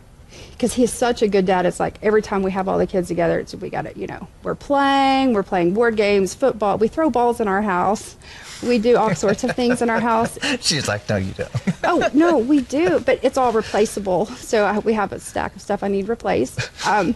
[0.52, 1.66] because he's such a good dad.
[1.66, 4.06] It's like every time we have all the kids together, it's we got to, you
[4.06, 6.78] know, we're playing, we're playing board games, football.
[6.78, 8.16] We throw balls in our house.
[8.62, 10.38] We do all sorts of things in our house.
[10.60, 11.50] She's like, no, you don't.
[11.82, 14.26] Oh no, we do, but it's all replaceable.
[14.26, 16.70] So I, we have a stack of stuff I need replaced.
[16.86, 17.14] Um,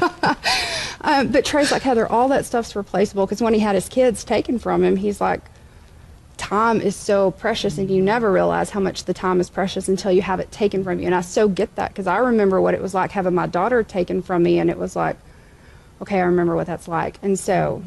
[1.00, 4.22] um, but Trey's like Heather, all that stuff's replaceable because when he had his kids
[4.22, 5.40] taken from him, he's like,
[6.36, 10.12] time is so precious, and you never realize how much the time is precious until
[10.12, 11.06] you have it taken from you.
[11.06, 13.82] And I so get that because I remember what it was like having my daughter
[13.82, 15.16] taken from me, and it was like,
[16.02, 17.18] okay, I remember what that's like.
[17.22, 17.82] And so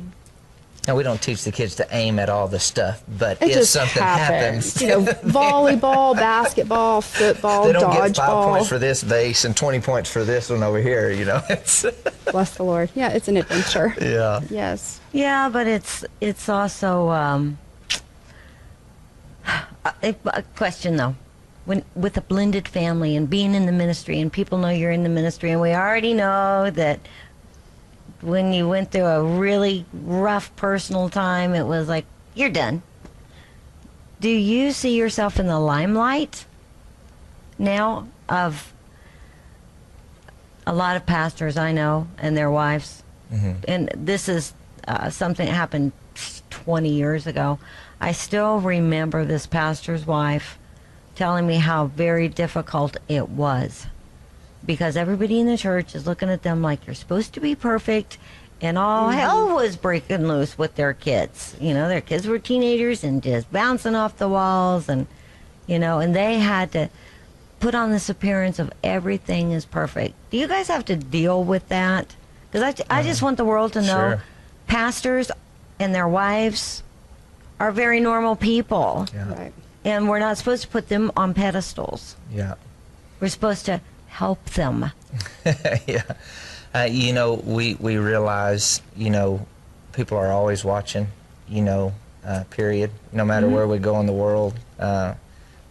[0.88, 3.54] And we don't teach the kids to aim at all the stuff, but it if
[3.54, 4.74] just something happens.
[4.74, 8.50] happens, You know, volleyball, basketball, football, they don't get five dodgeball.
[8.52, 11.40] points for this base and 20 points for this one over here, you know?
[11.50, 11.86] It's,
[12.32, 12.90] Bless the Lord.
[12.96, 13.94] Yeah, it's an adventure.
[14.02, 14.42] yeah.
[14.50, 15.00] Yes.
[15.12, 17.58] Yeah, but it's it's also um,
[19.86, 21.16] Uh, a, a uh, question though.
[21.66, 25.04] When with a blended family and being in the ministry and people know you're in
[25.04, 27.00] the ministry and we already know that
[28.22, 32.82] when you went through a really rough personal time it was like you're done.
[34.20, 36.46] Do you see yourself in the limelight
[37.58, 38.74] now of
[40.66, 43.54] a lot of pastors I know and their wives mm-hmm.
[43.68, 44.54] and this is
[44.88, 45.92] uh, something that happened
[46.50, 47.60] 20 years ago.
[48.02, 50.58] I still remember this pastor's wife
[51.16, 53.88] telling me how very difficult it was
[54.66, 58.18] because everybody in the church is looking at them like you're supposed to be perfect
[58.62, 59.20] and all mm-hmm.
[59.20, 61.56] hell was breaking loose with their kids.
[61.60, 65.08] You know, their kids were teenagers and just bouncing off the walls and
[65.68, 66.90] you know, and they had to
[67.60, 70.16] put on this appearance of everything is perfect.
[70.32, 72.16] Do you guys have to deal with that?
[72.50, 73.28] Because I, I just uh-huh.
[73.28, 74.24] want the world to know Sure.
[74.68, 75.32] pastors
[75.80, 76.82] and their wives
[77.60, 79.08] are very normal people.
[79.14, 79.34] Yeah.
[79.34, 79.54] Right.
[79.86, 82.16] And we're not supposed to put them on pedestals.
[82.32, 82.56] Yeah.
[83.20, 84.92] We're supposed to help them.
[85.88, 86.04] yeah.
[86.74, 89.46] Uh, you know, we, we realize, you know,
[89.94, 91.08] people are always watching,
[91.48, 92.92] you know, uh, period.
[93.12, 95.16] No matter where we go in the world, uh,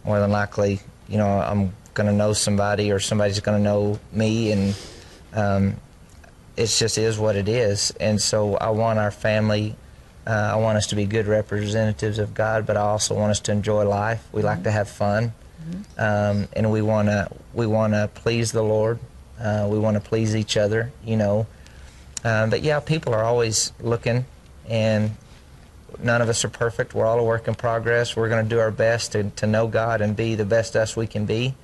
[0.03, 3.99] more than likely, you know, I'm going to know somebody or somebody's going to know
[4.11, 4.51] me.
[4.51, 4.75] And
[5.33, 5.75] um,
[6.57, 7.91] it's just is what it is.
[7.99, 9.75] And so I want our family,
[10.29, 13.39] uh, I want us to be good representatives of God, but I also want us
[13.41, 14.23] to enjoy life.
[14.31, 15.33] We like to have fun.
[15.97, 18.99] Um, and we want to we want to please the Lord.
[19.39, 21.47] Uh, we want to please each other, you know.
[22.23, 24.25] Um, but yeah, people are always looking,
[24.67, 25.11] and
[26.01, 26.93] none of us are perfect.
[26.93, 28.15] We're all a work in progress.
[28.15, 30.95] We're going to do our best to, to know God and be the best us
[30.95, 31.55] we can be.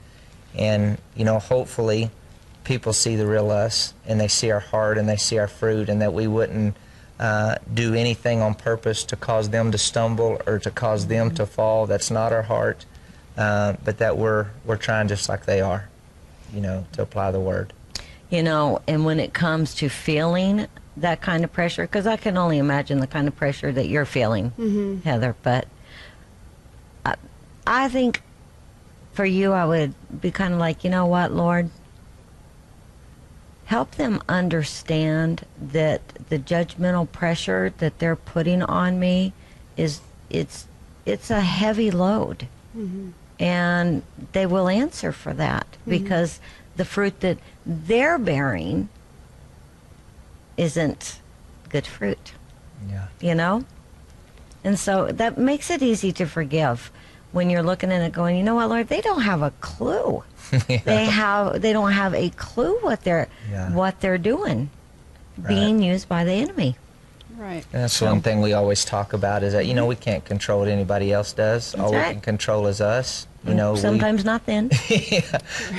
[0.56, 2.10] And, you know, hopefully
[2.64, 5.90] people see the real us and they see our heart and they see our fruit
[5.90, 6.76] and that we wouldn't
[7.20, 11.46] uh, do anything on purpose to cause them to stumble or to cause them to
[11.46, 11.86] fall.
[11.86, 12.86] That's not our heart.
[13.38, 15.90] Uh, but that we're, we're trying just like they are,
[16.54, 17.74] you know, to apply the word.
[18.30, 20.68] You know, and when it comes to feeling
[20.98, 24.06] that kind of pressure, because I can only imagine the kind of pressure that you're
[24.06, 25.68] feeling, Heather, but
[27.06, 27.16] I,
[27.68, 28.22] I think
[29.12, 31.70] for you, I would be kind of like, you know what, Lord?
[33.66, 39.34] Help them understand that the judgmental pressure that they're putting on me
[39.76, 40.68] is it's
[41.06, 43.10] it's a heavy load mm-hmm.
[43.40, 44.02] and
[44.32, 45.92] they will answer for that mm-hmm.
[45.92, 46.40] because
[46.76, 48.90] the fruit that they're bearing
[50.58, 51.20] isn't
[51.70, 52.34] good fruit,
[52.90, 53.08] Yeah.
[53.20, 53.66] you know?
[54.64, 56.92] And so that makes it easy to forgive
[57.32, 60.24] when you're looking at it going, you know what, Lord, they don't have a clue.
[60.68, 63.74] They have they don't have a clue what they're Yeah.
[63.74, 64.70] what they're doing.
[65.48, 66.78] Being used by the enemy.
[67.38, 67.66] Right.
[67.74, 70.60] And that's one thing we always talk about is that you know we can't control
[70.60, 71.76] what anybody else does.
[71.76, 73.28] All we can control is us.
[73.46, 74.72] You know, Sometimes not then.
[74.90, 75.22] we,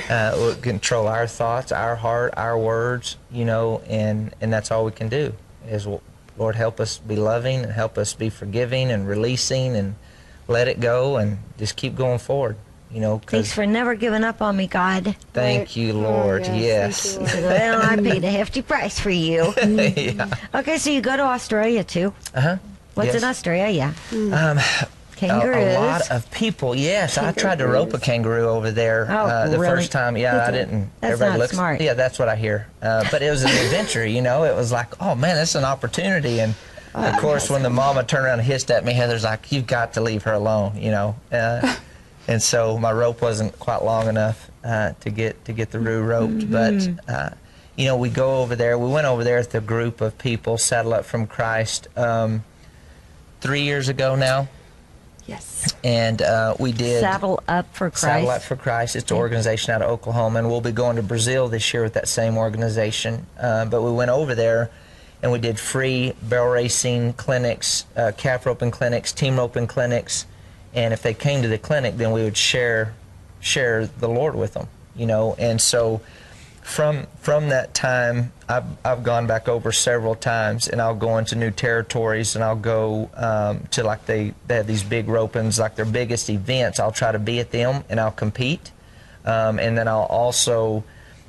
[0.09, 3.17] uh, we control our thoughts, our heart, our words.
[3.31, 5.33] You know, and and that's all we can do
[5.67, 5.87] is
[6.37, 9.95] Lord help us be loving and help us be forgiving and releasing and
[10.47, 12.55] let it go and just keep going forward.
[12.91, 15.15] You know, Thanks for never giving up on me, God.
[15.33, 15.75] thank Right.
[15.75, 16.47] you, Oh, Lord.
[16.47, 17.35] yes, thank yes.
[17.35, 19.53] you, well, I paid a hefty price for you.
[19.65, 20.29] yeah.
[20.55, 22.13] Okay, so you go to Australia too.
[22.33, 22.57] Uh huh.
[22.93, 23.15] What's yes.
[23.17, 23.93] in Australia?
[24.13, 24.57] Um,
[25.17, 25.55] Kangaroos.
[25.75, 27.17] A, a lot of people, yes.
[27.17, 29.75] I tried to rope a kangaroo over there Oh, uh, the really?
[29.77, 30.15] first time.
[30.15, 30.89] Yeah, I didn't.
[31.01, 31.81] That's Everybody not looks, smart.
[31.81, 32.67] Yeah, that's what I hear.
[32.81, 34.43] Uh, but it was an adventure, you know.
[34.45, 36.39] It was like, oh man, that's an opportunity.
[36.39, 36.55] And
[36.95, 39.67] Oh, of course, when the mama turned around and hissed at me, Heather's like, you've
[39.67, 41.15] got to leave her alone, you know.
[41.31, 41.75] Uh,
[42.27, 46.01] and so my rope wasn't quite long enough uh, to get to get the roo
[46.03, 46.33] roped.
[46.33, 46.95] Mm-hmm.
[47.07, 47.29] But uh,
[47.75, 48.77] you know, we go over there.
[48.77, 52.43] We went over there with a group of people, Saddle Up from Christ, um,
[53.39, 54.47] three years ago now
[55.27, 55.75] Yes.
[55.83, 58.01] and uh, we did Saddle up for Christ.
[58.01, 58.95] Saddle Up for Christ.
[58.95, 61.93] It's an organization out of Oklahoma, and we'll be going to Brazil this year with
[61.93, 63.27] that same organization.
[63.37, 64.71] Uh, but we went over there,
[65.21, 70.25] and we did free barrel racing clinics, uh, calf roping clinics, team roping clinics,
[70.77, 72.93] and if they came to the clinic, then we would share
[73.39, 75.35] share the Lord with them, you know.
[75.39, 76.01] And so
[76.61, 81.35] from from that time, I've I've gone back over several times, and I'll go into
[81.35, 85.75] new territories, and I'll go um, to like they they have these big ropings, like
[85.75, 86.79] their biggest events.
[86.79, 88.71] I'll try to be at them, and I'll compete,
[89.25, 90.83] um, and then I'll also.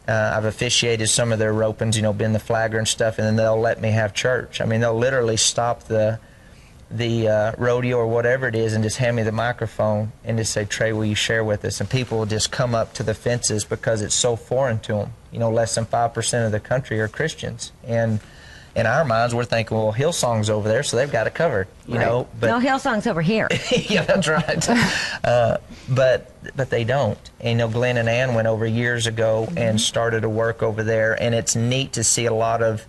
[0.06, 3.26] Uh, I've officiated some of their ropings, you know, been the flagger and stuff, and
[3.26, 4.62] then they'll let me have church.
[4.62, 6.18] I mean, they'll literally stop the
[6.90, 10.52] the uh, rodeo or whatever it is and just hand me the microphone and just
[10.52, 11.80] say, Trey, will you share with us?
[11.80, 15.12] And people will just come up to the fences because it's so foreign to them.
[15.30, 17.72] You know, less than 5% of the country are Christians.
[17.86, 18.20] And
[18.74, 21.96] in our minds, we're thinking, well, Hillsong's over there, so they've got it covered, you
[21.98, 22.06] Right.
[22.06, 22.28] know.
[22.38, 23.48] But no, Hillsong's over here.
[23.70, 24.68] yeah, that's right.
[25.24, 25.58] uh,
[25.88, 27.18] but but they don't.
[27.40, 30.84] And you know, Glenn and Ann went over years ago and started to work over
[30.84, 32.86] there, and it's neat to see a lot of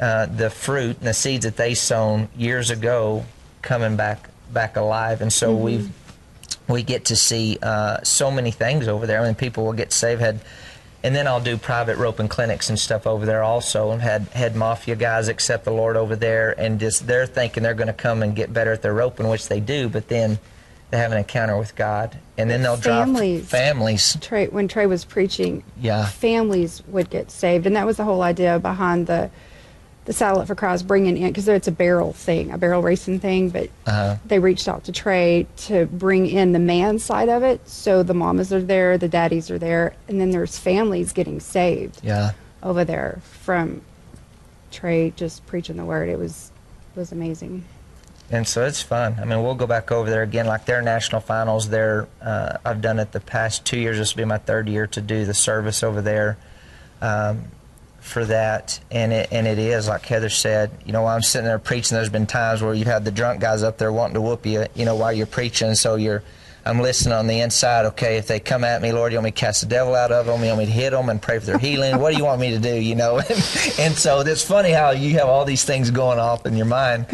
[0.00, 3.24] uh, the fruit and the seeds that they sown years ago
[3.62, 5.20] coming back back alive.
[5.20, 5.90] And so we've
[6.68, 9.20] we get to see uh, so many things over there.
[9.20, 10.20] I mean, people will get saved.
[10.20, 10.40] Had
[11.02, 14.54] and then I'll do private roping clinics and stuff over there also, and had had
[14.54, 18.22] mafia guys accept the Lord over there, and just they're thinking they're going to come
[18.22, 20.38] and get better at their roping, which they do, but then
[20.90, 23.48] they have an encounter with God, and then they'll Families.
[23.48, 24.16] drive families.
[24.20, 26.04] Trey, when Trey was preaching, Yeah.
[26.06, 29.30] families would get saved, and that was the whole idea behind the
[30.10, 33.20] the Saddle Up for Christ bringing in because it's a barrel thing, a barrel racing
[33.20, 33.48] thing.
[33.48, 34.16] But Uh-huh.
[34.26, 38.12] they reached out to Trey to bring in the man side of it, so the
[38.12, 42.84] mamas are there, the daddies are there, and then there's families getting saved Yeah, over
[42.84, 43.82] there from
[44.72, 46.08] Trey just preaching the word.
[46.08, 46.50] It was
[46.96, 47.62] it was amazing.
[48.32, 49.14] and so it's fun.
[49.22, 51.68] I mean, we'll go back over there again, like their national finals.
[51.68, 53.96] There, uh, I've done it the past two years.
[53.98, 56.36] This will be my third year to do the service over there.
[57.00, 57.44] Um,
[58.00, 60.70] for that, and it and it is like Heather said.
[60.84, 63.40] You know, while I'm sitting there preaching, there's been times where you've had the drunk
[63.40, 64.66] guys up there wanting to whoop you.
[64.74, 66.22] You know, while you're preaching, so you're.
[66.62, 67.86] I'm listening on the inside.
[67.86, 70.12] Okay, if they come at me, Lord, you want me to cast the devil out
[70.12, 70.42] of them?
[70.42, 71.98] You want me to hit them and pray for their healing?
[71.98, 72.74] what do you want me to do?
[72.74, 73.30] You know, and,
[73.78, 77.06] and so it's funny how you have all these things going off in your mind.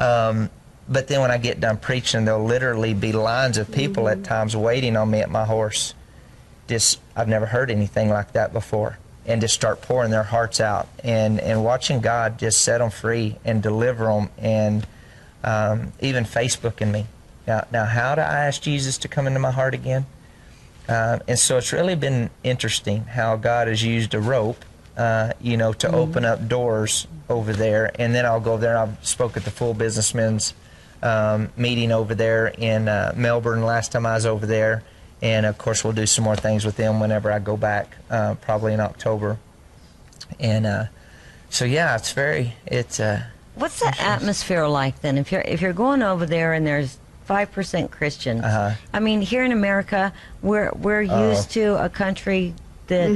[0.00, 0.50] Um,
[0.88, 4.56] but then when I get done preaching, there'll literally be lines of people at times
[4.56, 5.94] waiting on me at my horse.
[6.66, 8.98] Just I've never heard anything like that before,
[9.28, 13.36] and just start pouring their hearts out and and watching God just set them free
[13.44, 14.84] and deliver them, and
[15.44, 17.06] um, even Facebooking me.
[17.46, 20.06] Now, now, how do I ask Jesus to come into my heart again?
[20.88, 24.64] Uh, and so it's really been interesting how God has used a rope,
[24.96, 27.90] uh, you know, to open up doors over there.
[27.98, 28.76] And then I'll go there.
[28.76, 30.54] and I've spoke at the Full Businessmen's
[31.02, 34.82] um, meeting over there in uh, Melbourne last time I was over there.
[35.22, 38.34] And of course, we'll do some more things with them whenever I go back, uh,
[38.40, 39.38] probably in October.
[40.38, 40.84] And uh,
[41.50, 43.24] so, yeah, it's very, it's, uh,
[43.56, 45.18] What's the atmosphere like then?
[45.18, 48.74] If you're if you're going over there and there's five percent Christians, Uh-huh.
[48.92, 50.12] I mean, here in America,
[50.42, 51.30] we're we're Oh.
[51.30, 52.54] used to a country
[52.86, 53.10] that,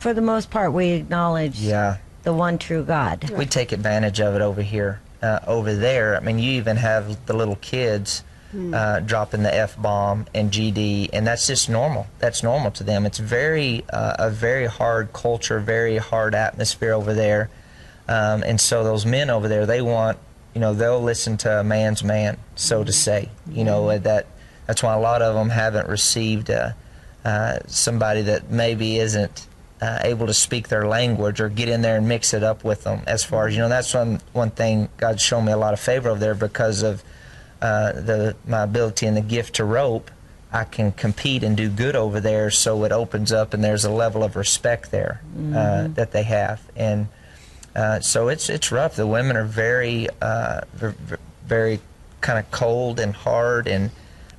[0.00, 1.98] for the most part, we acknowledge yeah.
[2.24, 3.30] the one true God.
[3.30, 5.00] we take advantage of it over here.
[5.22, 8.24] Uh, over there, I mean, you even have the little kids
[8.54, 12.06] uh, dropping the f bomb and GD, and that's just normal.
[12.18, 13.06] That's normal to them.
[13.06, 17.50] It's very uh, a very hard culture, very hard atmosphere over there,
[18.08, 20.18] um, and so those men over there, they want,
[20.54, 23.30] you know, they'll listen to a man's man, so to say.
[23.50, 24.26] You know uh, that
[24.66, 26.72] that's why a lot of them haven't received uh,
[27.24, 29.46] uh, somebody that maybe isn't
[29.80, 32.84] uh, able to speak their language or get in there and mix it up with
[32.84, 33.02] them.
[33.06, 35.80] As far as you know, that's one one thing God's shown me a lot of
[35.80, 37.02] favor over there because of
[37.62, 40.10] uh, the my ability and the gift to rope.
[40.52, 43.90] I can compete and do good over there, so it opens up and there's a
[43.90, 45.20] level of respect there
[45.52, 47.08] uh, that they have, and
[47.74, 48.94] uh, so it's it's rough.
[48.94, 51.80] The women are very uh, ver- ver- very
[52.20, 53.90] kind of cold and hard, and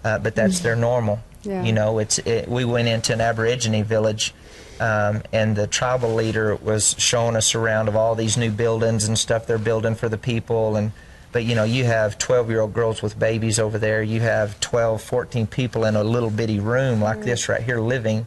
[0.06, 1.20] uh, but that's their normal.
[1.44, 1.64] Yeah.
[1.64, 4.34] You know, it's it, we went into an Aborigine village,
[4.80, 9.20] um, and the tribal leader was showing us around of all these new buildings and
[9.20, 10.94] stuff they're building for the people, and
[11.36, 14.02] but you know you have 12 year old girls with babies over there.
[14.02, 18.26] You have 12, 14 people in a little bitty room like this right here living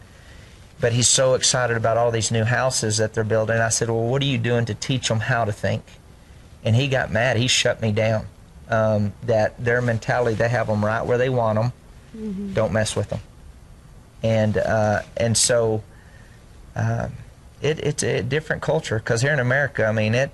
[0.80, 3.58] but he's so excited about all these new houses that they're building.
[3.58, 5.82] I said, Well, what are you doing to teach them how to think?
[6.64, 7.36] And he got mad.
[7.36, 8.26] He shut me down.
[8.68, 11.72] Um, that their mentality, they have them right where they want them.
[12.54, 13.20] Don't mess with them.
[14.22, 15.82] And uh, and so
[16.76, 17.12] um,
[17.62, 20.30] it, it's a different culture because here in America, I mean, it,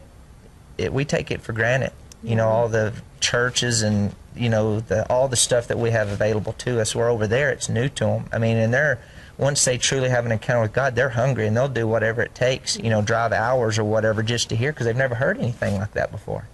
[0.77, 1.93] it we take it for granted.
[2.25, 6.09] You know, all the churches and you know the all the stuff that we have
[6.11, 6.95] available to us.
[6.95, 8.29] We're over there; it's new to them.
[8.33, 8.99] I mean, and they're
[9.37, 12.35] once they truly have an encounter with God, they're hungry and they'll do whatever it
[12.35, 12.77] takes.
[12.79, 15.93] You know, drive hours or whatever just to hear because they've never heard anything like
[15.93, 16.47] that before.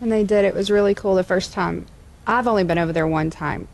[0.00, 0.44] And they did.
[0.44, 1.86] It was really cool the first time.
[2.26, 3.66] I've only been over there one time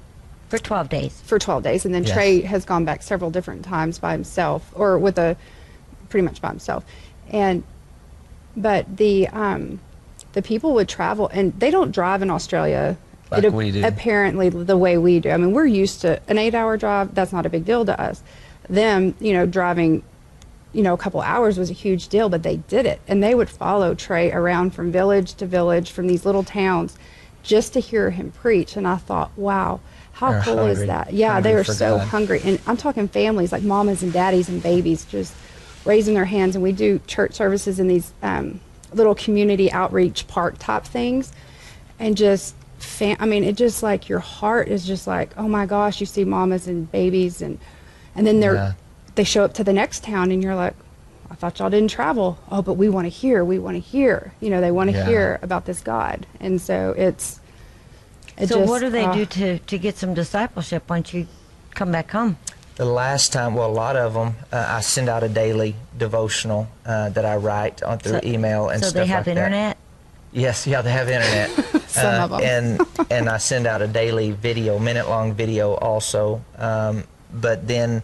[0.49, 1.20] For 12 days.
[1.27, 2.12] for 12 days, and then Yes.
[2.15, 5.36] Trey has gone back several different times by himself, or with a
[6.09, 6.85] pretty much by himself.
[7.31, 7.62] And
[8.57, 9.81] but the um,
[10.35, 12.97] the people would travel, and they don't drive in Australia.
[13.31, 13.85] Like it, we do.
[13.85, 15.31] Apparently, the way we do.
[15.31, 17.15] I mean, we're used to an eight-hour drive.
[17.15, 18.23] That's not a big deal to us.
[18.69, 20.02] Them, you know, driving
[20.74, 23.01] you know, a couple hours was a huge deal, but they did it.
[23.06, 26.98] And they would follow Trey around from village to village, from these little towns,
[27.43, 28.77] just to hear him preach.
[28.77, 29.81] And I thought, wow,
[30.12, 31.12] how They're cool is that?
[31.12, 32.09] Yeah, they Hungry were so God.
[32.09, 32.40] hungry.
[32.44, 35.35] And I'm talking families like mamas and daddies and babies just
[35.85, 36.56] raising their hands.
[36.56, 38.61] And we do church services in these um,
[38.95, 41.33] little community outreach park type things.
[41.99, 45.66] And just, fam- I mean, it just like your heart is just like, oh my
[45.66, 47.59] gosh, you see mamas and babies and,
[48.15, 48.73] and then they're, Yeah.
[49.15, 50.75] they show up to the next town and you're like,
[51.31, 52.39] I thought y'all didn't travel.
[52.51, 53.45] Oh, but we want to hear.
[53.45, 54.35] We want to hear.
[54.41, 55.07] You know, they want to Yeah.
[55.07, 56.27] hear about this God.
[56.39, 57.41] And so it's.
[58.37, 61.27] It so just, what do they uh, do to, to get some discipleship once you
[61.75, 62.37] come back home?
[62.77, 66.67] The last time, well, a lot of them, uh, I send out a daily devotional
[66.85, 69.41] uh, that I write on through So- email and so stuff they have like that.
[69.47, 69.77] internet?
[70.33, 71.51] Yes, yeah, they have internet.
[71.89, 72.41] Some of 'em.
[72.43, 72.81] And
[73.11, 76.43] and I send out a daily video, minute long video also.
[76.59, 78.03] Um, but then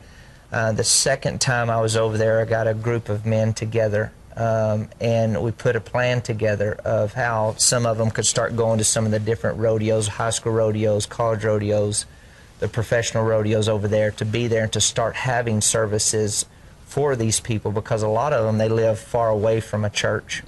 [0.53, 4.13] uh, the second time I was over there, I got a group of men together.
[4.37, 8.79] Um, and we put a plan together of how some of them could start going
[8.79, 12.07] to some of the different rodeos, high school rodeos, college rodeos,
[12.61, 16.47] the professional rodeos over there, to be there and to start having services
[16.85, 20.43] for these people because a lot of them they live far away from a church,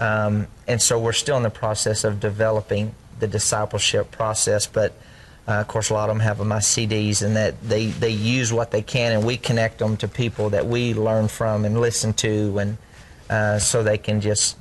[0.00, 4.66] um, and so we're still in the process of developing the discipleship process.
[4.66, 4.92] But
[5.46, 8.52] uh, of course, a lot of them have my CDs, and that they they use
[8.52, 12.12] what they can, and we connect them to people that we learn from and listen
[12.14, 12.78] to, and
[13.28, 14.56] uh, so they can just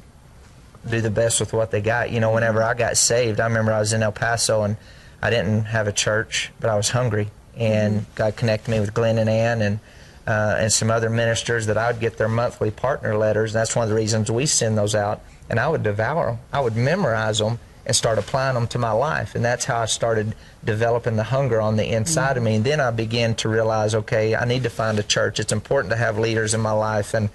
[0.90, 2.10] do the best with what they got.
[2.10, 4.76] You know, whenever I got saved, I remember I was in El Paso and
[5.22, 9.18] I didn't have a church, but I was hungry, and God connected me with Glenn
[9.18, 9.80] and Ann and
[10.28, 13.54] uh, and some other ministers that I would get their monthly partner letters.
[13.54, 16.40] That's one of the reasons we send those out, and I would devour them.
[16.54, 19.86] I would memorize them and start applying them to my life, and that's how I
[19.86, 22.56] started developing the hunger on the inside of me.
[22.56, 25.40] And then I began to realize, okay, I need to find a church.
[25.40, 27.30] It's important to have leaders in my life, and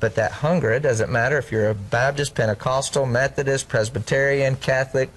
[0.00, 5.10] but that hunger, it doesn't matter if you're a Baptist, Pentecostal, Methodist, Presbyterian, Catholic.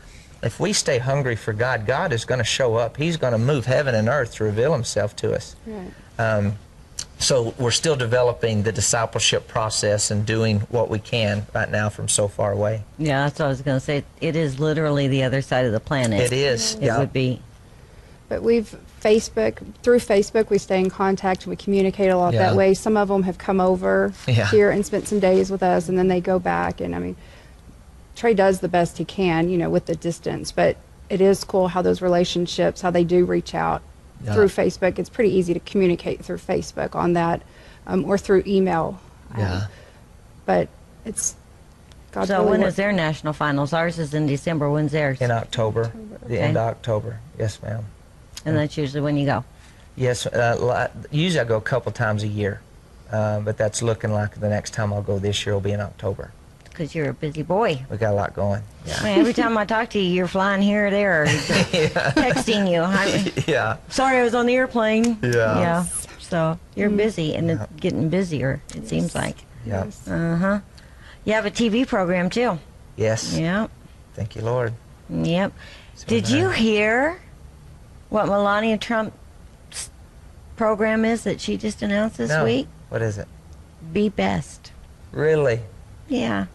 [0.47, 2.95] If we stay hungry for God, God is going to show up.
[2.95, 5.57] He's going to move heaven and earth to reveal Himself to us.
[5.65, 5.91] Right.
[6.17, 6.53] Um,
[7.19, 12.07] so we're still developing the discipleship process and doing what we can right now from
[12.07, 12.83] so far away.
[12.97, 14.05] Yeah, that's what I was going to say.
[14.21, 16.21] It is literally the other side of the planet.
[16.21, 16.75] It is.
[16.75, 16.99] It yeah.
[16.99, 17.41] would be.
[18.29, 22.39] But we've Facebook through Facebook we stay in contact and we communicate a lot Yeah.
[22.43, 22.73] that way.
[22.73, 24.49] Some of them have come over Yeah.
[24.49, 26.79] here and spent some days with us, and then they go back.
[26.79, 27.17] And I mean,
[28.17, 30.51] Trey does the best he can, you know, with the distance.
[30.51, 30.75] But
[31.09, 33.81] it is cool how those relationships, how they do reach out
[34.25, 34.33] Yeah.
[34.33, 34.97] through Facebook.
[34.99, 37.43] It's pretty easy to communicate through Facebook on that,
[37.85, 38.99] um, or through email.
[39.35, 39.67] Um, Yeah.
[40.47, 40.67] but
[41.05, 41.35] it's
[42.11, 43.71] God's So really when work- is their national finals?
[43.73, 44.69] Ours is in December.
[44.71, 45.21] When's theirs?
[45.21, 45.91] In October,
[46.21, 46.39] the Okay.
[46.39, 47.19] end of October.
[47.37, 47.85] Yes, ma'am.
[48.45, 49.43] and that's usually when you go.
[49.95, 52.61] Yes, uh, usually I go a couple times a year,
[53.11, 55.81] uh, but that's looking like the next time I'll go this year will be in
[55.81, 56.31] October.
[56.77, 57.83] Because you're a busy boy.
[57.89, 58.61] We got a lot going.
[58.85, 59.03] I Yeah.
[59.03, 62.81] mean, every time I talk to you, you're flying here or there, or texting you.
[62.81, 63.77] I, yeah.
[63.89, 65.17] sorry, I was on the airplane.
[65.23, 65.59] Yeah.
[65.59, 65.85] Yeah.
[66.19, 68.61] So you're busy, and it's getting busier.
[68.75, 69.37] It seems like.
[69.65, 69.87] Yeah.
[70.07, 70.59] Uh huh.
[71.25, 72.59] You have a TV program too.
[72.95, 73.35] Yes.
[73.35, 73.67] Yeah.
[74.13, 74.73] Thank you, Lord.
[75.09, 75.53] Yep.
[75.95, 77.19] So Did you now- hear
[78.09, 79.89] what Melania Trump's
[80.55, 82.43] program is that she just announced this no.
[82.43, 82.67] week?
[82.89, 83.27] What is it?
[83.91, 84.71] Be best.
[85.11, 85.61] Really?
[86.07, 86.45] Yeah.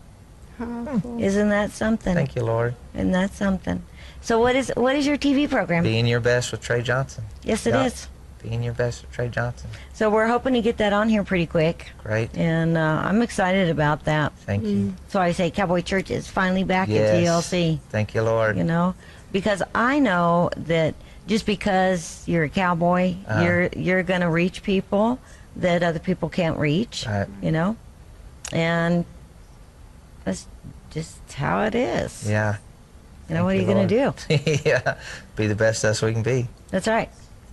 [0.59, 1.23] How cool.
[1.23, 2.15] Isn't that something?
[2.15, 2.74] Thank you, Lord.
[2.95, 3.83] Isn't that something?
[4.20, 5.83] So what is what is your TV program?
[5.83, 7.24] Being your best with Trey Johnson.
[7.43, 8.07] yes, it is.
[8.45, 8.49] Yeah.
[8.51, 9.70] Being your best with Trey Johnson.
[9.95, 12.37] So we're hoping to get that on here pretty quick, Great.
[12.37, 14.33] and uh, I'm excited about that.
[14.39, 14.95] Thank you.
[15.09, 17.11] So I say Cowboy Church is finally back Yes.
[17.11, 17.79] at TLC.
[17.91, 18.57] Thank you, Lord.
[18.57, 18.95] You know,
[19.31, 20.95] because I know that
[21.29, 23.43] just because you're a cowboy, Uh-huh.
[23.43, 25.19] you're you're gonna reach people
[25.57, 27.07] that other people can't reach.
[27.07, 27.29] Right.
[27.41, 27.77] You know,
[28.53, 29.05] and
[30.24, 30.47] that's
[30.90, 32.28] just how it is.
[32.28, 32.57] Yeah.
[33.28, 34.15] You know, Thank what are you gonna do?
[34.28, 34.59] do?
[34.65, 34.99] yeah.
[35.36, 36.49] Be the best us we can be.
[36.70, 37.09] That's right.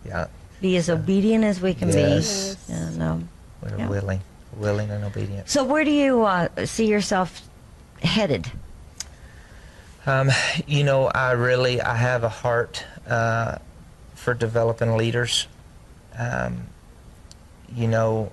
[0.06, 0.28] Yeah.
[0.62, 2.56] Be as obedient as we can Yes.
[2.56, 2.74] be.
[2.74, 3.30] And, um,
[3.62, 3.88] We're Yeah.
[3.88, 4.22] willing.
[4.58, 5.48] Willing and obedient.
[5.50, 7.48] so where do you uh, see yourself
[8.02, 8.52] headed?
[10.06, 10.32] Um,
[10.66, 13.60] you know, I really I have a heart uh,
[14.16, 15.48] for developing leaders.
[16.18, 16.64] Um,
[17.74, 18.32] you know,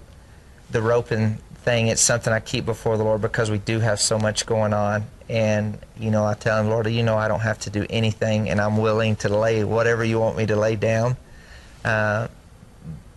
[0.70, 4.18] the roping thing, it's something I keep before the Lord because we do have so
[4.18, 5.04] much going on.
[5.28, 8.48] And, you know, I tell him, Lord, you know, I don't have to do anything,
[8.48, 11.16] and I'm willing to lay whatever you want me to lay down.
[11.84, 12.28] Uh,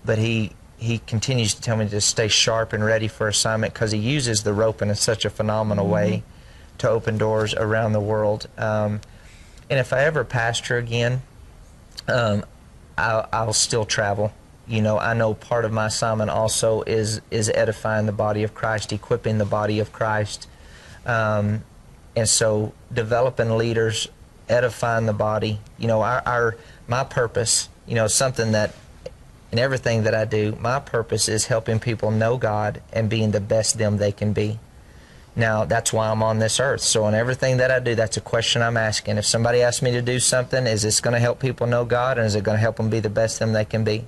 [0.03, 3.91] but he he continues to tell me to stay sharp and ready for assignment because
[3.91, 6.23] he uses the roping in such a phenomenal way
[6.77, 8.47] to open doors around the world.
[8.57, 9.01] Um,
[9.69, 11.21] and if I ever pastor again,
[12.07, 12.45] um,
[12.97, 14.31] I'll, I'll still travel.
[14.69, 18.53] You know, I know part of my assignment also is is edifying the body of
[18.53, 20.47] Christ, equipping the body of Christ,
[21.07, 21.63] um,
[22.15, 24.07] and so developing leaders,
[24.47, 25.59] edifying the body.
[25.79, 26.55] You know, our, our
[26.87, 27.67] my purpose.
[27.87, 28.75] You know, something that
[29.51, 33.39] in everything that I do, my purpose is helping people know God and being the
[33.39, 34.59] best them they can be.
[35.35, 36.81] Now, that's why I'm on this earth.
[36.81, 39.17] So, in everything that I do, that's a question I'm asking.
[39.17, 42.17] If somebody asks me to do something, is this going to help people know God
[42.19, 44.05] and is it going to help them be the best them they can be?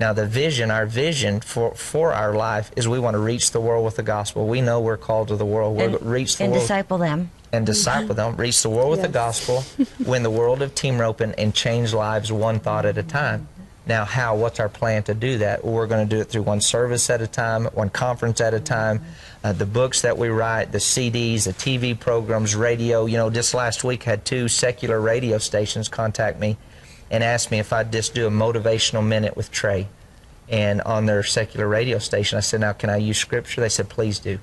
[0.00, 3.60] Now, the vision, our vision for, for our life is we want to reach the
[3.60, 4.46] world with the gospel.
[4.46, 5.76] We know we're called to the world.
[5.76, 7.30] We're And, reach the and world disciple them.
[7.52, 9.62] and disciple them, reach the world with the gospel,
[10.06, 13.46] win the world of team roping, and change lives one thought at a time.
[13.86, 14.36] Now, how?
[14.36, 15.64] What's our plan to do that?
[15.64, 18.54] Well, we're going to do it through one service at a time, one conference at
[18.54, 19.02] a time.
[19.44, 23.04] Uh, the books that we write, the CDs, the TV programs, radio.
[23.06, 26.56] You know, just last week had two secular radio stations contact me
[27.10, 29.88] and asked me if I'd just do a motivational minute with Trey.
[30.48, 33.88] And on their secular radio station, I said, "Now, can I use scripture?" They said,
[33.88, 34.40] "Please do."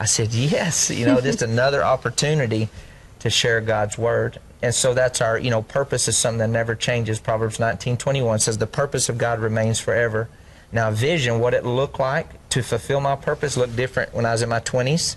[0.00, 2.70] I said, yes, you know, just another opportunity
[3.18, 4.40] to share God's word.
[4.62, 7.20] And so that's our, you know, purpose is something that never changes.
[7.20, 10.30] Proverbs 19:21 says the purpose of God remains forever.
[10.72, 14.40] Now, vision, what it looked like to fulfill my purpose looked different when I was
[14.40, 15.16] in my 20s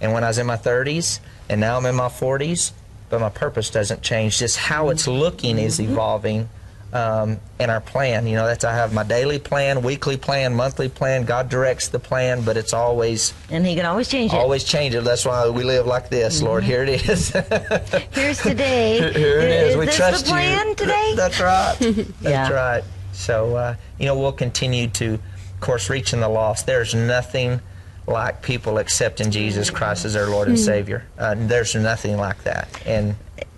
[0.00, 2.72] and when I was in my 30s and now I'm in my 40s,
[3.08, 4.38] but my purpose doesn't change.
[4.38, 6.48] Just how it's looking is evolving
[6.92, 8.26] um, and our plan.
[8.26, 11.24] You know, that's I have my daily plan, weekly plan, monthly plan.
[11.24, 14.36] God directs the plan, but it's always And he can always change it.
[14.36, 15.04] always change it.
[15.04, 16.64] That's why we live like this, Lord.
[16.64, 17.28] Here it is.
[18.12, 19.12] Here's today.
[19.12, 19.76] Here it is.
[19.76, 20.74] we this trust the plan you.
[20.76, 21.12] today?
[21.16, 21.76] That's right.
[21.80, 22.50] That's Yeah.
[22.50, 22.84] right.
[23.12, 26.66] So uh, you know, we'll continue to, of course, reaching the lost.
[26.66, 27.60] There's nothing
[28.08, 31.04] like people accepting Jesus Christ as their Lord and Savior.
[31.18, 32.68] Uh, there's nothing like that.
[32.86, 33.14] And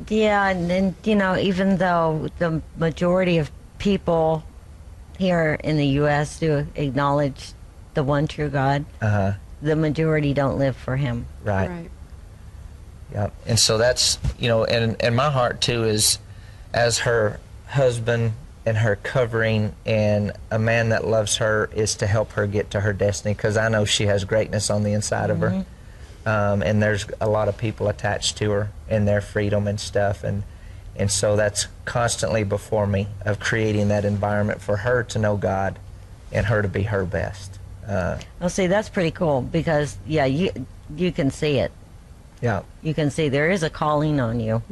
[0.08, 4.44] Yeah, and then you know, even though the majority of people
[5.18, 6.38] here in the U.S.
[6.38, 7.52] do acknowledge
[7.94, 11.26] the one true God, uh, the majority don't live for Him.
[11.44, 11.68] right.
[11.68, 11.90] Right.
[13.12, 16.18] Yeah, and so that's you know, and and my heart too is,
[16.72, 18.32] as her husband
[18.66, 22.80] and her covering and a man that loves her is to help her get to
[22.80, 25.64] her destiny because I know she has greatness on the inside of her,
[26.26, 30.22] um, and there's a lot of people attached to her and their freedom and stuff,
[30.24, 30.42] and
[30.96, 35.78] and so that's constantly before me of creating that environment for her to know God,
[36.30, 37.58] and her to be her best.
[37.88, 41.72] Uh, Well, see, that's pretty cool because yeah, you you can see it.
[42.42, 44.62] yeah, You can see there is a calling on you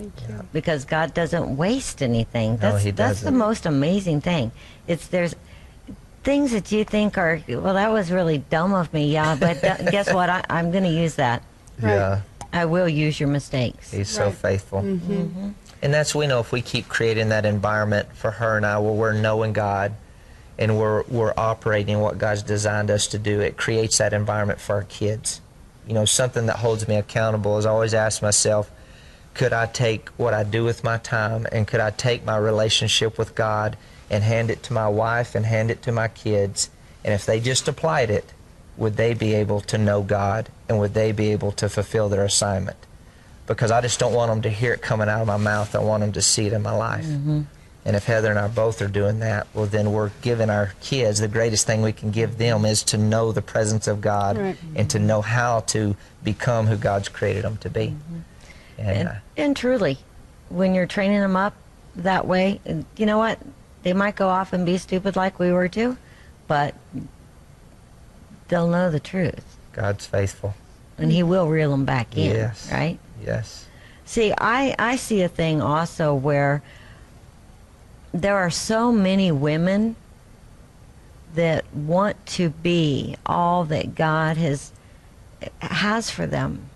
[0.00, 0.46] Thank you.
[0.52, 2.56] because God doesn't waste anything.
[2.56, 4.52] That's He that's the most amazing thing.
[4.86, 5.34] It's there's
[6.22, 9.12] things that you think are well, that was really dumb of me.
[9.12, 10.28] Yeah, but th- guess what?
[10.30, 11.42] I, I'm going to use that.
[11.80, 11.92] Right.
[11.94, 12.20] yeah.
[12.52, 13.92] I will use your mistakes.
[13.92, 14.34] He's so Right.
[14.34, 14.80] faithful.
[14.82, 15.12] Mm-hmm.
[15.12, 15.48] Mm-hmm.
[15.82, 18.92] And that's we know if we keep creating that environment for her and I where
[18.92, 19.94] we're knowing God
[20.58, 24.74] and we're we're operating what God's designed us to do, it creates that environment for
[24.74, 25.40] our kids.
[25.86, 28.70] You know, something that holds me accountable is I always ask myself,
[29.34, 33.16] could I take what I do with my time and could I take my relationship
[33.18, 33.76] with God
[34.10, 36.70] and hand it to my wife and hand it to my kids?
[37.04, 38.32] And if they just applied it,
[38.76, 42.24] would they be able to know God and would they be able to fulfill their
[42.24, 42.76] assignment?
[43.46, 45.74] Because I just don't want them to hear it coming out of my mouth.
[45.74, 47.04] I want them to see it in my life.
[47.04, 47.42] Mm-hmm.
[47.84, 51.18] And if Heather and I both are doing that, well, then we're giving our kids
[51.20, 54.56] the greatest thing we can give them is to know the presence of God Right.
[54.76, 57.86] and to know how to become who God's created them to be.
[57.88, 58.18] Mm-hmm.
[58.80, 59.98] And, And, and truly,
[60.48, 61.54] when you're training them up
[61.96, 63.38] that way, and you know what?
[63.82, 65.96] They might go off and be stupid like we were too,
[66.48, 66.74] but
[68.48, 70.54] they'll know the truth, God's faithful.
[70.98, 72.30] and He will reel them back in.
[72.34, 72.70] Yes.
[72.72, 72.98] Right?
[73.24, 73.66] Yes.
[74.04, 76.62] See, I I see a thing also where
[78.12, 79.94] there are so many women
[81.34, 84.72] that want to be all that God has
[85.60, 86.69] has for them.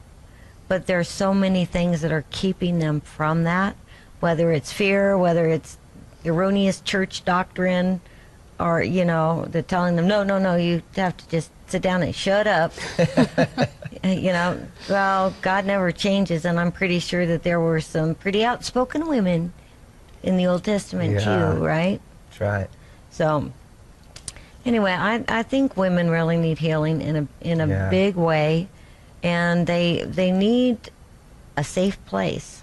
[0.68, 3.76] But there's so many things that are keeping them from that,
[4.20, 5.78] whether it's fear, whether it's
[6.24, 8.00] erroneous church doctrine,
[8.58, 12.02] or you know, they're telling them, no, no, no, you have to just sit down
[12.02, 12.72] and shut up.
[14.02, 18.44] You know, well, God never changes, and I'm pretty sure that there were some pretty
[18.44, 19.54] outspoken women
[20.22, 21.54] in the Old Testament Yeah.
[21.54, 22.00] too, right?
[22.28, 22.68] That's right.
[23.10, 23.50] So,
[24.66, 27.88] anyway, I, I think women really need healing in a in a Yeah.
[27.88, 28.68] big way,
[29.24, 30.90] and they they need
[31.56, 32.62] a safe place.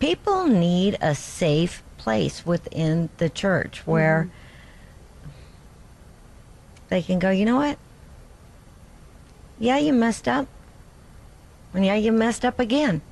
[0.00, 4.30] People need a safe place within the church where
[5.22, 5.30] mm-hmm.
[6.88, 7.30] they can go.
[7.30, 7.78] You know what?
[9.60, 10.46] Yeah, you messed up,
[11.74, 13.02] and yeah, you messed up again,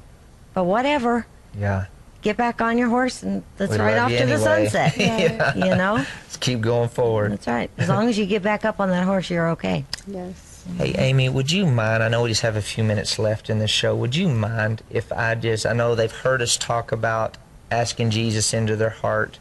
[0.55, 1.27] but whatever.
[1.57, 1.87] Yeah.
[2.23, 4.97] Get back on your horse and let's We ride off you to the sunset.
[4.99, 5.55] Yeah.
[5.55, 5.95] You know.
[5.95, 7.33] Let's keep going forward.
[7.33, 7.71] That's right.
[7.79, 9.85] As long as you get back up on that horse, you're okay.
[10.09, 10.46] Yes.
[10.79, 12.03] Hey, Amy, would you mind?
[12.03, 13.97] I know we just have a few minutes left in the show.
[13.97, 17.39] Would you mind if I just, I know they've heard us talk about
[17.71, 19.39] asking Jesus into their heart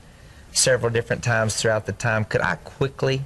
[0.53, 2.23] several different times throughout the time.
[2.26, 3.22] Could I quickly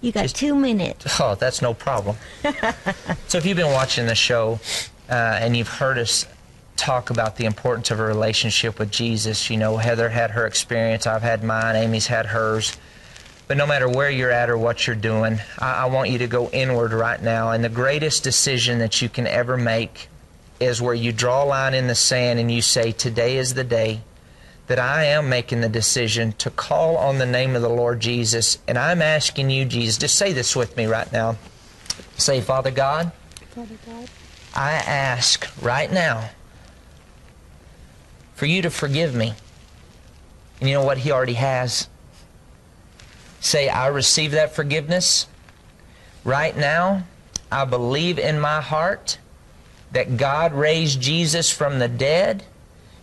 [0.00, 1.20] You got Just- two minutes.
[1.20, 2.16] Oh, that's no problem.
[3.28, 4.58] so, if you've been watching the show
[5.08, 6.26] uh, and you've heard us
[6.76, 11.06] talk about the importance of a relationship with Jesus, you know, Heather had her experience,
[11.06, 12.76] I've had mine, Amy's had hers.
[13.52, 16.26] But no matter where you're at or what you're doing, I, I want you to
[16.26, 17.50] go inward right now.
[17.50, 20.08] And the greatest decision that you can ever make
[20.58, 23.62] is where you draw a line in the sand and you say, Today is the
[23.62, 24.00] day
[24.68, 28.56] that I am making the decision to call on the name of the Lord Jesus.
[28.66, 31.36] And I'm asking you, Jesus, just say this with me right now.
[32.16, 33.12] Say, Father God,
[33.50, 34.08] Father God,
[34.56, 36.30] I ask right now
[38.34, 39.34] for you to forgive me.
[40.58, 40.96] And you know what?
[40.96, 41.86] He already has.
[43.42, 45.26] Say, I receive that forgiveness.
[46.24, 47.02] Right now,
[47.50, 49.18] I believe in my heart
[49.90, 52.44] that God raised Jesus from the dead.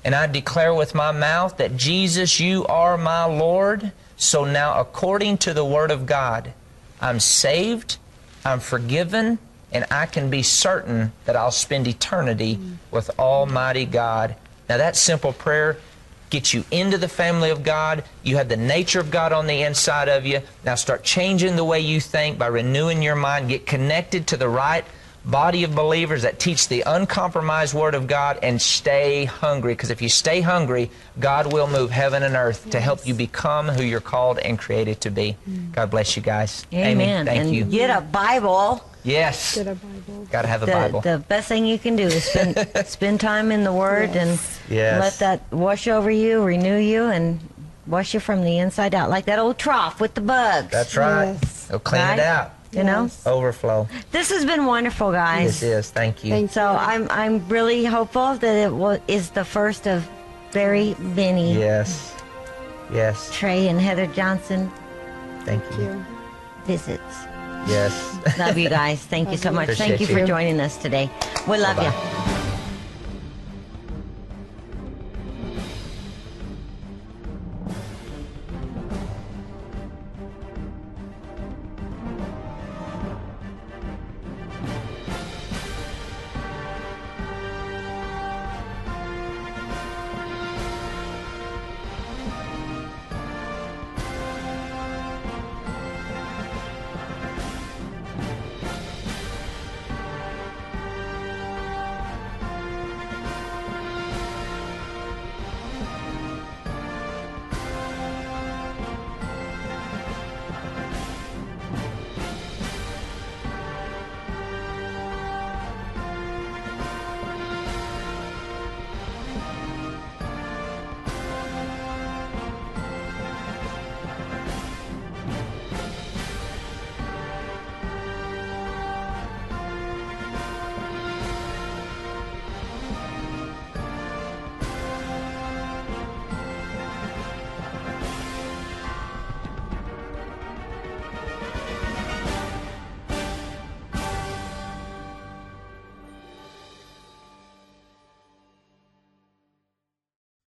[0.06, 3.92] And I declare with my mouth that Jesus, you are my Lord.
[4.16, 6.54] So now, according to the Word of God,
[7.02, 7.98] I'm saved,
[8.46, 9.40] I'm forgiven,
[9.74, 12.58] and I can be certain that I'll spend eternity
[12.92, 14.38] with Almighty God.
[14.70, 15.78] Now, that simple prayer
[16.30, 18.04] gets you into the family of God.
[18.24, 20.42] You have the nature of God on the inside of you.
[20.64, 23.50] Now, start changing the way you think by renewing your mind.
[23.50, 24.86] Get connected to the right
[25.26, 29.74] body of believers that teach the uncompromised Word of God and stay hungry.
[29.74, 30.90] Because if you stay hungry,
[31.20, 35.02] God will move heaven and earth to help you become who you're called and created
[35.02, 35.36] to be.
[35.50, 35.74] Mm.
[35.74, 36.66] God bless you guys.
[36.74, 37.00] Amen.
[37.00, 37.66] Amy, thank and you.
[37.66, 38.84] get a Bible.
[39.04, 39.56] Yes.
[39.56, 40.26] get a Bible.
[40.32, 41.02] Got to have a The, Bible.
[41.02, 44.40] the best thing you can do is spend spend time in the Word and
[44.70, 45.00] Yes.
[45.00, 47.40] let that wash over you, renew you, and
[47.88, 50.72] wash you from the inside out, like that old trough with the bugs.
[50.72, 51.38] That's right.
[51.42, 51.68] Yes.
[51.70, 52.20] It'll clean Right?
[52.20, 52.52] it out.
[52.72, 53.04] you know.
[53.04, 53.26] Yes.
[53.26, 53.88] Overflow.
[54.12, 55.60] This has been wonderful, guys.
[55.62, 55.92] This is.
[55.92, 56.30] Thank you.
[56.32, 60.08] Thank So I'm I'm really hopeful that it will, is the first of
[60.52, 62.14] very many Yes.
[62.94, 63.30] Yes.
[63.34, 64.70] Trey and Heather Johnson
[65.46, 65.86] Thank Thank you.
[65.86, 66.06] you.
[66.66, 67.16] visits.
[67.70, 68.38] Yes.
[68.38, 69.00] Love you guys.
[69.06, 69.68] Thank you so much.
[69.70, 70.26] Thank Appreciate you for you.
[70.28, 71.10] joining us today.
[71.48, 72.44] We love Bye-bye.
[72.44, 72.49] you.